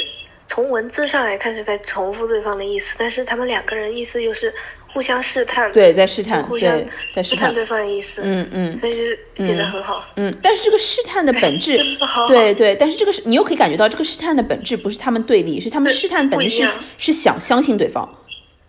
[0.45, 4.53] 从文字上来看是在重复对方的意思，但是他们两个人意思又是
[4.93, 8.93] 互相试探，对，在试探，对，在试探，对方的意思，嗯嗯所以
[9.35, 10.05] 就写的很好。
[10.15, 11.77] 嗯，但是这个试探的本质
[12.27, 18.07] 对对，但是这个是你又可以感觉到这个试探的本质不是他们对立，是他们试探本质是是想相信对方。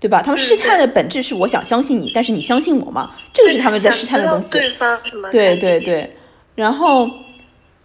[0.00, 0.20] 对吧？
[0.20, 3.12] 他们嗯试探的本质是我想相信你，但是你相信我吗？
[3.32, 4.50] 这个是他们在试探的东西。
[4.50, 6.14] 对方对对对，
[6.54, 7.08] 然后，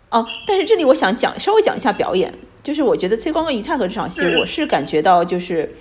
[0.09, 2.29] 哦，但是这里我想讲稍微讲一下表演，
[2.61, 5.73] 就是我觉得崔光跟于太和这场戏，嗯我是感觉到就是，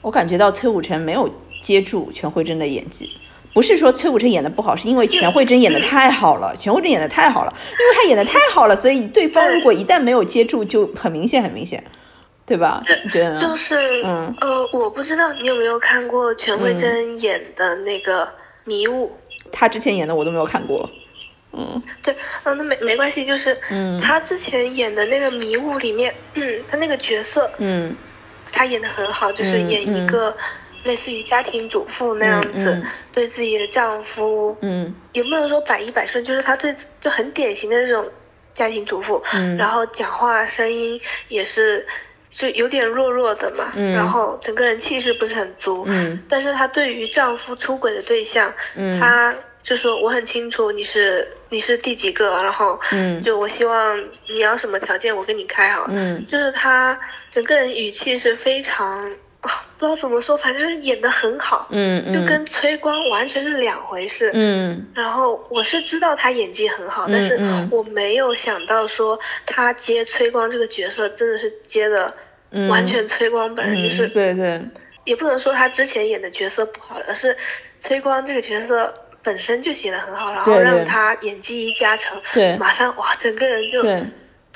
[0.00, 1.28] 我感觉到崔武成没有
[1.60, 3.10] 接住全慧珍的演技。
[3.54, 11.82] 不是说崔武成演的不好，是因为全慧珍演的太好了，全慧珍演的太好了，因为她演的太好了，所以对方如果一旦没有接住，就很明显很明显，
[12.46, 12.80] 对吧？
[13.04, 13.40] 你觉得呢？
[13.40, 18.24] 就是嗯呃，我不知道你有没有看过全慧珍演的那个
[18.64, 19.06] 《迷雾》。
[19.50, 20.88] 她之前演的我都没有看过，
[21.52, 22.14] 嗯对，
[22.44, 27.96] 嗯，那没没关系，就是嗯他之前演的那个《迷雾》里面，嗯， 他那个角色嗯
[28.52, 30.36] 她演的很好，就是嗯演一个
[30.84, 32.86] 类似于家庭主妇那样子，嗯嗯。
[33.12, 34.94] 对自己的丈夫，嗯。
[35.12, 38.08] 也不能说百依百顺，就是他对就很典型的这种
[38.54, 39.56] 家庭主妇，嗯。
[39.56, 41.86] 然后讲话声音也是
[42.30, 43.92] 就有点弱弱的嘛，嗯。
[43.92, 46.22] 然后整个人气势不是很足，嗯。
[46.28, 48.98] 但是她对于丈夫出轨的对象，嗯。
[49.00, 49.34] 她
[49.64, 53.22] 就说我很清楚你是你是第几个，然后嗯。
[53.22, 53.98] 就我希望
[54.32, 56.24] 你要什么条件我跟你开好，嗯。
[56.28, 56.98] 就是她
[57.32, 59.10] 整个人语气是非常
[59.40, 64.30] 不知道怎么说，反正就是演的很好，嗯嗯，就跟崔光完全是两回事。
[64.34, 64.86] 嗯。
[64.94, 67.68] 然后我是知道他演技很好，但是嗯。
[67.70, 72.12] 我没有想到说他接崔光这个角色真的是接的
[72.50, 72.68] 嗯。
[72.68, 74.60] 完全崔光本人，就嗯，是对对。
[75.04, 77.36] 也不能说他之前演的角色不好，而是
[77.78, 78.92] 崔光这个角色
[79.22, 82.56] 本身就写的很好，然后让他演技一加成，对。
[82.56, 84.02] 马上哇，整个人就对。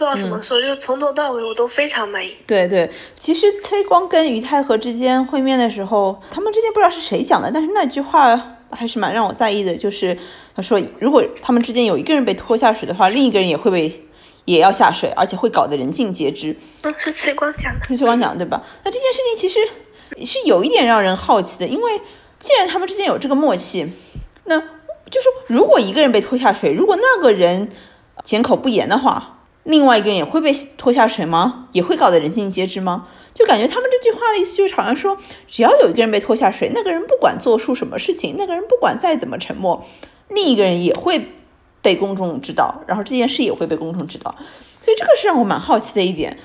[0.03, 2.37] 不知道怎么说，就从头到尾我都非常满意。
[2.45, 8.37] 对对，其实崔光跟于太和之间会面的时候，他们之间不知道是谁讲的，但是那句话
[8.73, 10.17] 还是蛮让我在意的，就是
[10.57, 14.09] 他说如果他们之间有一个人被拖下水的话，另一个人也会被
[14.45, 16.57] 也要下水，而且会搞得人尽皆知。
[16.83, 17.87] 嗯，是崔光讲的。
[17.87, 18.61] 是崔光讲的对吧？
[18.83, 22.01] 那这件事情其实是有一点让人好奇的，因为
[22.41, 23.89] 既然他们之间有这个默契，
[24.47, 27.69] 那就是如果一个人被拖下水，如果那个人
[28.25, 29.32] 缄口不言的话，
[29.65, 31.69] 另外一个人也会被拖下水吗？
[31.73, 33.07] 也会搞得人尽皆知吗？
[33.33, 35.17] 就感觉他们这句话的意思就是好像说，
[35.49, 39.85] 只要有一个人被拖下水，那个人不管做出什么事情，那个人不管再怎么沉默，
[40.29, 41.29] 另一个人也会
[41.81, 44.35] 被公众知道，然后这件事也会被公众知道。
[44.81, 46.37] 所以这个是让我蛮好奇的一点。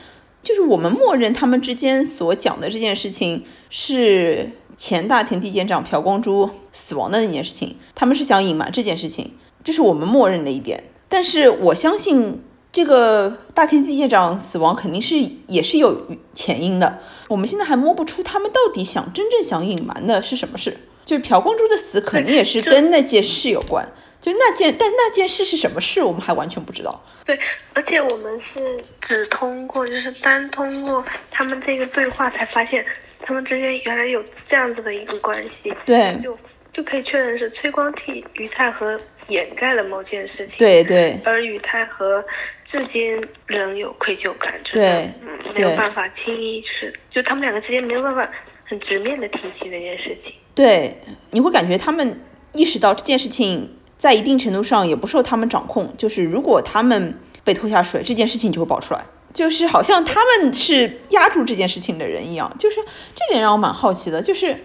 [0.44, 9.34] 就是我们默认他们之间所讲的这件事情是前大田地检长朴光洙死亡的那件事情，他们是想隐瞒这件事情，
[9.64, 10.86] 这是我们默认的一点。
[11.10, 12.42] 但是我相信
[12.78, 15.16] 这个大天地舰长死亡肯定是
[15.48, 16.06] 也是有
[16.36, 20.78] 前因的，我们现在还摸不出他们到底想真正想隐瞒的是什么事。
[21.04, 23.84] 就是朴光洙的死肯定也是跟那件事有关，
[24.22, 27.04] 就那件但那件事是什么事，我们还完全不知道。
[27.26, 27.40] 对，
[27.74, 32.86] 而且我们是只通过，就是单通过他们这个对话才发现，
[33.24, 36.38] 他们之间原来有这样子的一个关系，对就
[36.72, 41.20] 就可以确认是崔光替于太和掩盖了某件事情，，对对。
[41.26, 42.24] 而于太和
[42.64, 48.30] 至今仍有愧疚感，对嗯，没有办法轻易就是，就他们两个之间没有办法
[48.66, 50.96] 很直面的提起这件事情，对，
[51.32, 52.20] 你会感觉他们
[52.54, 62.78] 意识到这件事情在一定程度上也不受他们掌控，就是如果他们被拖下水，这件事情就会爆出来，就是好像他们是压住这件事情的人一样，就是
[63.16, 64.58] 这点让我蛮好奇的，就是。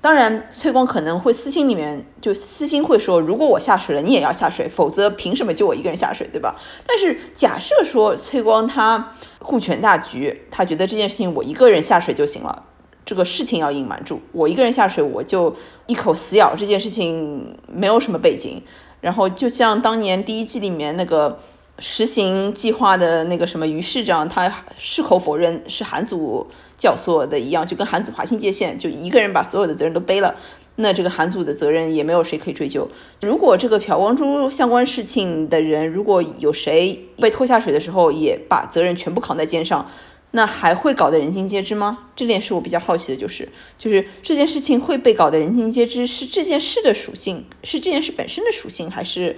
[0.00, 6.54] 当然，崔光可能会私心里面就私心会说，如果我下水了，你也要下水，否则凭什么就我一个人下水，对吧？
[6.86, 12.62] 但是假设说崔光他顾全大局，他觉得这件事情我一个人下水就行了，
[13.04, 15.52] 这个事情要隐瞒住，我一个人下水我就
[15.86, 18.62] 一口死咬，这件事情没有什么背景。
[19.00, 21.38] 然后就像当年第一季里面那个
[21.78, 26.46] 实行计划的那个什么于市长，他矢口否认是韩组
[26.78, 30.34] 教唆的一样，就跟韩组划清界限，就一个人把所有的责任都背了。
[30.76, 32.88] 那这个韩组的责任也没有谁可以追究。
[33.20, 39.90] 如果这个朴光洙相关事情的人，如果有谁被拖下水的时候，也把责任全部扛在肩上，
[40.30, 42.06] 那还会搞得人尽皆知吗？
[42.14, 49.34] 这点是我比较好奇的，就是就是这件事情会被搞得人尽皆知，是这件事的属性，是这件事本身的属性，还是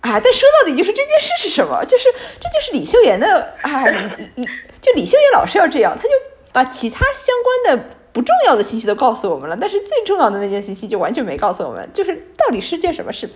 [0.00, 0.18] 啊？
[0.18, 1.84] 但说到底就是这件事是什么？
[1.84, 2.04] 就是
[2.40, 3.98] 这就是李秀妍的啊，李
[4.36, 4.46] 李
[4.80, 6.10] 就李秀妍老师要这样，他就
[6.52, 13.28] 把其他相关的不重要的信息都告诉我们了，但是最重要的那件信息就完全没告诉我们，就是到底是件什么事？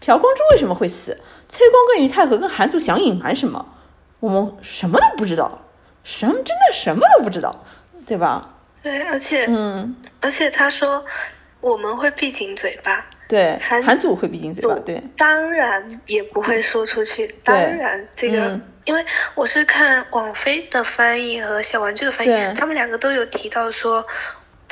[0.00, 1.16] 朴光洙为什么会死？
[1.48, 3.74] 崔光跟于太和跟韩祖想隐瞒什么？
[4.20, 5.60] 我们什么都不知道，
[6.02, 7.64] 什么真的什么都不知道，
[8.06, 8.48] 对吧？
[8.82, 11.04] 对，而且嗯，而且他说
[11.60, 17.34] 我们会闭紧嘴巴，对，韩韩祖会闭紧嘴巴，对，当然也不会说出去。
[17.44, 19.04] 当然，这个、嗯因为
[19.34, 24.04] 我是看网飞的翻译和小玩具的翻译，他们两个都有提到说，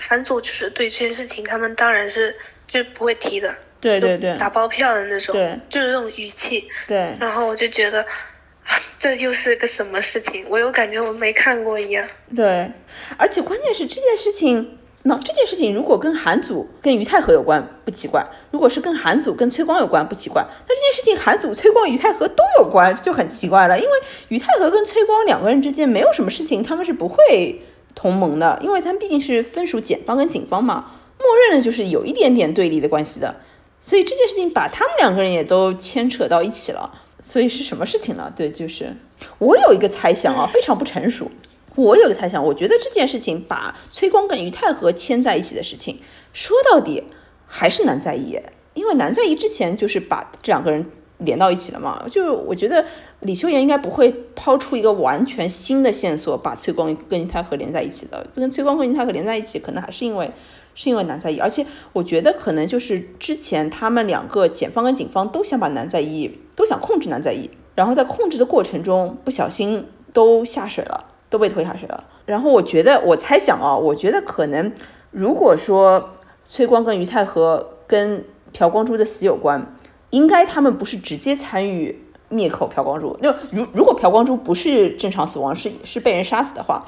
[0.00, 2.34] 韩组就是对这件事情，他们当然是
[2.66, 6.68] 就不会提的，对对对打包票的那种，对就是这种语气。
[6.88, 10.44] 对然后我就觉得，啊这又是个什么事情？
[10.48, 12.06] 我又感觉我没看过一样。
[12.34, 12.70] 对，
[13.16, 20.44] 而且关键是这件事情，那这件事情如果跟韩祖、跟于太和有关，不奇怪；如果是跟韩祖、跟崔光有关，不奇怪。
[20.66, 23.78] 但这件事情韩祖、崔光、于太和都有关，就很奇怪了。
[23.78, 23.90] 因为
[24.28, 27.62] 于太和跟崔光两个人之间没有什么事情，他们是不会
[27.94, 33.34] 同盟的，因为他们毕竟是分属检方跟警方嘛，默认的就是有一点点对立的关系的。
[33.80, 37.00] 所以这件事情把他们两个人也都牵扯到一起了。
[37.22, 38.30] 所以是什么事情呢？
[38.36, 38.94] 对，就是
[39.38, 41.30] 我有一个猜想啊，非常不成熟。
[41.76, 45.98] 我有个猜想，我觉得这件事情把崔光跟于太和牵在一起的事情，
[46.32, 47.04] 说到底
[47.46, 48.38] 还是南在意，
[48.74, 50.84] 因为南在意之前就是把这两个人
[51.18, 52.04] 连到一起了嘛。
[52.10, 52.84] 就我觉得
[53.20, 58.26] 李秀妍应该不会抛出一个完全新的线索，把崔光跟于太和连在一起的。
[58.34, 60.30] 跟崔光跟于太和连在一起，可能还是因为
[60.74, 67.48] 是因为南在意，而且我觉得可能就是之前他们两个检方跟警方都想把南在意，都想控制南在意，
[67.80, 71.06] 然后在控制的过程中不小心都下水了。
[71.30, 72.02] 都被推下水了。
[72.26, 74.72] 然后我觉得，我猜想啊，我觉得可能
[75.12, 76.10] 如果说
[76.44, 79.64] 崔光跟于太和跟朴光珠的死有关，
[80.10, 83.16] 应该他们不是直接参与灭口朴光珠。
[83.20, 86.84] 那如如果朴光珠不是正常死亡，是是被人杀死的话，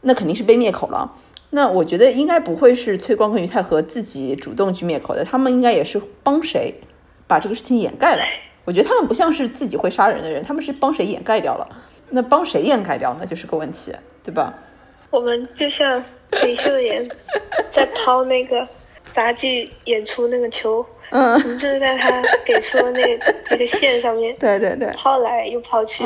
[0.00, 1.12] 那肯定是被灭口了。
[1.50, 6.80] 那我觉得应该不会是崔光跟于太和自己主动去灭口的，他们应该也是帮谁
[7.26, 8.22] 把这个事情掩盖了。
[8.64, 11.66] 我觉得他们不像是自己会杀人的人，他们是帮谁掩盖掉了。
[12.10, 13.26] 那帮谁掩盖掉那？
[13.26, 13.92] 就是个问题，
[14.22, 14.52] 对吧？
[15.10, 16.02] 我们就像
[16.42, 17.06] 李秀妍
[17.74, 18.66] 在抛那个
[19.14, 26.04] 杂技演出那个球， 嗯，我们就是在他给出的那个那个线上面， 对对对，抛来又抛去，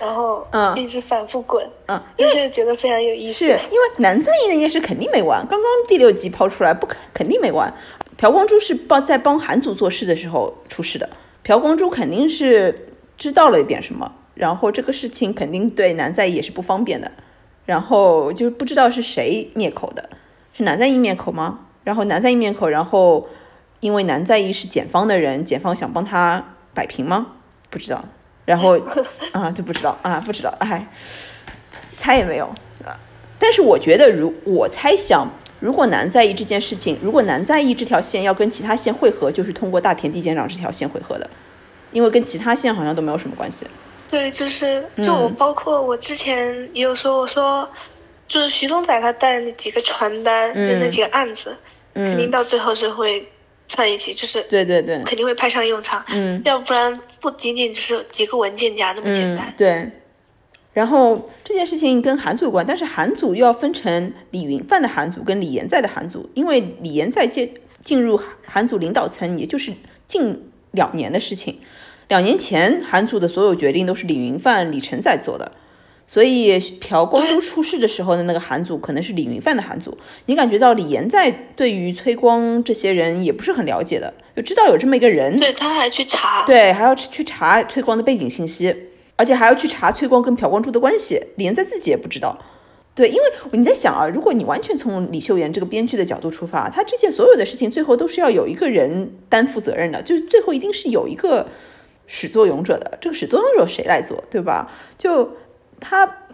[0.00, 3.34] 然后嗯一直反复滚，嗯，就是觉得非常有意思。
[3.34, 7.72] 是因为男在意那件事肯定没完，刚刚第六集抛出来，不肯肯定没完。
[8.16, 11.08] 朴光洙是帮在帮韩祖做事的时候出事的，
[11.42, 17.10] 朴光珠肯定是知道了一点什么，然后这个事情肯定对南在意也是不方便的，
[17.66, 20.10] 然后就是不知道是谁灭口的，
[20.52, 21.66] 是南在意灭口吗？
[21.84, 23.28] 然后南在意灭口，然后
[23.80, 26.44] 因为南在意是检方的人，检方想帮他
[26.74, 27.26] 摆平吗？
[27.70, 28.04] 不知道，
[28.44, 28.78] 然后
[29.32, 30.86] 啊就不知道啊不知道，哎，
[31.96, 32.46] 猜也没有
[32.84, 32.94] 啊。
[33.40, 35.28] 但是我觉得，如我猜想，
[35.62, 41.30] 如果难在意这件事情，如果难在意这条线要跟其他线汇合，就是通过大田地检长这条线汇合的，
[41.92, 43.64] 因为跟其他线好像都没有什么关系。
[44.10, 47.66] 对，就是就我包括我之前也有说，我说
[48.26, 51.56] 就是徐东仔他带的那几个传单，就那几个案子，
[51.94, 53.24] 肯定嗯，到最后是会
[53.68, 56.04] 串一起，就是对对对，肯定会派上用场。
[56.08, 59.90] 嗯要不然不仅仅只是几个文件夹那么简单嗯。，对。
[60.72, 69.72] 然后这件事情跟韩组有关，但是韩组又要分成李云范的韩组跟李延在的韩组，因为李延在进进入韩组领导层，也就是
[70.06, 71.58] 近两年的事情。
[72.08, 75.52] 两年前韩组的所有决定都是李云范、李晨在做的，
[76.06, 79.96] 所以朴光洙出事的时候的那个韩组可能是李云范的韩组。
[80.26, 86.44] 你感觉到李延在对于崔光这些人也不是很了解的，就知道有这么一个人，对，他还去查。
[86.44, 88.74] 对，还要去查崔光的背景信息，
[89.22, 92.36] 而且还要去查崔光跟朴光洙的关系，连在自己也不知道。
[92.92, 93.22] 对，因为
[93.52, 101.46] 你在想啊，如果你完全从李秀妍这个编剧的角度出发，他这件所有的事情最后都是要有一个人担负责任的，就是最后一定是有一个
[102.08, 102.98] 始作俑者的。
[103.00, 104.72] 这个始作俑者谁来做，对吧？
[104.98, 105.36] 就
[105.78, 106.26] 他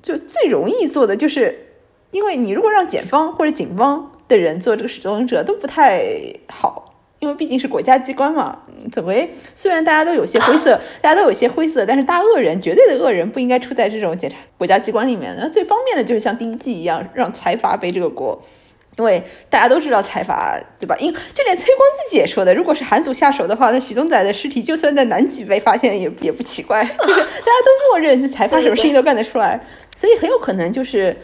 [0.00, 1.66] 就最容易做的就是，
[2.12, 6.00] 因为你如果让检方或者警方的人做这个始作俑者都不太
[6.48, 6.85] 好，
[7.26, 8.58] 因为毕竟是国家机关嘛。
[8.68, 15.36] 嗯总归虽然大家都有些灰色，大家都有些灰色，但是大恶人绝对的恶人不应该出在这种检察国家机关里面。
[15.38, 18.40] 那最方便的就是像第一季一样，让财阀背这个锅。
[18.98, 20.96] 因为大家都知道财阀，对吧？
[20.98, 29.60] 因就连崔光自己也说的，如果是韩组下手的话，那许宗宰的尸体就算在南极被发现也也不奇怪， 就是大家都默认，就财阀什么事情都干得出来，
[29.94, 31.14] 所以很有可能就是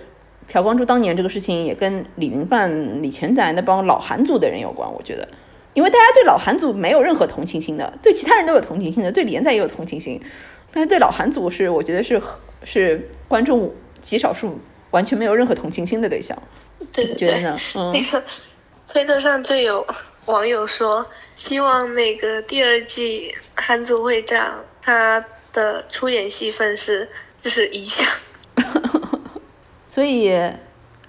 [0.49, 5.27] 朴光洙当年这个事情也跟李云范、李全宰那帮老韩族的人有关，我觉得，
[5.74, 10.20] 因为大家对老韩组没有任何同情心的，对其他人都有同情心的，对李延宰也有同情心，
[10.73, 12.20] 但是对老韩组是我觉得是
[12.65, 16.36] 是观众极少数完全没有任何同情心的对象。
[16.93, 17.59] 对对对，觉得呢？
[17.74, 18.23] 嗯那个
[18.89, 19.86] 推特上就有
[20.27, 27.09] 网友说，希望那个第二季韩组会长他的出演戏份是
[27.43, 28.07] 就是一项。
[29.86, 30.32] 所以，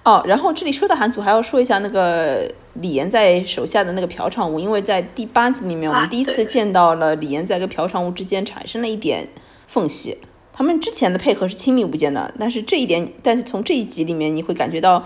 [0.02, 9.28] 哦，然后这里说到韩组，还要说一下那个李岩在手下的那个朴长武，因为在第八集里面，我们啊第一次见到了李岩在跟朴长武之间产生了一点
[9.66, 10.18] 缝隙。
[10.52, 15.04] 他们之前的配合是亲密无间的，但是这一点，但是从这一集里面，你会感觉到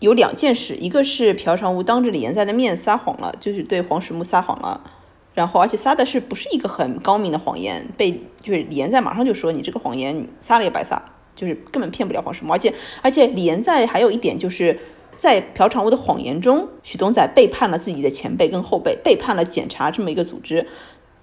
[0.00, 4.80] 有两件事，一个是朴长武当着李延在的面撒谎了，就是对黄石木撒谎了。
[5.32, 7.86] 然后，而且撒的是不是一个很高明的谎言？
[7.96, 8.10] 被
[8.42, 11.00] 就是李延在马上就说你这个谎言撒了也白撒，
[11.36, 12.52] 就是根本骗不了黄石木。
[12.52, 14.76] 而且而且李延在还有一点就是
[15.12, 20.66] 在朴长武的谎言中，许东仔背叛了自己的前辈跟后辈，背叛了检察这么一个组织。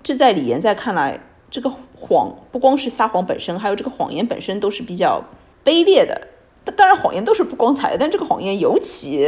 [0.04, 1.20] 这在李岩在看来，
[1.50, 5.24] 这个谎不光是撒谎本身，还有这个谎言本身都是比较
[5.66, 6.28] 卑劣的。
[6.64, 9.26] 当当然，谎言都是不光彩的，但这个谎言尤其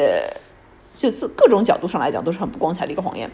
[0.98, 3.30] 就是各种角度上来讲都是很不光彩的一个谎言。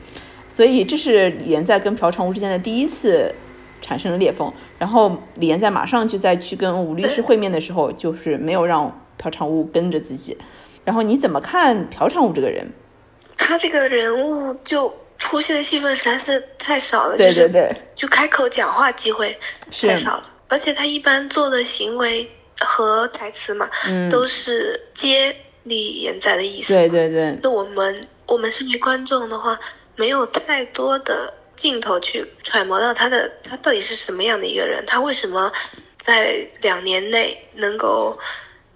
[0.47, 3.33] 所以这是李岩在跟朴长武之间的第一次
[3.81, 4.51] 产生了裂缝。
[4.77, 10.37] 然后李岩在马上就在去跟吴律师会面的时候，就是没有让朴长武跟着自己。
[10.85, 12.71] 然后你怎么看朴长武这个人？
[13.37, 19.37] 他这个人物就出现的戏份实在是太少了，对对就是对，就开口讲话机会
[19.69, 22.29] 太少了，而且他一般做的行为
[22.61, 26.73] 和台词嘛，嗯，都是接李延在的意思。
[26.73, 29.59] 对对对，就我们我们身为观众的话，
[29.97, 35.51] 没有太多的镜头去揣摩到他的他到底是什么样的一个人，他为什么
[36.01, 38.17] 在两年内能够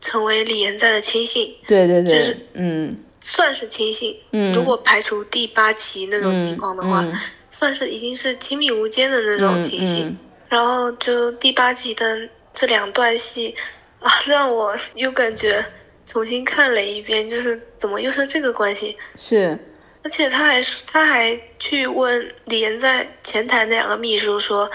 [0.02, 4.16] 成为李延在的亲信，对对对，就是嗯算是亲信。
[4.32, 7.14] 嗯如果排除第八集那种情况的话，嗯
[7.52, 10.08] 算是已经是亲密无间的那种嗯亲信。
[10.08, 10.18] 嗯
[10.50, 13.54] 然后就第八集的这两段戏
[14.00, 15.64] 啊，让我又感觉
[16.08, 18.98] 重新看了一遍，就是怎么又是这个关系？
[19.16, 19.56] 是，
[20.02, 20.60] 而且他还
[20.92, 24.68] 他还去问李岩在前台那两个秘书说，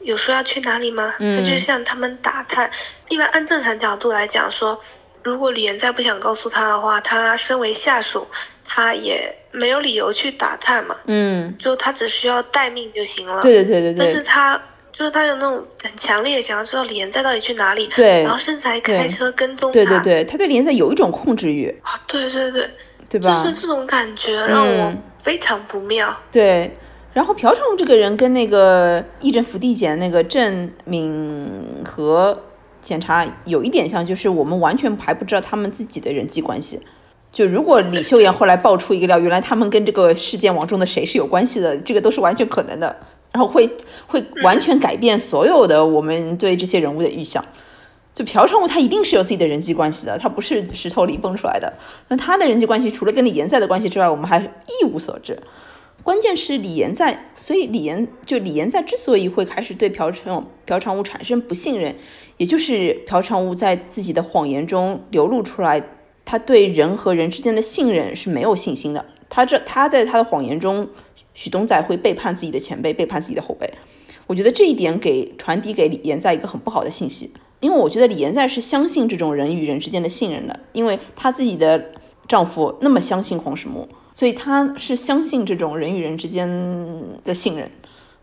[0.00, 1.14] 有说要去哪里吗？
[1.18, 2.70] 嗯他就向他们打探。
[3.12, 4.80] 一般按正常角度来讲说，
[5.22, 8.26] 如果李岩再不想告诉他的话，他身为下属，
[8.66, 13.42] 他也没有理由去打探嘛，嗯，就他只需要待命就行了。
[13.42, 14.58] 对对对对对但是他
[14.94, 19.74] 就是他有那种很强烈的想要知道李岩在到底去哪里，对然后甚至还开车跟踪他。
[19.74, 22.70] 对对对，他对李岩在有一种控制欲，啊，对对对，
[23.10, 23.44] 对吧？
[23.44, 26.18] 就是这种感觉让我嗯非常不妙。
[26.30, 26.74] 对，
[27.12, 32.42] 然后朴常务这个人跟那个义正福地检那个郑敏和
[32.82, 36.80] 检查有一点像，就是我们完全还不知道他们自己的人际关系。
[37.32, 42.94] 就如果李秀妍后来爆出一个料，原来他们跟这个事件网中的谁是有关系的，这个都是完全可能的，
[43.30, 43.70] 然后会
[44.08, 47.42] 会完全改变所有的我们对这些人物的预想。
[48.12, 51.72] 就朴成务他一定是有自己的人际关系的，他不是石头里蹦出来的。
[52.08, 55.38] 那他的人际关系除了跟李延在的关系之外，我们还一无所知。
[56.02, 61.94] 关键是李岩在，所以李岩就李岩在之所以会开始对朴常朴长武产生不信任，
[62.38, 65.80] 也就是朴长武在自己的谎言中流露出来，
[66.24, 69.04] 他对人和人之间的信任是没有信心的。
[69.28, 70.88] 他这他在他的谎言中，
[71.34, 73.72] 许东仔会背叛自己的前辈，背叛自己的后辈。
[74.26, 77.30] 我觉得这一点给传递给李岩在一个很不好的信息，
[77.60, 81.92] 因为我觉得李岩在是相信这种人与人之间的信任的，因为她自己的
[82.26, 86.48] 丈夫那么相信黄始木，所以他是相信这种人与人之间
[87.24, 87.70] 的信任。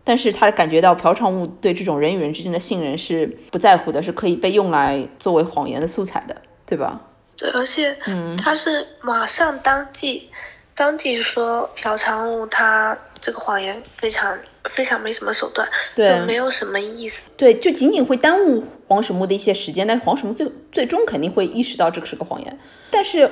[0.04, 6.36] 但是他感觉到朴常务对这种人与人之间的信任是不在乎的，是可以被用来作为谎言的素材的，
[6.66, 7.00] 对吧？
[7.38, 10.28] 对，而且嗯他是马上当即
[10.74, 17.30] 当即说朴常务他这个谎言非常非常没什么手段，对就没有什么意思。
[17.38, 22.60] 对，就仅仅会耽误黄始木的一些时间，但是黄始木最最终肯定会意识到这个是个谎言。
[22.90, 23.30] 但是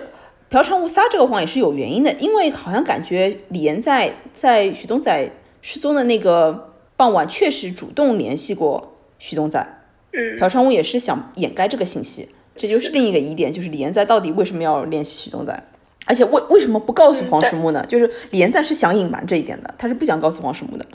[0.49, 5.29] 朴常务撒这个谎也是有原因的，因为好像感觉李岩在在许东仔
[5.61, 9.65] 失踪的那个傍晚确实主动联系过许东仔，
[10.13, 15.63] 嗯，朴昌武也是想掩盖这个信息，这就是另一个疑点，就是李岩在到底为什么要联系许东仔？
[16.05, 17.85] 而且为为什么不告诉黄始木呢？
[17.85, 20.85] 就是李岩在是想隐瞒这一点的，他是不想告诉黄始木的。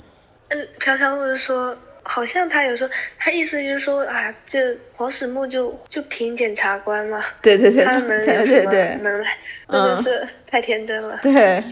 [0.48, 2.88] 嗯，朴常务说，好像他有说，
[3.18, 4.58] 他意思就是说啊，就
[4.94, 9.36] 黄始木就就凭检察官嘛，对对对他能 对有什么对对能来？
[9.68, 11.18] 真的是太天真了。
[11.22, 11.62] 对，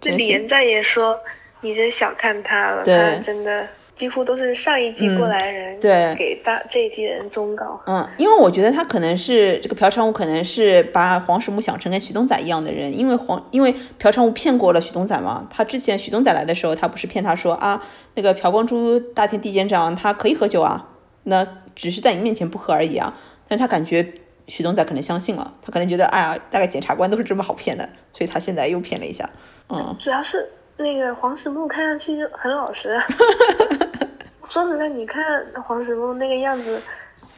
[0.00, 1.18] 这李延赞也说，
[1.60, 3.66] 你真小看他了，他真的
[3.98, 6.14] 几乎都是上一季过来人，对。
[6.16, 7.80] 给大这一季人忠告。
[7.86, 17.82] 嗯，因为我觉得他可能是这个朴昌武，可能是把黄石木想成跟徐东仔一样的人，因为黄因为朴昌武骗过了徐东仔嘛，他之前徐东仔来的时候，他不是骗他说啊，
[18.14, 20.88] 那个朴光洙大田地检长他可以喝酒啊，
[21.24, 23.14] 那只是在你面前不喝而已啊，
[23.48, 24.14] 但是他感觉
[24.46, 29.28] 徐东仔可能相信了，他可能觉得哎呀，大概检察官都是这么好骗的，所以他现在又骗了一下，
[29.68, 30.48] 嗯，主要是
[30.78, 32.90] 那个黄石木看上去就很老实。
[32.92, 33.04] 啊
[34.50, 35.22] 说实在，你看
[35.62, 36.80] 黄石木那个样子，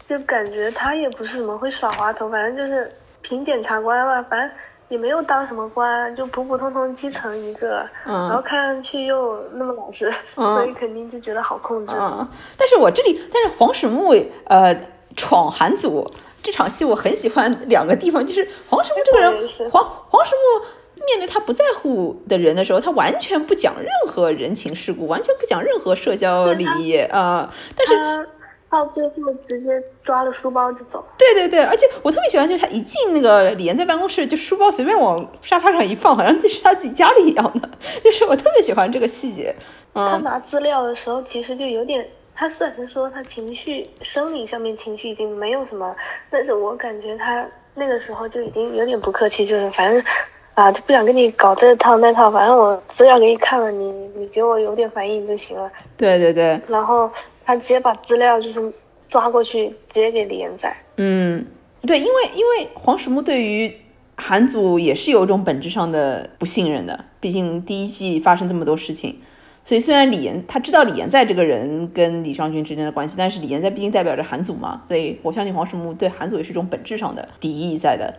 [0.09, 2.89] 就感觉他也不是什么会耍滑头，反正就是
[3.21, 4.51] 凭检察官吧，反正
[4.89, 11.93] 也没有当什么官，就普普通通基层一个，嗯然后看上去又那么老实，嗯所以肯定就觉得好控制。
[11.99, 12.27] 嗯，
[12.57, 14.15] 但是我这里，但是黄石木
[14.45, 14.75] 呃
[15.17, 16.09] 闯韩组
[16.45, 20.67] 这场戏，我很喜欢两个地方，就是黄石木这个人黄石木
[21.07, 28.27] 面对他不在乎的人的时候，他完全不讲任何人情世故，完全不讲任何社交礼仪啊、但是他
[28.69, 29.15] 到最后
[29.47, 31.05] 直接抓了书包就走。
[31.19, 37.69] 对对对，而且我特别喜欢，就是他一进那个李岩在办公室，就书包随便往沙发上一放，好像这是他自己家里一样的，
[38.05, 39.55] 就是我特别喜欢这个细节。
[39.95, 45.97] 嗯，他拿资料的时候，其实就有点，他虽然说他情绪生理上面情绪已经没有什么，
[46.31, 47.45] 但是我感觉他
[47.75, 50.01] 那个时候就已经有点不客气，就是反正
[50.55, 55.71] 啊，就不想跟你搞这套那套，反正我资料给你看了，你你给我有点反应就行了。
[55.97, 57.11] 对对对，然后
[57.45, 58.73] 他直接把资料就是
[59.09, 60.77] 抓过去，直接给李延宰。
[60.97, 61.47] 嗯，
[61.83, 63.75] 对，因为因为黄始木对于
[64.17, 69.15] 韩组也是有一种本质上的不信任的，毕竟第一季发生这么多事情，
[69.65, 78.13] 所以虽然李岩他知道李岩在这个人跟李尚君之间的关系，但是李岩在毕竟代表着韩组嘛，所以我相信黄始木对韩组也是一种本质上的敌意在的。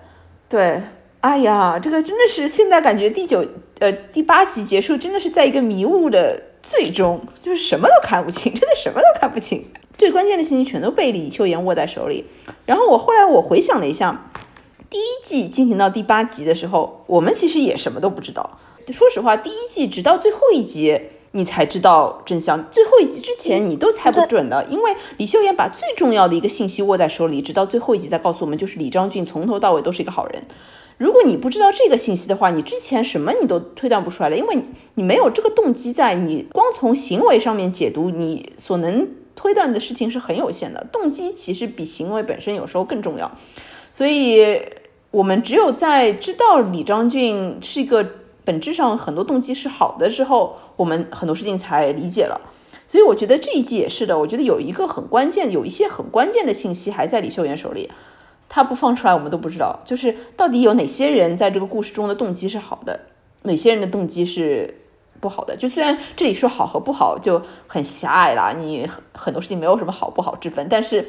[0.50, 0.82] 对，
[1.22, 3.46] 哎呀，这个真的是现在感觉第九
[3.80, 9.64] 呃第八集结束，真的是在一个迷雾的最终，就是什么都看不清，真的什么都看不清。
[10.00, 12.26] 最关键的信息全都被李秀妍握在手里。
[12.66, 14.32] 然后我后来我回想了一下，
[14.90, 18.50] 第一季进行到第八集的时候，我们其实也什么都不知道。
[18.92, 21.00] 说实话，第一季直到最后一集
[21.34, 30.44] 你才知道真相，最后一集之前你都猜不准的，因为李秀妍把最重要的一个信息握在手里，直到最后一集再告诉我们，就是李章俊从头到尾都是一个好人。
[31.02, 34.62] 如果你不知道这个信息的话，你之前什么你都推断不出来了，因为
[34.94, 40.86] 你没有这个动机在，你光从行为上面解读，你所能推断的事情是很有限的。
[40.92, 43.32] 动机其实比行为本身有时候更重要，
[43.88, 44.62] 所以
[45.10, 48.08] 我们只有在知道李章俊是一个
[48.46, 52.40] 本质上很多动机是好的之后，我们很多事情才理解了。
[52.86, 57.90] 所以我觉得这一季也是的，我觉得有一个很关键，有一些很关键的信息还在李秀妍手里。
[58.54, 63.00] 他不放出来，我们都不知道，就是到底有哪些人在这个故事中的动机是好的，
[63.44, 64.76] 哪些人的动机是
[65.22, 65.56] 不好的。
[65.56, 71.08] 就虽然这里说好和不好就很狭隘啦，你很多事情没有什么好不好之分，但是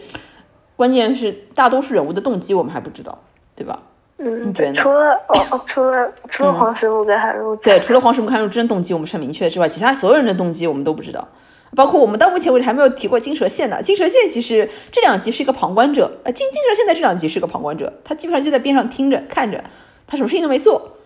[0.76, 3.18] 关键是大多数人物的动机我们还不知道，
[3.56, 3.76] 对吧？
[4.18, 4.74] 嗯，你觉得？
[4.74, 11.26] 除了哦哦，除了除了黄石木跟韩露，对，除了黄石木、韩露真动机我们是很明确之外，其他所有人的动机我们都不知道。
[11.74, 13.82] 包括我们到目前为止还没有提过金蛇线呢。
[13.82, 19.64] 金蛇线其实这两集是一个旁观者，呃，金金蛇线的这两集是个旁观者，他基本上就在边上听着看着，
[20.06, 20.98] 他什么事情都没做，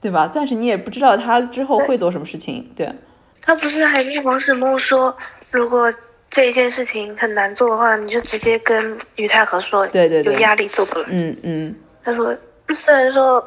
[0.00, 0.30] 对吧？
[0.34, 2.92] 但是你也不知道他之后会做什么事情，对。
[3.40, 5.16] 他不是还跟黄始木说，
[5.50, 5.90] 如果
[6.30, 11.06] 这一件事情很难做的话，你就直接跟于太和说，对对对，有压力做不来。
[11.08, 11.74] 嗯嗯。
[12.04, 12.36] 他说，
[12.74, 13.42] 虽然说，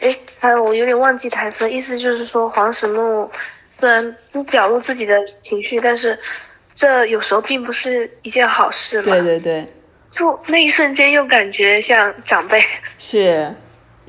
[0.00, 3.30] 哎，还有我有点忘记台词，意思就是说黄始木。
[3.80, 6.18] 虽然不表露自己的情绪，但是
[6.74, 9.12] 这有时候并不是一件好事嘛。
[9.12, 9.66] 对对对，
[10.10, 12.62] 就那一瞬间又感觉像长辈。
[12.98, 13.54] 是，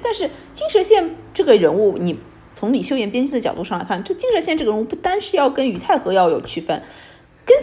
[0.04, 2.20] 但是金蛇线这个人物，你
[2.54, 6.84] 从李秀妍编剧的角度上来看，这金蛇线这个人物不单是要跟于太和要有区分，
[7.46, 7.58] 跟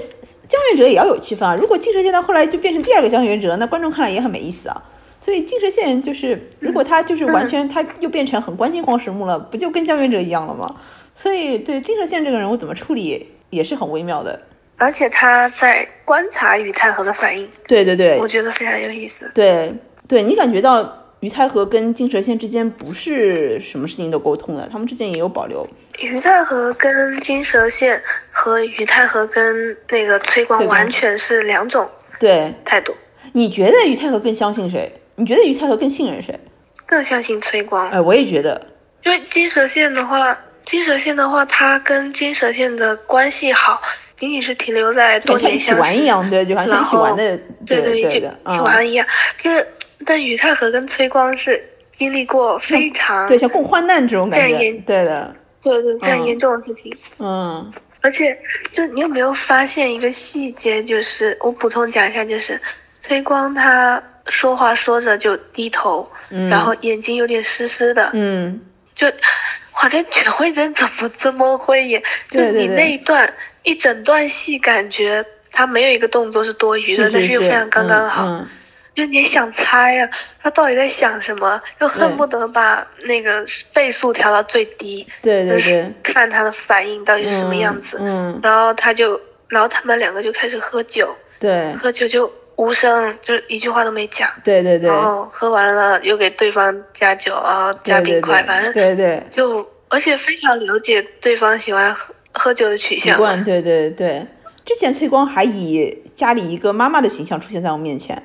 [0.49, 1.55] 江源哲也要有区分啊。
[1.55, 4.83] 如果金蛇线到后来就变成第二个江源哲，那观众看来也很没意思啊。
[5.21, 10.77] 所以金蛇线就是，如果他就是完全他又变成很关心黄石木了，不就跟江源哲一样了吗？
[11.21, 14.41] 所以，对金蛇线这个人物怎么处理也是很微妙的，
[14.77, 17.51] 而且他在观察于太和的反应。
[17.67, 19.29] 对对对，我觉得非常有意思。
[19.35, 19.75] 对
[20.07, 25.69] 对，你感觉到于太和跟金蛇线之间不是什么事情都沟通的，他们之间也有保留。
[25.99, 28.01] 于太和跟金蛇线
[28.31, 31.89] 和于太和跟那个崔光完全是两种
[32.21, 32.95] 对态度。
[33.33, 34.93] 你觉得于太和更相信谁？
[35.17, 36.39] 你觉得于太和更信任谁？
[36.87, 37.91] 更相信崔光。
[37.91, 38.65] 哎，我也觉得，
[39.05, 40.39] 因为金蛇线的话。
[40.69, 43.81] 金蛇线的话，它跟金蛇线的关系好，
[44.19, 49.07] 仅仅是停留在多年相识一样，对，就好像一起玩的，对对，一起一起玩一样。
[49.39, 49.67] 就是，
[50.05, 51.59] 但于太和跟崔光是
[51.97, 56.95] 经历过非常对像共患难这种感觉，对的，对对，非常严重的事情。
[57.19, 57.73] 嗯，
[58.03, 58.39] 而且，
[58.71, 60.85] 就你有没有发现一个细节？
[60.85, 62.61] 就是我补充讲一下，就是
[63.01, 66.07] 崔光他说话说着就低头，
[66.51, 68.61] 然后眼睛有点湿湿的，嗯，
[68.95, 69.07] 就。
[69.83, 72.03] 哇，这全慧珍怎么这么会演？
[72.31, 73.33] 就你那一段
[73.63, 78.45] 一整段戏，感觉她没有一个动作是多余的，但是又非常刚刚好。
[78.95, 80.11] 就你想猜呀，
[80.43, 81.63] 他到底在想什么？
[81.81, 87.97] 又恨不得把那个倍速调到最低，对对对，看他的反应到底是什么样子。
[88.01, 92.29] 嗯，然后他就，然后他们两个就开始喝酒，对，喝酒就。
[92.59, 94.29] 无声，就是一句话都没讲。
[94.45, 94.91] 对对对。
[94.91, 99.23] 然后喝完了，又给对方加酒啊，加冰块，反正对对。
[99.31, 103.15] 就而且非常了解对方喜欢喝喝酒的取向。
[103.15, 104.27] 习惯，对对对。
[104.65, 108.21] 之前崔光还以家里一个妈妈的形象出现在我面前，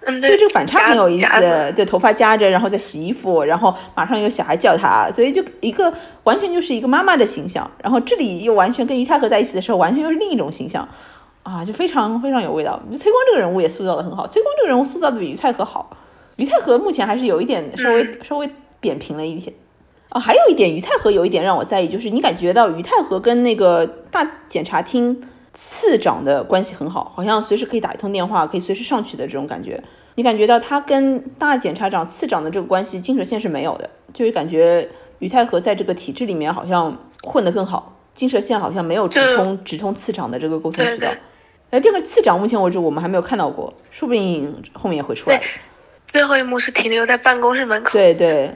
[0.00, 1.40] 嗯，对，这个反差很有意思。
[1.74, 5.90] 对，头发夹着，然后再洗衣服，然后马上有小孩叫他，所以就一个
[6.24, 7.70] 完全就是一个妈妈的形象。
[7.82, 10.86] 然后这里又完全跟于太和在一起的时候，完全又是另一种形象。
[11.46, 12.80] 啊，就非常非常有味道。
[12.96, 15.96] 崔光这个人物也塑造的很好，崔光这个人物塑造的比于太和好。
[16.34, 18.50] 于太和目前还是有一点稍微稍微
[18.80, 19.52] 扁平了一些。
[20.08, 29.80] 啊，还有一点，于太和有一点让我在意，就是你感觉到于太和跟那个大检察厅次长的关系很好，好像随时可以打一通电话，可以随时上去的这种感觉。
[30.16, 34.88] 你感觉到他跟大检察长次长的这个关系，金蛇线是没有的，就是感觉
[35.20, 41.08] 于太和在这个体制里面好像混得更好，金蛇线好像没有直通直通次长的这个沟通渠道。
[41.70, 45.42] 哎，这个次长目前为止我们还没有看到过，说不定后面也会出来。
[46.06, 47.90] 最后一幕是停留在办公室门口。
[47.90, 48.50] 对对，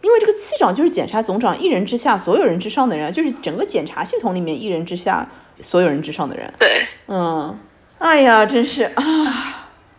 [0.00, 5.28] 因为这个次长就是检察总长一人之下，所有人之上的人，就是整个检察系统里面一人之下，
[5.60, 6.52] 所有人之上的人。
[6.58, 7.58] 对，嗯，
[7.98, 9.02] 哎呀，真是啊，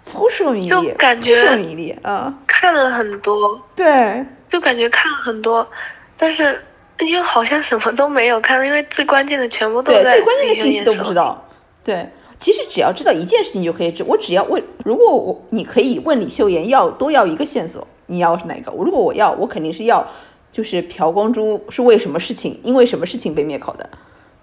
[0.05, 5.67] 扑朔迷离，感觉扑朔迷离啊，看了很多，对，就感觉看了很多，
[6.15, 6.63] 但是
[6.99, 11.45] 又好像什么都没有看，因为最关键的全部都在最关键的信息都不知道，
[11.83, 12.07] 对。
[12.43, 18.71] 其实只要知道一件事情就可以知，我只要问，如果我你可以问李秀妍要多要一个线索，你要是哪个？
[18.73, 20.05] 如果我要，我肯定是要，
[20.51, 23.89] 就是朴光洙是为什么事情，因为什么事情被灭口的，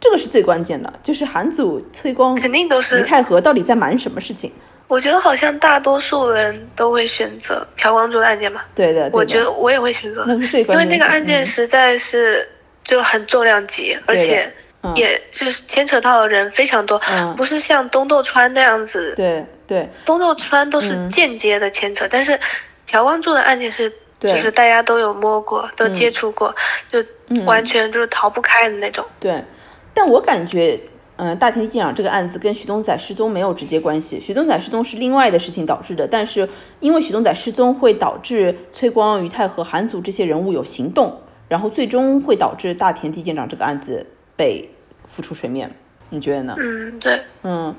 [0.01, 4.51] 这个是最关键的，就是韩祖、崔光、肯定都是李太和到底在瞒什么事情？
[4.89, 8.67] 我觉得好像大多数的人都会选择朴光洙的案件吧。
[8.75, 12.49] 对的，我觉得我也会选择，那是最关键，因为那个案件实在是
[12.83, 14.51] 就很重量级，而且。
[14.95, 17.01] 也就是牵扯到的人非常多，
[17.37, 19.15] 不是像东豆川那样子。
[19.15, 22.39] 对对，东豆川都是间接的牵扯，但是
[22.87, 26.55] 朴光柱的案件是，就是大家都有摸过，都接触过，
[26.91, 26.99] 就
[27.45, 29.05] 完全就是逃不开的那种。
[29.21, 29.45] 对，
[29.93, 30.81] 但我感觉，
[31.17, 36.49] 嗯，大田机长这个案子跟徐东仔失踪没有直接关系，徐东仔失踪是另外的事情导致的，但是
[36.81, 44.07] 因为徐东仔失踪会导致崔光、于泰和、韩祖这些人物有行动，然后最终会导致大田地舰长这个案子。
[44.41, 44.67] 被
[45.15, 45.71] 浮出水面，
[46.09, 46.57] 你觉得呢？
[46.59, 47.77] 嗯，对，嗯，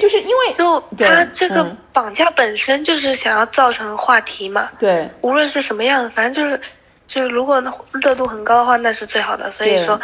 [0.00, 4.68] 就是因为就他这个绑架本身就是想要造成话题嘛。
[4.80, 6.60] 对，无论是什么样，反正就是，
[7.06, 7.62] 就是如果
[8.02, 9.48] 热度很高的话，那是最好的。
[9.48, 10.00] 所以说，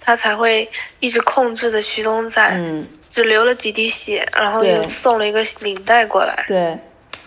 [0.00, 0.68] 他才会
[0.98, 6.44] 一直控制着徐东仔，嗯，只流了几滴血，然后又送了一个领带过来。
[6.48, 6.76] 对，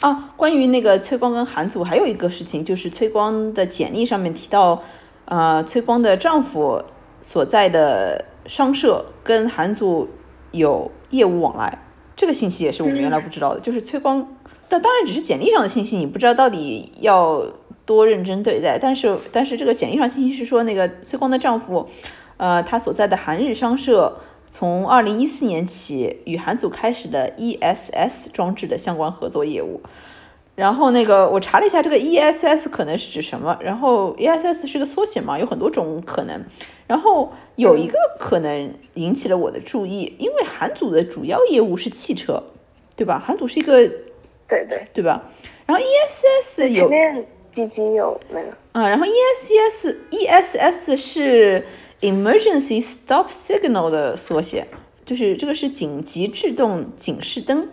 [0.01, 4.83] 啊，关于那个崔光跟韩祖还有一个事情，就是崔光的简历上面提到，
[5.23, 6.83] 呃，崔光的丈夫。
[7.29, 10.07] 所在的商社跟韩组
[10.51, 11.77] 有业务往来，
[12.15, 13.59] 这个信息也是我们原来不知道的。
[13.59, 14.25] 就是崔光，
[14.69, 17.45] 但当然只是简历上的信息，你不知道到底要
[17.85, 18.79] 多认真对待。
[18.81, 21.85] 但是，但是这个简历上信息是说，那个崔光的丈夫，
[22.37, 29.81] 呃，他所在的韩日商社从二零一四年起与韩组开始的 ESS 装置的相关合作业务。
[30.57, 33.55] 然后那个我查了一下，这个 E S S 可能是指什么？
[33.61, 36.43] 然后 E S S 是个缩写嘛，有很多种可能。
[36.87, 42.41] 然后有一个可能引起了我的注意，因为韩组的主要业务是汽车，
[42.95, 43.19] 对吧？
[43.19, 43.87] 韩组是一个，
[44.47, 45.23] 对对，对吧？
[45.67, 51.67] 然后 E S S 有前面几集有那个啊，然后 E S S E S S 是
[52.01, 54.65] Emergency Stop Signal 的缩写，
[55.05, 57.69] 就是这个是紧急制动警示灯，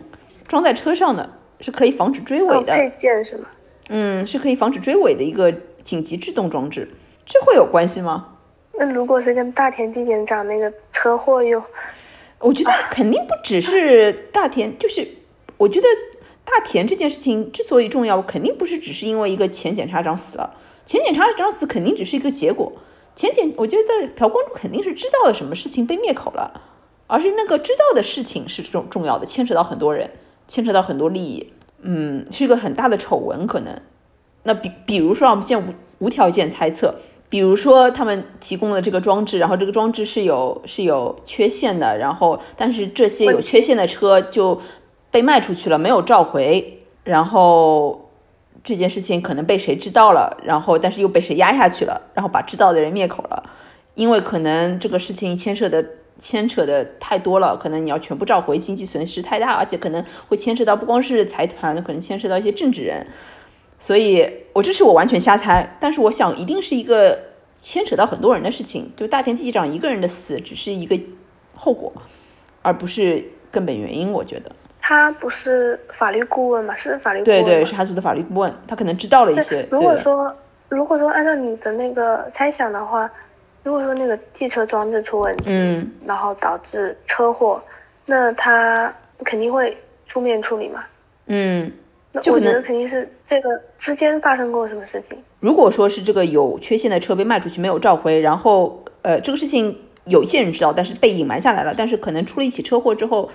[0.47, 1.27] 装在车上的。
[1.59, 3.45] 是可以防止追尾的配件是吗？
[3.89, 5.51] 嗯，是可以防止追尾的一个
[5.83, 6.89] 紧急制动装置，
[7.25, 8.37] 这会有关系吗？
[8.73, 11.63] 那如果是跟大田地检长那个车祸有，
[12.39, 15.07] 我觉得肯定不只是大田， 就是
[15.57, 15.87] 我觉得
[16.43, 20.55] 大田这件事情之所以重要，肯定不是只是因为一个前检察长死了，
[20.85, 22.73] 前检察长死肯定只是一个结果，
[23.15, 26.61] 前检我觉得朴光柱肯定是知道了什么事情被灭口了，
[27.07, 30.09] 而是那个知道的事情是重重要的，牵扯到很多人。
[30.47, 31.51] 牵扯到很多利益，
[31.81, 33.75] 嗯，是一个很大的丑闻，可能。
[34.43, 35.73] 那比比如说，我们现在无
[36.05, 36.95] 无条件猜测，
[37.29, 44.61] 比如说他们提供了这个装置，然后这个装置是有是有缺陷的，然后但是这些有缺陷的车就
[45.09, 48.11] 被卖出去了，没有召回，然后
[48.63, 53.43] 这件事情可能被谁知道了，然后但是又被谁压下去了，然后把知道的人灭口了，
[53.95, 55.83] 因为可能这个事情牵涉的。
[56.17, 63.05] 牵扯的太多了，可能你要全部召回，经济损失太大，而且可能会牵扯到不光是财团，可能牵涉到一些政治人，
[63.77, 67.19] 所以我这是我完全瞎猜，但是我想一定是一个
[67.59, 70.97] 牵扯到很多人的事情，就大田地长一个人的死只是一个
[71.53, 71.91] 后果，
[72.61, 74.09] 而不是根本原因。
[74.11, 79.67] 我觉得他不是法律顾问嘛，是法律顾问，对对，是韩组的法律顾问，他可能知道了一些。
[79.69, 80.33] 如果说
[80.69, 83.11] 如果说按照你的那个猜想的话。
[83.65, 87.59] 如果说那个汽车装置出问题，嗯，然后导致车祸，
[88.05, 88.93] 那他
[89.23, 89.75] 肯定会
[90.07, 90.83] 出面处理嘛，
[91.25, 91.71] 嗯，
[92.11, 95.17] 那我觉得肯定是这个之间发生过什么事情。
[95.39, 103.27] 如果说是这个有缺陷的车被卖出去没有召回，然后呃这个事情有一些人知道，但是被隐瞒下来了，但是可能出了一起车祸之后，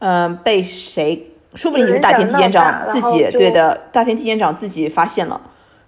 [0.00, 5.40] 嗯，被谁，说不定就是大田体检长自己，对的，大田体检长自己发现了，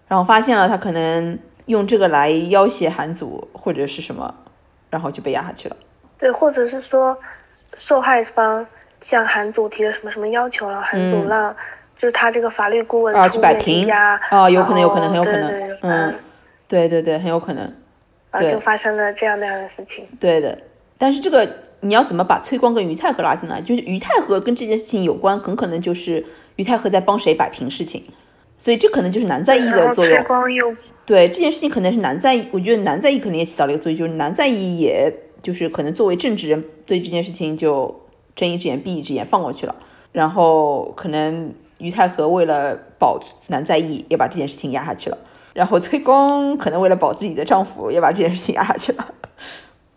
[0.09, 1.39] 然后发现了他可能。
[1.67, 4.35] 用这个来要挟韩祖或者是什么，
[4.91, 5.77] 然后就被压下去了。
[6.19, 7.17] 对，或者是说，
[7.79, 8.67] 受害方
[9.01, 11.55] 向韩祖提了什么什么要求了，韩祖让
[11.99, 16.15] 就是他这个法律顾问出面提压，啊，有可能，有可能，很有可能，嗯，
[16.69, 17.73] 对对对，很有可能，
[18.31, 20.07] 啊，就发生了这样那样的事情。
[20.21, 20.57] 对的，
[20.99, 21.49] 但是这个
[21.81, 23.61] 你要怎么把崔光跟于太和拉进来？
[23.61, 26.25] 就是于太和跟这件事情有关，很可能就是
[26.57, 28.03] 于太和在帮谁摆平事情。
[28.65, 30.75] 所以这可能就是难在意的作用。
[31.05, 35.13] 对这件事情可能是难在意，我觉得难在意可能也起到了一个作用，就是难在意，也
[35.43, 37.95] 就是可能作为政治人对这件事情就
[38.35, 39.77] 睁一只眼闭一只眼放过去了。
[40.13, 45.19] 然后可能于太和为了保难在意，也把这件事情压下去了。
[45.53, 49.07] 然后崔光可能为了保自己的丈夫，也把这件事情压下去了。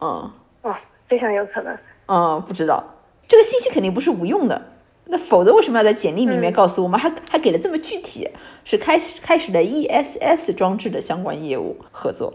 [0.02, 0.30] 嗯，
[0.64, 0.76] 哦，
[1.08, 1.74] 非常有可能。
[2.08, 2.84] 嗯，不知道。
[3.22, 4.62] 这个信息肯定不是无用的。
[5.10, 8.30] 那否则为什么要在简历里面告诉我们，还还给了这么具体，
[8.66, 12.34] 是开始开始了 ESS 装置的相关业务合作。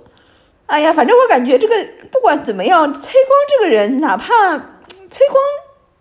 [0.67, 1.75] 哎呀，反正我感觉这个
[2.11, 4.57] 不管怎么样，崔光这个人，哪怕
[5.11, 5.39] 崔光，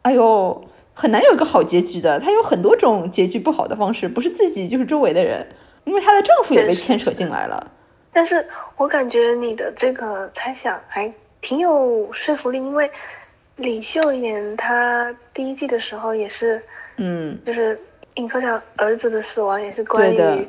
[0.04, 2.18] 哎呦，很难有一个好结局的。
[2.22, 5.46] 他有很多种结局不好的方式，不是自己就是周围的人，
[5.84, 7.70] 因为她的丈夫也被牵扯进来了。
[8.14, 8.46] 但是
[8.78, 12.90] 我感觉你的这个猜想还挺有说服力，因为。
[13.62, 16.62] 李秀妍她第一季的时候也是，
[16.98, 17.80] 嗯，就是
[18.16, 20.48] 尹科长儿子的死亡也是关于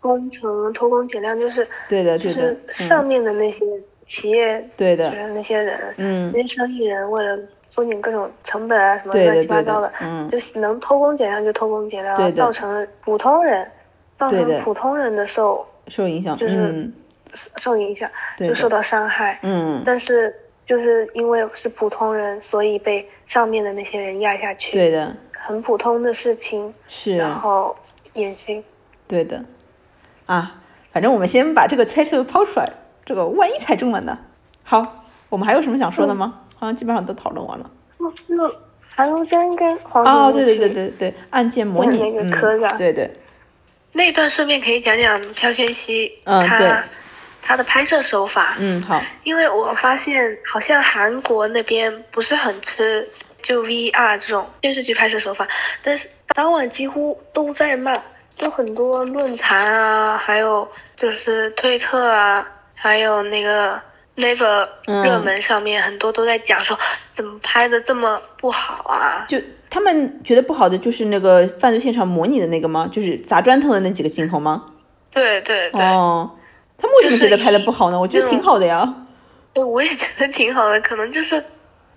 [0.00, 3.60] 工程偷工减料，就是对的就是，上面的那些
[4.08, 5.10] 企业对的。
[5.28, 7.38] 那些人，嗯，那些生意人为了
[7.72, 13.64] 缩减各种成本啊什么乱七八糟的，嗯，就能偷工减料就偷工减料，造成了普通人，
[14.18, 16.90] 造成普通人的受受影响，就是
[17.56, 20.34] 受影响，就受到伤害，嗯，但是。
[20.68, 24.70] 就是因为是普通人，所以被上面的那些人压下去。
[24.70, 26.72] 对的，很普通的事情。
[26.86, 27.16] 是。
[27.16, 27.74] 然后
[28.12, 28.62] 延续。
[29.06, 29.42] 对的，
[30.26, 30.60] 啊，
[30.92, 32.70] 反正我们先把这个猜测抛出来，
[33.06, 34.18] 这个万一猜中了呢？
[34.62, 36.40] 好，我们还有什么想说的吗？
[36.58, 37.70] 好像基本上都讨论完了。
[38.28, 38.50] 那
[38.94, 43.10] 韩如真跟黄哦，对对对对对，案件模拟那个科长，对对。
[43.92, 46.70] 那段顺便可以讲讲朴宣熙，嗯，对。
[47.48, 53.08] 他的拍摄手法，嗯好，因为我发现好像韩国那边不是很吃
[53.40, 55.48] 就 VR 这种电视剧拍摄手法，
[55.82, 57.94] 但是当晚几乎都在骂，
[58.36, 63.80] 就很多论坛啊，还有就是推特啊，还有那个
[64.18, 66.78] Naver 热门上面很多都在讲说
[67.16, 72.86] 怎么拍的这么不好啊，就他们觉得不好的就是那个犯罪现场模拟的那个吗？
[72.92, 74.66] 就是砸砖头的那几个镜头吗？
[75.10, 75.80] 对对对。
[75.80, 76.30] 哦。
[76.80, 77.98] 他们为什么觉得拍的不好呢？
[77.98, 78.94] 我觉得挺好的呀。
[79.52, 81.44] 对，我也觉得挺好的，可能就是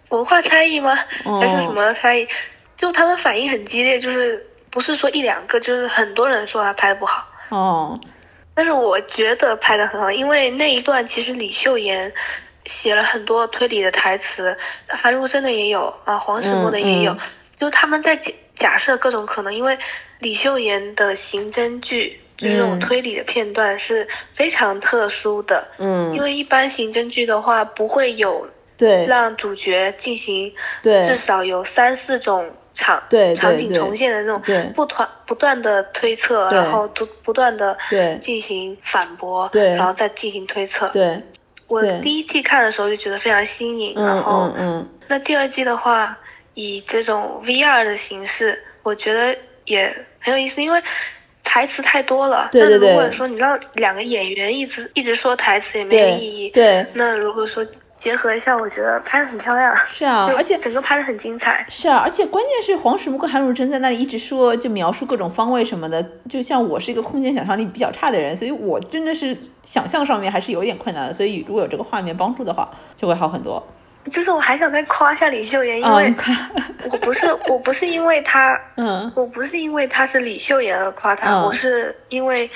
[0.09, 0.97] 文化差异吗？
[1.39, 2.27] 还是什么差异？
[2.75, 7.27] 就他们反应很激烈，就是不是说一两个，就是很多人说他拍的不好。
[7.49, 7.99] 哦。
[8.55, 12.11] 但是我觉得拍的很好，因为那一段其实李秀妍
[12.65, 17.15] 写了很多推理的台词，韩如真的也有啊，黄始墨的也有，
[17.59, 19.77] 就他们在假假设各种可能，因为
[20.19, 22.20] 李秀妍的刑侦剧。
[22.41, 28.47] 这种推理的片段是非常特殊的，嗯，因为一般刑侦剧的话不会有
[28.77, 29.05] 对。
[29.05, 30.51] 让主角进行
[30.81, 31.03] 对。
[31.03, 34.63] 至少有三四种场对场景重现的那种对。
[34.75, 38.17] 不团不断的推测，然后不不断的对。
[38.21, 40.87] 进行反驳，对，然后再进行推测。
[40.89, 41.21] 对，
[41.67, 46.17] 我第一季看的时候就觉得非常新颖，然后嗯嗯，那第二季的话
[46.55, 50.81] 以这种 VR 的形式，我觉得也很有意思，因为。
[51.51, 56.49] 台词太多了，那如果说你让两个演员一直一直说台词也没有意义。
[56.51, 57.65] 对，那如果说
[57.97, 59.75] 结合一下，我觉得拍的很漂亮。
[59.89, 61.65] 是啊，而且整个拍的很精彩。
[61.67, 66.01] 是啊，而且关键是黄始木跟韩汝真在那里一直说，就描述各种方位什么的。
[66.29, 71.13] 就像我是一个空间想象力比较差的人，所以我真的是想象上面还是有点困难的。
[71.13, 73.61] 所以如果有这个画面帮助的话，就会好很多。
[74.09, 76.13] 就是我还想再夸一下李秀妍，因为
[76.91, 82.49] 我不是我不是因为她， 嗯，我不是因为她是李秀妍而夸她，我是因为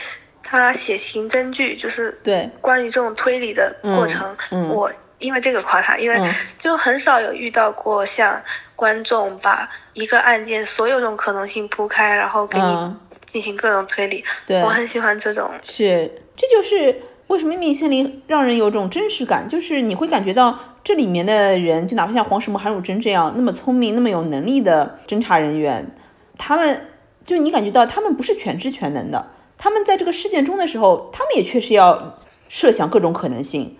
[0.43, 2.49] 她写刑侦剧，就是对。
[2.61, 4.35] 关于这种推理的过程，
[4.69, 6.19] 我因为这个夸她，因为
[6.59, 8.41] 就很少有遇到过像
[8.75, 12.95] 观众把一个案件所有种可能性铺开，然后给你
[13.25, 14.61] 进行各种推理，对。
[14.61, 16.95] 我很喜欢这种，是这就是
[17.27, 20.59] 为什么《秘密森林》让人有种真实感，就是你会感觉到。
[20.85, 25.95] 这里面的人，就哪怕像黄什么韩汝珍这样那么聪明、那么有能力的侦查人员，
[26.37, 26.85] 他们
[27.25, 29.31] 就你感觉到他们不是全知全能的。
[29.57, 33.75] 他们在这个事件中的时候，他们也确实要设想各种可能性。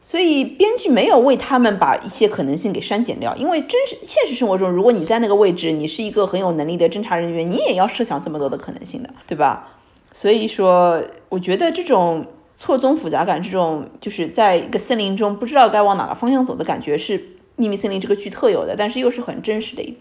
[0.00, 9.74] 所以编剧没有为他们把一些可能性给删减掉，因为真实现实生活中，如果你在那个位置，你是一个很有能力的侦查人员，你也要设想这么多的可能性的，对吧？
[10.14, 12.24] 所以说，我觉得这种。
[12.56, 17.18] 错综复杂感，这种就是在一个森林中不知道该往哪个方向走的感觉，是
[17.56, 19.82] 《秘密森林》这个剧特有的，但是又是很真实的。
[19.82, 19.96] 一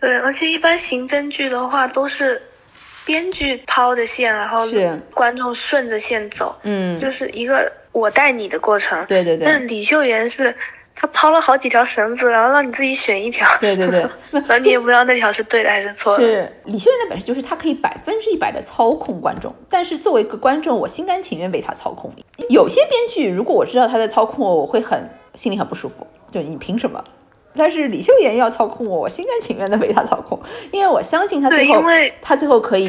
[0.00, 2.40] 对，而且一般刑侦剧的话都是
[3.06, 4.66] 编剧抛的线，然后
[5.14, 9.04] 观众顺着线走，嗯，就是一个我带你的过程。
[9.06, 9.46] 对对对。
[9.46, 10.54] 但李秀媛是。
[11.02, 13.44] 他抛了好几条绳子，然后让你自己选一条。
[13.60, 16.24] 对对对， 然后你也不知道那条是对的还是错的。
[16.24, 22.12] 是李秀妍的本事就是他可以百分之一百的操控观众，但是作为一个观众，我心甘情愿被他操控。
[22.48, 27.02] 有些编剧如果我知道他在操控我，我会很心里很不舒服，就你凭什么？
[27.56, 31.82] 但是李秀妍要操控我，我心甘情愿的被他操控，因为我相信他最后
[32.22, 32.86] 他最后可以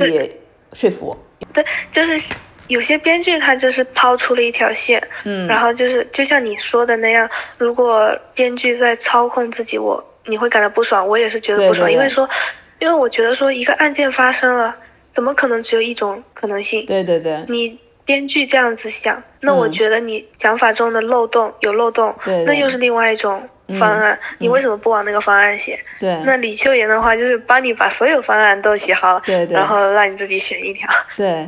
[0.73, 1.17] 说服我。
[1.51, 2.31] 对，就是。
[2.67, 12.27] 有些编剧他就是抛出了一条线，嗯，然后就是就像你说的那样，如果编剧在操控自己，我你会感到不爽，我也是觉得不爽，因为说，
[12.79, 14.75] 因为我觉得说一个案件发生了，
[15.11, 16.85] 怎么可能只有一种可能性？
[16.85, 22.13] 对对对，你编剧这样子想，那我觉得你想法中的漏洞有漏洞，
[22.45, 23.41] 那又是另外一种
[23.79, 25.79] 方案，你为什么不往那个方案写？
[25.99, 30.89] 对，那李秀妍的话就是帮你把所有方案都写好，对对，然后让你自己选一条。
[31.15, 31.47] 对，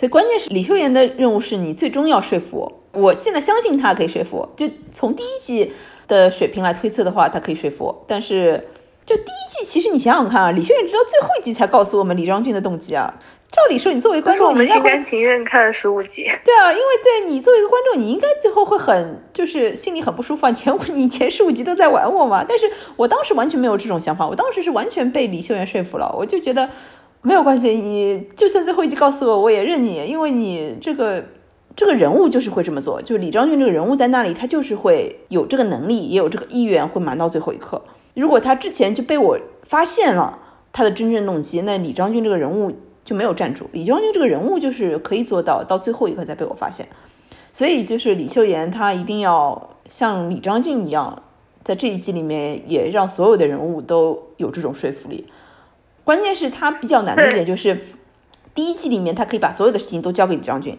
[0.00, 2.56] 所以关键是李秀妍的任务是你最终要说服
[2.92, 5.72] 我，我现在相信他可以说服我，就从第一季。
[6.08, 8.04] 的水平来推测的话，他可以说服我。
[8.08, 8.66] 但是，
[9.06, 13.14] 就第一季，其实你想想看啊，李秀妍直到最后一集才告诉我们李章俊的动机啊。
[13.48, 16.24] 照理说，你作为观众，我们心甘情愿看了十五集。
[16.44, 20.50] 对啊，因为对你作为一个观众，你应该最后会很就是心里很不舒服。
[20.50, 22.44] 前五你前十五集都在玩我嘛？
[22.48, 26.12] 但是我当时完全没有这种想法，我当时是完全被李秀妍说服了。
[26.18, 26.68] 我就觉得
[27.22, 31.24] 没有关系，你就算最后一集告诉我，我也认你，因为你这个。
[31.76, 37.80] 这个人物就是会这么做，就是李章俊这个人物在那里，他就是会有这个能力，也有这个意愿，会瞒到最后一刻。
[38.12, 40.40] 如果他之前就被我发现了
[40.72, 42.72] 他的真正动机，那李章俊这个人物
[43.04, 43.66] 就没有站住。
[43.72, 46.86] 李章俊这个人物就是可以做到到最后一刻才被我发现，
[47.52, 51.22] 所以就是李秀妍她一定要像李章俊一样，
[51.64, 55.24] 在这一季里面也让所有的人物都有这种说服力。
[56.10, 57.84] 关键是他比较难的一点就是，
[58.52, 60.76] 第一季里面他可以把所有的事情都交给李章俊。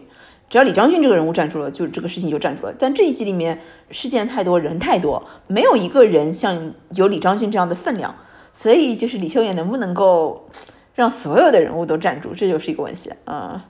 [0.50, 2.74] 只要李章俊这个人物站住了，就这个事情就站住了。
[2.78, 3.58] 但这一季里面
[3.90, 8.14] 事件太多，人太多，没有一个人像有李章俊这样的分量，
[8.52, 10.50] 所以就是李秀妍能不能够
[10.94, 13.64] 让所有的人物都站住，这就是一个问题啊。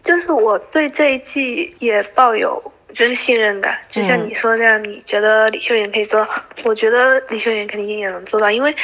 [0.00, 2.62] 就是我对这一季也抱有
[2.94, 6.28] 就是信任感，就像你说那样，你觉得李秀妍可以做到，
[6.64, 8.74] 我觉得李秀妍肯定也能做到，因为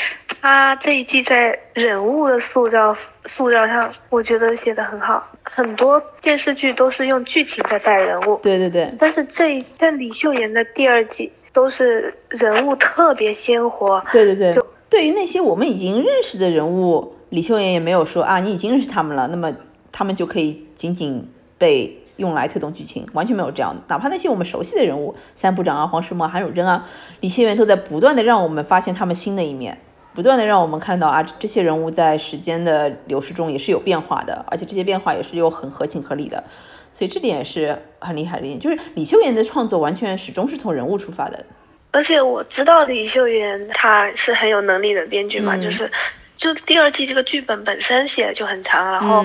[0.40, 5.28] 她这一季在人物的塑造塑造上，我觉得写的很好。
[5.42, 8.92] 很多电视剧都是用剧情在带人物，对对对。
[8.98, 14.52] 但是这但李秀妍的第二季都是人物特别鲜活，对对对。
[14.52, 19.52] 就对于那些我们已经认识的人物，李秀妍也没有说啊，你已经认识他们了，那么
[19.90, 21.28] 他们就可以仅仅
[21.58, 23.76] 被用来推动剧情，完全没有这样。
[23.88, 26.86] 哪怕那些我们熟悉的人物，三部长啊、黄世墨、韩汝珍啊，
[27.20, 29.78] 李秀妍都在不断的让我们发现他们新的一面。
[30.14, 36.43] 不断的让我们看到啊，这些人物在时间的流逝中也是有变化的，而且这些变化也是又很合情合理的，
[36.90, 38.59] 所以这点也是很厉害的一点。
[38.59, 41.44] 就是李秀妍的创作完全始终是从人物出发的。
[41.90, 45.93] 而且我知道李秀妍她是很有能力的编剧嘛，就是
[46.38, 49.22] 就第二季这个剧本本身写的就很长，然后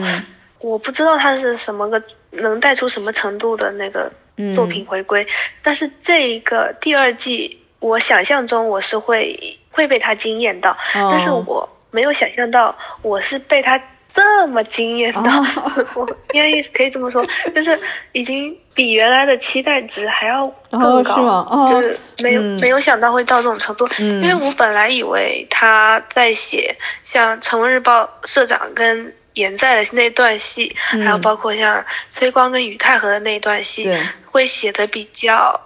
[0.60, 4.12] 我不知道她是什么个能带出什么程度的那个
[4.56, 5.26] 作品回归，
[5.62, 9.58] 但是这一个第二季，我想象中我是会。
[9.74, 13.82] 会被他惊艳到，但是我没有想象到我是被他
[14.14, 15.22] 这么惊艳到，
[15.96, 17.26] 我应该可以这么说，
[17.56, 17.80] 就是
[18.12, 26.76] 已经比原来的期待值还要更高，就是没有没有想到会到这种程度，因为我本来以为他在写
[27.06, 33.90] 像《成文日报》社长跟严在的那段戏，还有包括像崔光跟宇太和的那段戏，
[34.26, 35.60] 会写的比较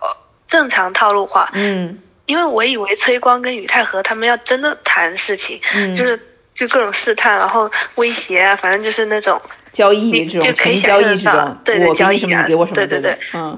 [0.48, 2.00] 正常套路化，嗯。
[2.28, 5.62] 因为我以为崔光跟宇太和他们要真的谈事情，
[5.96, 6.20] 就是
[6.56, 9.40] 就各种试探，然后威胁啊，反正就是那种
[9.72, 12.44] 交易这种，可以交易这种，对对，交易啊，
[12.74, 13.56] 对对对，嗯，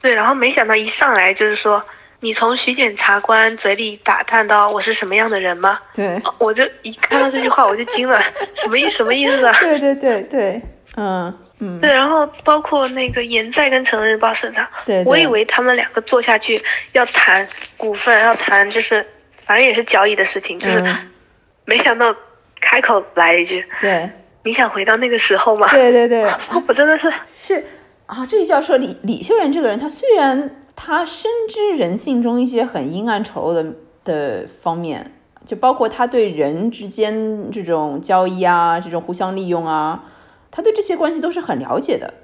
[0.00, 1.82] 对，然后没想到一上来就是说，
[2.24, 5.78] 你从徐检察官嘴里打探到我是什么样的人吗？
[5.92, 8.18] 对，我就一看到这句话我就惊了，
[8.54, 9.54] 什么意什么意思啊？
[9.60, 10.62] 对对对对，
[10.96, 11.78] 嗯嗯。
[11.80, 16.58] 对，然后包括那个严在跟成日报社长，对，我以为他们两个坐下去
[16.92, 17.46] 要谈
[17.76, 19.06] 股份，要谈就是，
[19.44, 20.96] 反正也是交易的事情，就是，
[21.66, 22.16] 没想到
[22.58, 24.08] 开口来一句，对，
[24.44, 25.68] 你想回到那个时候吗？
[25.70, 26.24] 对对对，
[26.66, 27.12] 我真的是
[27.46, 27.62] 是
[28.06, 33.74] 啊，这个教授李李秀媛这个人，他虽然他深知人性中一些很阴暗丑陋的
[34.04, 35.12] 的方面，
[35.46, 40.04] 就包括他对人之间这种交易啊，这种互相利用啊。
[40.50, 42.14] 他对这些关系都是很了解的，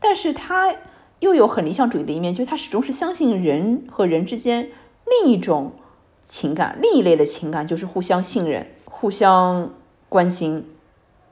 [0.00, 0.74] 但是他
[1.20, 4.70] 又有很理想主义的一面，就是他始终是相信人和人之间
[5.22, 5.72] 另一种
[6.24, 9.70] 情感，另一类的情感，就是互相信任、互相
[10.08, 10.64] 关心，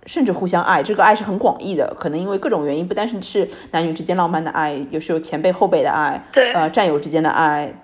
[0.09, 0.83] 甚至互相爱。
[0.83, 7.75] 这个爱是很广义的，可能因为各种原因，不单是是男女之间浪漫的爱，有时候前辈后辈的爱，对，呃，战友之间的爱，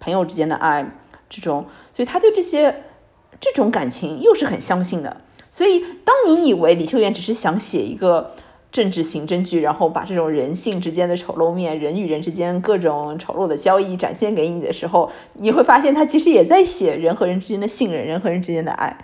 [0.00, 0.86] 朋友之间的爱，
[1.28, 2.84] 这种，所以他对这些
[3.40, 5.18] 这种感情又是很相信的。
[5.50, 8.30] 所以，当你以为李秀媛只是想写一个
[8.70, 18.96] 政治刑侦剧，然后把这种人性之间的丑陋面、人与人之间各种丑陋的交易展现给你的时候，你会发现他其实也在写人和人之间的信任、人和人之间的爱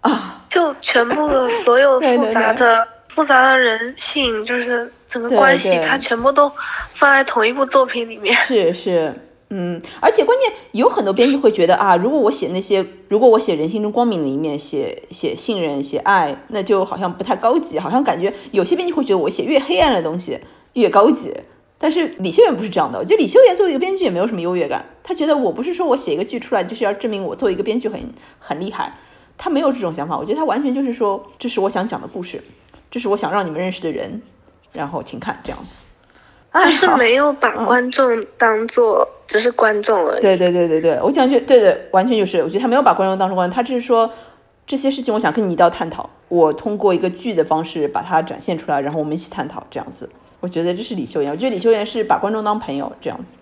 [0.00, 0.44] 啊！
[0.48, 6.50] 就全部的所有复杂的、复杂的人性，就是整个关系，他全部都
[6.94, 8.34] 放在同一部作品里面。
[8.34, 9.14] 是是，
[9.50, 20.38] 嗯，而且关键有很多编剧会觉得啊，如果我写那些，如果我写人性中光明的一面，写写信任、写爱，那就好像不太高级，好像感觉有些编剧会觉得我写越黑暗的东西
[20.72, 21.32] 越高级。
[21.78, 27.98] 但是李秀妍不是这样的，我觉得李秀妍作为一个编剧也没有什么优越感，他觉得我不是说我写一个剧出来就是要证明我作为一个编剧很
[28.38, 28.92] 很厉害，
[29.42, 32.42] 他没有这种想法，我觉得他完全就是说这是我想讲的故事，
[32.90, 34.20] 这是我想让你们认识的人，
[34.74, 35.86] 然后请看这样子。
[36.52, 40.20] 他是没有把观众当做只是观众而已。
[40.20, 44.10] 对对对对对，我想就对对，完全就是，我觉得他没有把观众当成观众，他只是说
[44.66, 50.10] 这些事情，我想跟你一道探讨，我通过一个剧的方式把它展现出来，然后我们一起探讨这样子。
[50.40, 53.36] 我觉得这是李秀妍，我觉得李秀妍是把观众当朋友这样子。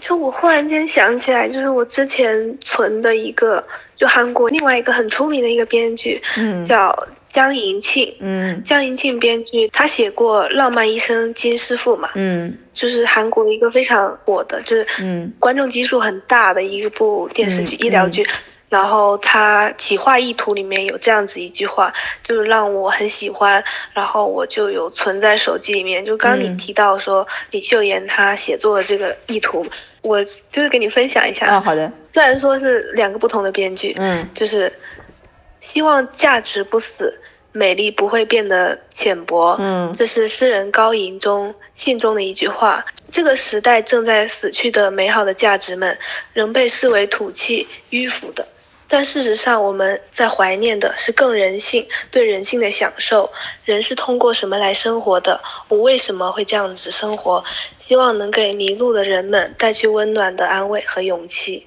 [0.00, 3.64] 就我忽然间想起来，就是我之前存的一个，
[3.96, 18.26] 就韩国另外一个很出名的一个编剧，嗯，叫江银庆，嗯，江银庆编剧，他写过《浪漫医生金师傅》嘛，嗯，就是韩国一个非常火的，就是嗯，观众基数很大的一部电视剧，医疗剧。
[18.74, 21.94] 然后他企划意图里面有这样子一句话，
[22.24, 26.04] 就是让我很喜欢，然后我就有存在手机里面。
[26.04, 29.64] 就刚你提到说李秀妍她写作的这个意图，
[30.02, 31.46] 我就是给你分享一下。
[31.46, 31.88] 啊，好的。
[32.12, 34.72] 虽然说是两个不同的编剧，嗯，就是
[35.60, 37.16] 希望价值不死，
[37.52, 39.56] 美丽不会变得浅薄。
[39.60, 42.84] 嗯，这是诗人高吟中信中的一句话。
[43.12, 45.96] 这个时代正在死去的美好的价值们，
[46.32, 48.44] 仍被视为土气迂腐的。
[48.94, 53.28] 但事实上，我们在怀念的是更人性、对人性的享受。
[53.64, 55.40] 人是通过什么来生活的？
[55.66, 57.42] 我为什么会这样子生活？
[57.80, 61.66] 希望能给迷路的人们带去温暖的安慰和勇气。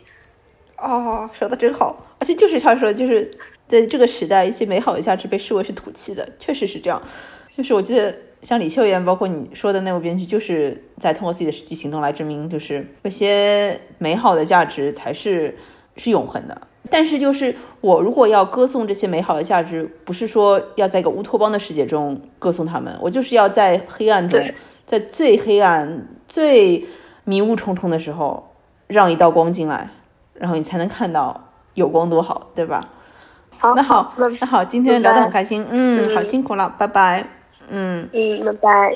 [0.78, 3.30] 哦，说的真好，而且就是他说，就是
[3.68, 7.02] 在这个时代，一些美好的价值被视为是土气的，确实是这样。
[7.54, 15.58] 就是我记得，像李秀妍，包括你说的那部编剧，就是在通过自己的实际行动来证明，就是那些美好的价值才是
[15.98, 16.62] 是永恒的。
[16.90, 24.40] 但是，就是我如果要歌颂这些美好的价值，不是说要在一个乌托邦的世界中歌颂他们，我就是要在黑暗中，
[24.86, 26.86] 在最黑暗、最
[27.26, 28.52] 迷雾重重的时候，
[28.88, 29.90] 让一道光进来，
[30.34, 32.88] 然后你才能看到有光多好，对吧？
[33.60, 37.28] 好，那好，那好，今天聊得很开心，嗯，好辛苦了，拜拜，
[37.70, 38.94] 嗯，嗯，拜拜。